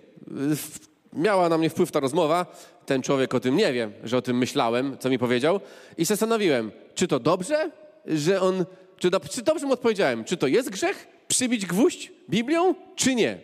Miała 1.14 1.50
na 1.50 1.58
mnie 1.58 1.70
wpływ 1.70 1.92
ta 1.92 2.00
rozmowa, 2.00 2.46
ten 2.86 3.02
człowiek 3.02 3.34
o 3.34 3.40
tym 3.40 3.58
nie 3.58 3.74
wie, 3.74 3.90
że 4.04 4.18
o 4.18 4.22
tym 4.22 4.38
myślałem, 4.38 4.98
co 5.00 5.10
mi 5.10 5.20
powiedział 5.20 5.60
i 5.98 6.06
zastanowiłem, 6.06 6.72
czy 6.96 7.08
to 7.08 7.20
dobrze, 7.20 7.72
że 8.06 8.42
on, 8.42 8.66
czy, 8.98 9.10
czy 9.30 9.42
dobrze 9.42 9.66
mu 9.66 9.74
odpowiedziałem, 9.74 10.24
czy 10.24 10.38
to 10.38 10.48
jest 10.48 10.70
grzech 10.70 11.08
przybić 11.28 11.66
gwóźdź 11.66 12.12
Biblią, 12.30 12.76
czy 12.96 13.16
nie. 13.16 13.38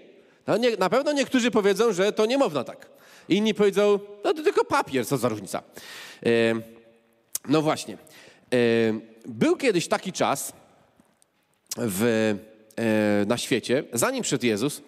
No 0.48 0.58
nie, 0.58 0.78
na 0.78 0.90
pewno 0.90 1.12
niektórzy 1.12 1.52
powiedzą, 1.52 1.94
że 1.94 2.12
to 2.12 2.26
nie 2.26 2.38
można 2.38 2.64
tak. 2.64 2.93
Inni 3.30 3.54
powiedzą, 3.54 4.00
no 4.24 4.34
to 4.34 4.44
tylko 4.44 4.66
papier, 4.66 5.08
co 5.08 5.18
za 5.18 5.30
różnica. 5.30 5.64
No 7.48 7.62
właśnie. 7.62 7.98
Był 9.26 9.58
kiedyś 9.58 9.88
taki 9.88 10.12
czas 10.12 10.54
w, 11.78 12.36
e, 12.76 13.26
na 13.26 13.38
świecie, 13.38 13.84
zanim 13.94 14.22
przyszedł 14.22 14.46
Jezus, 14.46 14.78
e, 14.78 14.84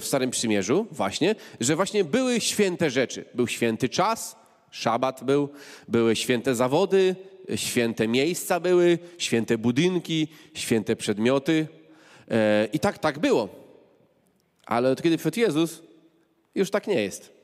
w 0.00 0.02
Starym 0.02 0.30
Przymierzu 0.30 0.86
właśnie, 0.90 1.34
że 1.60 1.76
właśnie 1.76 2.04
były 2.04 2.40
święte 2.40 2.90
rzeczy. 2.90 3.24
Był 3.34 3.46
święty 3.46 3.88
czas, 3.88 4.36
szabat 4.70 5.24
był, 5.24 5.48
były 5.88 6.16
święte 6.16 6.54
zawody, 6.54 7.16
święte 7.56 8.08
miejsca 8.08 8.60
były, 8.60 8.98
święte 9.18 9.58
budynki, 9.58 10.28
święte 10.54 10.96
przedmioty. 10.96 11.68
E, 12.30 12.68
I 12.72 12.78
tak, 12.78 12.98
tak 12.98 13.18
było. 13.18 13.48
Ale 14.66 14.90
od 14.90 15.02
kiedy 15.02 15.16
przyszedł 15.16 15.40
Jezus, 15.40 15.82
już 16.54 16.70
tak 16.70 16.86
nie 16.86 17.02
jest. 17.02 17.39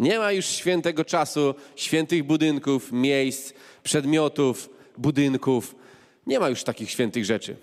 Nie 0.00 0.18
ma 0.18 0.32
już 0.32 0.46
świętego 0.46 1.04
czasu, 1.04 1.54
świętych 1.76 2.24
budynków, 2.24 2.92
miejsc, 2.92 3.52
przedmiotów, 3.82 4.70
budynków. 4.98 5.74
Nie 6.26 6.40
ma 6.40 6.48
już 6.48 6.64
takich 6.64 6.90
świętych 6.90 7.24
rzeczy. 7.24 7.56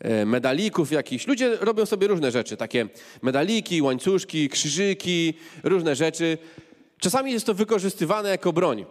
E, 0.00 0.26
medalików 0.26 0.92
jakichś. 0.92 1.26
Ludzie 1.26 1.56
robią 1.56 1.86
sobie 1.86 2.06
różne 2.06 2.30
rzeczy, 2.30 2.56
takie 2.56 2.88
medaliki, 3.22 3.82
łańcuszki, 3.82 4.48
krzyżyki, 4.48 5.34
różne 5.62 5.96
rzeczy. 5.96 6.38
Czasami 6.98 7.32
jest 7.32 7.46
to 7.46 7.54
wykorzystywane 7.54 8.28
jako 8.28 8.52
broń. 8.52 8.84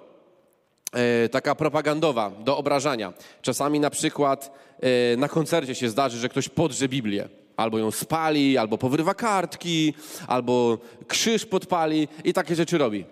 e, 0.94 1.30
taka 1.30 1.56
propagandowa 1.56 2.30
do 2.30 2.58
obrażania. 2.58 3.14
Czasami 3.42 3.80
na 3.80 3.90
przykład 3.90 4.52
e, 4.82 5.18
na 5.18 5.28
koncercie 5.28 5.76
się 5.76 5.90
zdarzy, 5.90 6.18
że 6.18 6.30
ktoś 6.30 6.50
podrze 6.50 6.88
Biblię. 6.90 7.30
Albo 7.58 7.80
ją 7.80 7.92
spali, 7.92 8.58
albo 8.58 8.78
powrywa 8.78 9.14
kartki, 9.14 9.94
albo 10.28 10.78
krzyż 11.08 11.46
podpali 11.46 12.08
i 12.24 12.34
takie 12.34 12.56
rzeczy 12.56 12.78
robi. 12.78 13.06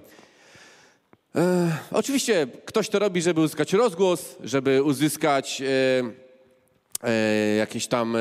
E, 1.35 1.77
oczywiście 1.91 2.47
ktoś 2.65 2.89
to 2.89 2.99
robi, 2.99 3.21
żeby 3.21 3.41
uzyskać 3.41 3.73
rozgłos, 3.73 4.35
żeby 4.43 4.83
uzyskać 4.83 5.61
e, 5.61 5.65
e, 7.03 7.55
jakieś 7.55 7.87
tam 7.87 8.15
e, 8.15 8.19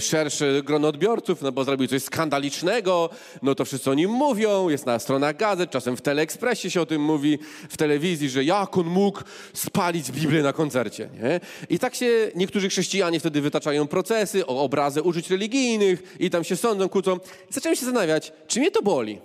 szersze 0.00 0.62
grono 0.62 0.88
odbiorców, 0.88 1.42
no 1.42 1.52
bo 1.52 1.64
zrobił 1.64 1.88
coś 1.88 2.02
skandalicznego, 2.02 3.10
no 3.42 3.54
to 3.54 3.64
wszyscy 3.64 3.90
o 3.90 3.94
nim 3.94 4.10
mówią, 4.10 4.68
jest 4.68 4.86
na 4.86 4.98
stronach 4.98 5.36
gazet, 5.36 5.70
czasem 5.70 5.96
w 5.96 6.00
Teleekspresie 6.00 6.70
się 6.70 6.80
o 6.80 6.86
tym 6.86 7.02
mówi, 7.02 7.38
w 7.68 7.76
telewizji, 7.76 8.28
że 8.28 8.44
jak 8.44 8.78
on 8.78 8.86
mógł 8.86 9.20
spalić 9.52 10.10
Biblię 10.10 10.42
na 10.42 10.52
koncercie. 10.52 11.08
Nie? 11.22 11.40
I 11.68 11.78
tak 11.78 11.94
się 11.94 12.30
niektórzy 12.34 12.68
chrześcijanie 12.68 13.20
wtedy 13.20 13.40
wytaczają 13.40 13.86
procesy 13.86 14.46
o 14.46 14.62
obrazę 14.62 15.02
użyć 15.02 15.30
religijnych 15.30 16.16
i 16.20 16.30
tam 16.30 16.44
się 16.44 16.56
sądzą, 16.56 16.88
kłócą. 16.88 17.16
I 17.50 17.52
zacząłem 17.52 17.76
się 17.76 17.84
zastanawiać, 17.84 18.32
czy 18.48 18.60
mnie 18.60 18.70
to 18.70 18.82
boli? 18.82 19.20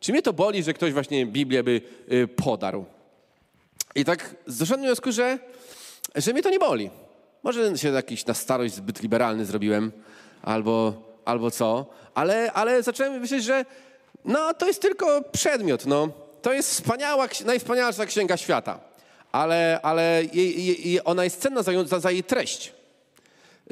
Czy 0.00 0.12
mnie 0.12 0.22
to 0.22 0.32
boli, 0.32 0.62
że 0.62 0.74
ktoś 0.74 0.92
właśnie 0.92 1.26
Biblię 1.26 1.62
by 1.62 1.80
y, 2.12 2.28
podarł? 2.28 2.84
I 3.94 4.04
tak 4.04 4.36
doszedłem 4.46 4.80
do 4.80 4.86
wniosku, 4.86 5.12
że, 5.12 5.38
że 6.16 6.32
mnie 6.32 6.42
to 6.42 6.50
nie 6.50 6.58
boli. 6.58 6.90
Może 7.42 7.78
się 7.78 7.88
jakiś 7.88 8.26
na 8.26 8.34
starość 8.34 8.74
zbyt 8.74 9.02
liberalny 9.02 9.44
zrobiłem, 9.44 9.92
albo, 10.42 10.94
albo 11.24 11.50
co, 11.50 11.86
ale, 12.14 12.52
ale 12.52 12.82
zacząłem 12.82 13.20
myśleć, 13.20 13.44
że 13.44 13.64
no, 14.24 14.54
to 14.54 14.66
jest 14.66 14.82
tylko 14.82 15.22
przedmiot. 15.32 15.86
No. 15.86 16.08
To 16.42 16.52
jest 16.52 16.70
wspaniała, 16.70 17.28
najwspanialsza 17.44 18.06
księga 18.06 18.36
świata, 18.36 18.80
ale, 19.32 19.80
ale 19.82 20.22
jej, 20.32 20.66
jej, 20.66 21.00
ona 21.04 21.24
jest 21.24 21.40
cenna 21.40 21.62
za, 21.62 21.84
za, 21.84 22.00
za 22.00 22.10
jej 22.10 22.24
treść. 22.24 22.72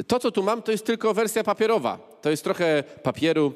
To, 0.06 0.18
co 0.18 0.30
tu 0.30 0.42
mam, 0.42 0.62
to 0.62 0.72
jest 0.72 0.86
tylko 0.86 1.14
wersja 1.14 1.44
papierowa. 1.44 1.98
To 2.22 2.30
jest 2.30 2.44
trochę 2.44 2.84
papieru, 3.02 3.52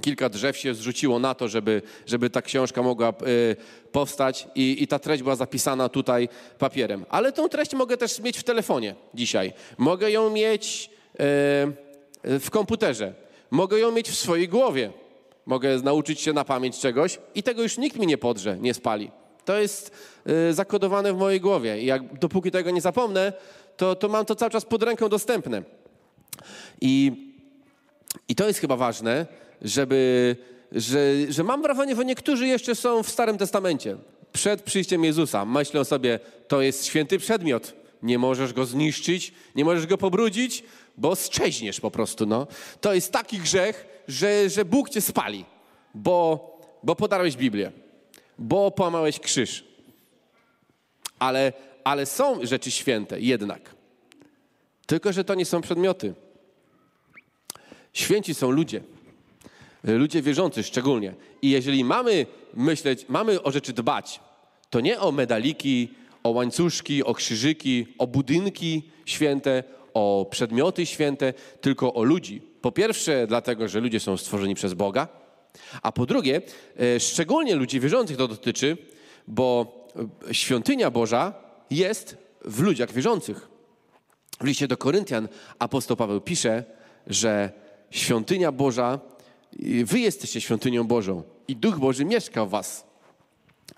kilka 0.00 0.28
drzew 0.28 0.56
się 0.56 0.74
zrzuciło 0.74 1.18
na 1.18 1.34
to, 1.34 1.48
żeby, 1.48 1.82
żeby 2.06 2.30
ta 2.30 2.42
książka 2.42 2.82
mogła 2.82 3.08
y, 3.08 3.56
powstać 3.92 4.48
i, 4.54 4.82
i, 4.82 4.86
ta 4.86 4.98
treść 4.98 5.22
była 5.22 5.36
zapisana 5.36 5.88
tutaj 5.88 6.28
papierem. 6.58 7.06
Ale 7.08 7.32
tą 7.32 7.48
treść 7.48 7.74
mogę 7.74 7.96
też 7.96 8.20
mieć 8.20 8.38
w 8.38 8.42
telefonie 8.42 8.94
dzisiaj. 9.14 9.52
Mogę 9.78 10.10
ją 10.10 10.30
mieć 10.30 10.90
y, 11.14 11.18
w 12.24 12.46
komputerze. 12.50 13.14
Mogę 13.50 13.78
ją 13.78 13.92
mieć 13.92 14.08
w 14.08 14.16
swojej 14.16 14.48
głowie. 14.48 14.92
Mogę 15.46 15.76
nauczyć 15.76 16.20
się 16.20 16.32
na 16.32 16.44
pamięć 16.44 16.78
czegoś 16.78 17.18
i 17.34 17.42
tego 17.42 17.62
już 17.62 17.78
nikt 17.78 17.98
mi 17.98 18.06
nie 18.06 18.18
podrze, 18.18 18.58
nie 18.58 18.74
spali. 18.74 19.10
To 19.44 19.58
jest 19.58 19.92
zakodowane 20.50 21.12
w 21.12 21.16
mojej 21.16 21.40
głowie 21.40 21.82
i 21.82 21.86
jak, 21.86 22.18
dopóki 22.18 22.50
tego 22.50 22.70
nie 22.70 22.80
zapomnę, 22.80 23.32
to, 23.76 23.94
to 23.94 24.08
mam 24.08 24.24
to 24.24 24.34
cały 24.34 24.50
czas 24.50 24.64
pod 24.64 24.82
ręką 24.82 25.08
dostępne. 25.08 25.62
I, 26.80 27.12
i 28.28 28.34
to 28.34 28.46
jest 28.46 28.60
chyba 28.60 28.76
ważne, 28.76 29.26
żeby, 29.62 30.36
że, 30.72 31.14
że 31.28 31.44
mam 31.44 31.62
wrażenie, 31.62 31.96
że 31.96 32.04
niektórzy 32.04 32.46
jeszcze 32.46 32.74
są 32.74 33.02
w 33.02 33.10
Starym 33.10 33.38
Testamencie. 33.38 33.96
Przed 34.32 34.62
przyjściem 34.62 35.04
Jezusa 35.04 35.44
myślą 35.44 35.84
sobie, 35.84 36.20
to 36.48 36.62
jest 36.62 36.86
święty 36.86 37.18
przedmiot. 37.18 37.72
Nie 38.02 38.18
możesz 38.18 38.52
go 38.52 38.66
zniszczyć, 38.66 39.32
nie 39.54 39.64
możesz 39.64 39.86
go 39.86 39.98
pobrudzić, 39.98 40.64
bo 40.96 41.14
szczeźniesz 41.14 41.80
po 41.80 41.90
prostu. 41.90 42.26
No. 42.26 42.46
To 42.80 42.94
jest 42.94 43.12
taki 43.12 43.38
grzech, 43.38 44.02
że, 44.08 44.50
że 44.50 44.64
Bóg 44.64 44.90
cię 44.90 45.00
spali, 45.00 45.44
bo, 45.94 46.46
bo 46.82 46.96
podarłeś 46.96 47.36
Biblię, 47.36 47.72
bo 48.38 48.70
połamałeś 48.70 49.20
krzyż. 49.20 49.64
Ale, 51.18 51.52
ale 51.84 52.06
są 52.06 52.46
rzeczy 52.46 52.70
święte 52.70 53.20
jednak. 53.20 53.74
Tylko, 54.86 55.12
że 55.12 55.24
to 55.24 55.34
nie 55.34 55.44
są 55.44 55.60
przedmioty. 55.60 56.14
Święci 57.92 58.34
są 58.34 58.50
ludzie. 58.50 58.80
E, 59.84 59.92
ludzie 59.92 60.22
wierzący 60.22 60.62
szczególnie. 60.62 61.14
I 61.42 61.50
jeżeli 61.50 61.84
mamy 61.84 62.26
myśleć, 62.54 63.06
mamy 63.08 63.42
o 63.42 63.50
rzeczy 63.50 63.72
dbać, 63.72 64.20
to 64.70 64.80
nie 64.80 65.00
o 65.00 65.12
medaliki, 65.12 65.88
o 66.22 66.30
łańcuszki, 66.30 67.04
o 67.04 67.14
krzyżyki, 67.14 67.86
o 67.98 68.06
budynki 68.06 68.82
święte, 69.06 69.64
o 69.94 70.26
przedmioty 70.30 70.86
święte, 70.86 71.34
tylko 71.60 71.94
o 71.94 72.02
ludzi. 72.02 72.42
Po 72.60 72.72
pierwsze, 72.72 73.26
dlatego, 73.26 73.68
że 73.68 73.80
ludzie 73.80 74.00
są 74.00 74.16
stworzeni 74.16 74.54
przez 74.54 74.74
Boga, 74.74 75.08
a 75.82 75.92
po 75.92 76.06
drugie, 76.06 76.42
e, 76.80 77.00
szczególnie 77.00 77.54
ludzi 77.54 77.80
wierzących 77.80 78.16
to 78.16 78.28
dotyczy, 78.28 78.76
bo 79.28 79.74
e, 80.30 80.34
świątynia 80.34 80.90
Boża 80.90 81.34
jest 81.70 82.16
w 82.44 82.60
ludziach 82.60 82.92
wierzących. 82.92 83.48
W 84.40 84.44
liście 84.44 84.68
do 84.68 84.76
Koryntian 84.76 85.28
apostoł 85.58 85.96
Paweł 85.96 86.20
pisze, 86.20 86.64
że 87.06 87.52
świątynia 87.90 88.52
Boża 88.52 89.00
Wy 89.84 89.98
jesteście 90.00 90.40
świątynią 90.40 90.84
Bożą 90.84 91.22
i 91.48 91.56
Duch 91.56 91.78
Boży 91.78 92.04
mieszka 92.04 92.46
w 92.46 92.50
was. 92.50 92.86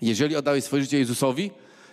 Jeżeli 0.01 0.35
oddałeś 0.35 0.63
swoje 0.63 0.83
życie 0.83 0.99
Jezusowi 0.99 1.51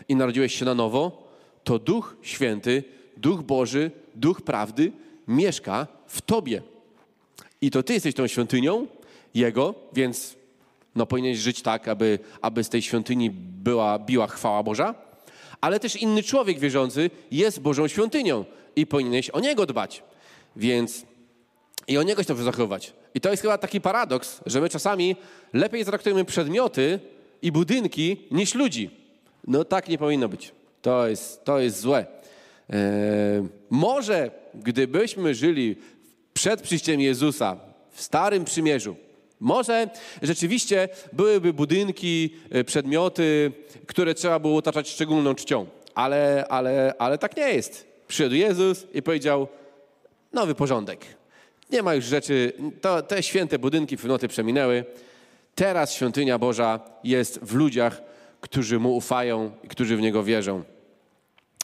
i 0.08 0.16
narodziłeś 0.16 0.54
się 0.54 0.64
na 0.64 0.74
nowo, 0.74 1.28
to 1.64 1.78
Duch 1.78 2.16
Święty, 2.22 2.84
Duch 3.16 3.42
Boży, 3.42 3.90
Duch 4.14 4.42
Prawdy 4.42 4.92
mieszka 5.28 5.86
w 6.06 6.22
tobie. 6.22 6.62
I 7.60 7.70
to 7.70 7.82
ty 7.82 7.92
jesteś 7.92 8.14
tą 8.14 8.26
świątynią 8.26 8.86
Jego, 9.34 9.74
więc 9.92 10.36
no, 10.94 11.06
powinieneś 11.06 11.38
żyć 11.38 11.62
tak, 11.62 11.88
aby, 11.88 12.18
aby 12.40 12.64
z 12.64 12.68
tej 12.68 12.82
świątyni 12.82 13.30
była, 13.62 13.98
biła 13.98 14.26
chwała 14.26 14.62
Boża, 14.62 14.94
ale 15.60 15.80
też 15.80 15.96
inny 15.96 16.22
człowiek 16.22 16.58
wierzący 16.58 17.10
jest 17.30 17.60
Bożą 17.60 17.88
świątynią 17.88 18.44
i 18.76 18.86
powinieneś 18.86 19.30
o 19.30 19.40
Niego 19.40 19.66
dbać. 19.66 20.02
Więc 20.56 21.04
i 21.90 21.98
o 21.98 22.02
Niego 22.02 22.22
się 22.22 22.28
dobrze 22.28 22.44
zachować. 22.44 22.92
I 23.14 23.20
to 23.20 23.30
jest 23.30 23.42
chyba 23.42 23.58
taki 23.58 23.80
paradoks, 23.80 24.40
że 24.46 24.60
my 24.60 24.68
czasami 24.68 25.16
lepiej 25.52 25.84
traktujemy 25.84 26.24
przedmioty 26.24 27.00
i 27.42 27.52
budynki 27.52 28.26
niż 28.30 28.54
ludzi. 28.54 28.90
No 29.46 29.64
tak 29.64 29.88
nie 29.88 29.98
powinno 29.98 30.28
być. 30.28 30.52
To 30.82 31.08
jest, 31.08 31.44
to 31.44 31.58
jest 31.58 31.80
złe. 31.80 32.06
Eee, 32.68 32.78
może 33.70 34.30
gdybyśmy 34.54 35.34
żyli 35.34 35.76
przed 36.32 36.62
przyjściem 36.62 37.00
Jezusa 37.00 37.56
w 37.90 38.02
Starym 38.02 38.44
Przymierzu, 38.44 38.96
może 39.40 39.90
rzeczywiście 40.22 40.88
byłyby 41.12 41.52
budynki, 41.52 42.34
e, 42.50 42.64
przedmioty, 42.64 43.52
które 43.86 44.14
trzeba 44.14 44.38
było 44.38 44.56
otaczać 44.56 44.88
szczególną 44.88 45.34
czcią, 45.34 45.66
ale, 45.94 46.44
ale, 46.48 46.94
ale 46.98 47.18
tak 47.18 47.36
nie 47.36 47.48
jest. 47.48 47.86
Przyszedł 48.08 48.34
Jezus 48.34 48.86
i 48.94 49.02
powiedział, 49.02 49.48
nowy 50.32 50.54
porządek. 50.54 51.19
Nie 51.72 51.82
ma 51.82 51.94
już 51.94 52.04
rzeczy, 52.04 52.52
to, 52.80 53.02
te 53.02 53.22
święte 53.22 53.58
budynki 53.58 53.96
pewnoty 53.96 54.28
przeminęły. 54.28 54.84
Teraz 55.54 55.92
świątynia 55.92 56.38
Boża 56.38 56.80
jest 57.04 57.38
w 57.42 57.54
ludziach, 57.54 58.02
którzy 58.40 58.78
Mu 58.78 58.96
ufają 58.96 59.50
i 59.64 59.68
którzy 59.68 59.96
w 59.96 60.00
Niego 60.00 60.22
wierzą. 60.22 60.62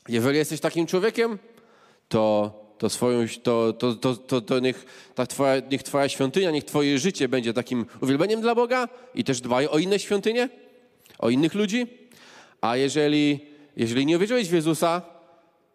Jeżeli 0.08 0.38
jesteś 0.38 0.60
takim 0.60 0.86
człowiekiem, 0.86 1.38
to, 2.08 2.52
to, 2.78 2.90
swoją, 2.90 3.26
to, 3.42 3.72
to, 3.72 3.94
to, 3.94 4.16
to, 4.16 4.40
to 4.40 4.58
niech, 4.58 4.86
ta 5.14 5.26
twoja, 5.26 5.62
niech 5.70 5.82
Twoja 5.82 6.08
świątynia, 6.08 6.50
niech 6.50 6.64
Twoje 6.64 6.98
życie 6.98 7.28
będzie 7.28 7.52
takim 7.52 7.86
uwielbieniem 8.00 8.40
dla 8.40 8.54
Boga 8.54 8.88
i 9.14 9.24
też 9.24 9.40
dbaj 9.40 9.66
o 9.66 9.78
inne 9.78 9.98
świątynie, 9.98 10.48
o 11.18 11.30
innych 11.30 11.54
ludzi. 11.54 11.86
A 12.60 12.76
jeżeli, 12.76 13.40
jeżeli 13.76 14.06
nie 14.06 14.16
uwierzyłeś 14.16 14.48
w 14.48 14.52
Jezusa, 14.52 15.02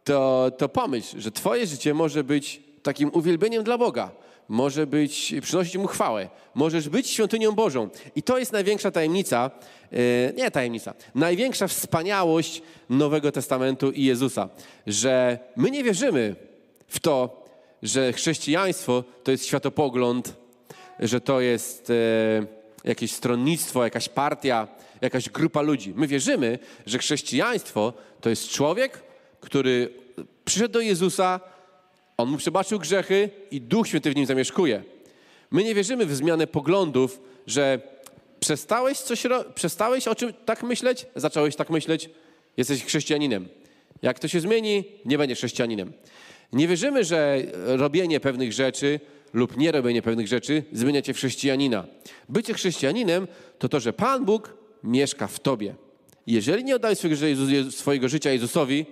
to, 0.04 0.52
to 0.58 0.70
pomyśl, 0.70 1.20
że 1.20 1.32
Twoje 1.32 1.68
życie 1.68 1.94
może 1.94 2.24
być 2.24 2.62
takim 2.84 3.10
uwielbieniem 3.14 3.64
dla 3.64 3.78
Boga. 3.78 4.12
Może 4.52 4.88
być, 4.88 5.34
przynosić 5.42 5.78
Mu 5.78 5.88
chwałę. 5.88 6.30
Możesz 6.56 6.90
być 6.90 7.10
świątynią 7.10 7.52
Bożą. 7.52 7.90
I 8.16 8.24
to 8.24 8.38
jest 8.38 8.52
największa 8.52 8.92
tajemnica, 8.92 9.52
yy, 9.92 10.00
nie 10.38 10.52
tajemnica, 10.52 10.94
największa 11.16 11.68
wspaniałość 11.68 12.62
Nowego 12.90 13.32
Testamentu 13.32 13.92
i 13.92 14.04
Jezusa. 14.04 14.50
Że 14.88 15.40
my 15.56 15.72
nie 15.72 15.84
wierzymy 15.84 16.36
w 16.88 17.00
to, 17.00 17.46
że 17.84 18.14
chrześcijaństwo 18.14 19.04
to 19.24 19.32
jest 19.32 19.46
światopogląd, 19.46 20.36
że 21.00 21.22
to 21.22 21.42
jest 21.42 21.90
yy, 21.90 22.48
jakieś 22.84 23.12
stronnictwo, 23.12 23.84
jakaś 23.84 24.10
partia, 24.10 24.68
jakaś 25.02 25.30
grupa 25.30 25.62
ludzi. 25.62 25.94
My 25.96 26.08
wierzymy, 26.08 26.60
że 26.86 26.98
chrześcijaństwo 26.98 27.94
to 28.22 28.30
jest 28.30 28.50
człowiek, 28.50 29.04
który 29.40 29.94
przyszedł 30.46 30.74
do 30.74 30.80
Jezusa, 30.80 31.40
on 32.22 32.30
mu 32.30 32.38
przebaczył 32.38 32.80
grzechy 32.80 33.30
i 33.52 33.62
Duch 33.62 33.88
Święty 33.88 34.12
w 34.12 34.16
nim 34.16 34.26
zamieszkuje. 34.26 34.84
My 35.52 35.64
nie 35.64 35.76
wierzymy 35.76 36.06
w 36.06 36.16
zmianę 36.16 36.48
poglądów, 36.48 37.22
że 37.48 37.82
przestałeś 38.40 38.98
coś, 38.98 39.24
przestałeś 39.56 40.08
o 40.08 40.16
czym 40.16 40.34
tak 40.46 40.64
myśleć, 40.64 41.06
zacząłeś 41.16 41.56
tak 41.56 41.70
myśleć, 41.70 42.10
jesteś 42.58 42.84
chrześcijaninem. 42.84 43.48
Jak 44.02 44.20
to 44.20 44.28
się 44.28 44.40
zmieni, 44.40 44.84
nie 45.06 45.18
będziesz 45.18 45.38
chrześcijaninem. 45.38 45.94
Nie 46.54 46.68
wierzymy, 46.68 47.04
że 47.04 47.42
robienie 47.66 48.20
pewnych 48.20 48.54
rzeczy 48.54 49.00
lub 49.34 49.58
nie 49.58 49.72
robienie 49.72 50.02
pewnych 50.02 50.28
rzeczy 50.28 50.64
zmienia 50.72 51.02
cię 51.02 51.14
w 51.14 51.18
chrześcijanina. 51.18 51.86
Bycie 52.30 52.54
chrześcijaninem 52.54 53.28
to 53.60 53.70
to, 53.70 53.80
że 53.80 53.94
Pan 53.94 54.26
Bóg 54.26 54.58
mieszka 54.84 55.28
w 55.28 55.40
tobie. 55.40 55.76
Jeżeli 56.28 56.64
nie 56.64 56.76
Jezus- 57.48 57.72
swojego 57.72 58.10
życia 58.10 58.32
Jezusowi, 58.32 58.86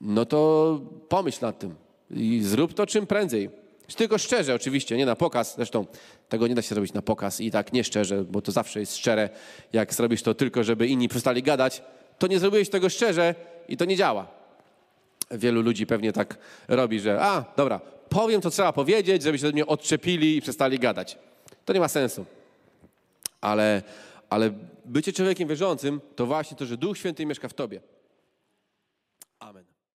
no 0.00 0.24
to 0.24 0.80
pomyśl 1.08 1.38
nad 1.42 1.58
tym 1.58 1.74
i 2.10 2.40
zrób 2.42 2.74
to 2.74 2.86
czym 2.86 3.06
prędzej. 3.06 3.50
Tylko 3.96 4.18
szczerze 4.18 4.54
oczywiście, 4.54 4.96
nie 4.96 5.06
na 5.06 5.16
pokaz. 5.16 5.56
Zresztą 5.56 5.86
tego 6.28 6.46
nie 6.46 6.54
da 6.54 6.62
się 6.62 6.74
zrobić 6.74 6.92
na 6.92 7.02
pokaz 7.02 7.40
i 7.40 7.50
tak 7.50 7.72
nie 7.72 7.84
szczerze, 7.84 8.24
bo 8.24 8.42
to 8.42 8.52
zawsze 8.52 8.80
jest 8.80 8.96
szczere. 8.96 9.30
Jak 9.72 9.94
zrobisz 9.94 10.22
to 10.22 10.34
tylko, 10.34 10.64
żeby 10.64 10.86
inni 10.86 11.08
przestali 11.08 11.42
gadać, 11.42 11.82
to 12.18 12.26
nie 12.26 12.38
zrobiłeś 12.38 12.70
tego 12.70 12.88
szczerze 12.88 13.34
i 13.68 13.76
to 13.76 13.84
nie 13.84 13.96
działa. 13.96 14.26
Wielu 15.30 15.62
ludzi 15.62 15.86
pewnie 15.86 16.12
tak 16.12 16.38
robi, 16.68 17.00
że 17.00 17.20
a, 17.20 17.44
dobra, 17.56 17.80
powiem, 18.08 18.42
co 18.42 18.50
trzeba 18.50 18.72
powiedzieć, 18.72 19.22
żeby 19.22 19.38
się 19.38 19.48
od 19.48 19.52
mnie 19.52 19.66
odczepili 19.66 20.36
i 20.36 20.40
przestali 20.40 20.78
gadać. 20.78 21.18
To 21.64 21.72
nie 21.72 21.80
ma 21.80 21.88
sensu. 21.88 22.24
Ale, 23.40 23.82
ale 24.30 24.52
bycie 24.84 25.12
człowiekiem 25.12 25.48
wierzącym 25.48 26.00
to 26.16 26.26
właśnie 26.26 26.56
to, 26.56 26.66
że 26.66 26.76
Duch 26.76 26.98
Święty 26.98 27.26
mieszka 27.26 27.48
w 27.48 27.54
tobie. 27.54 27.80
Amen. 29.38 29.75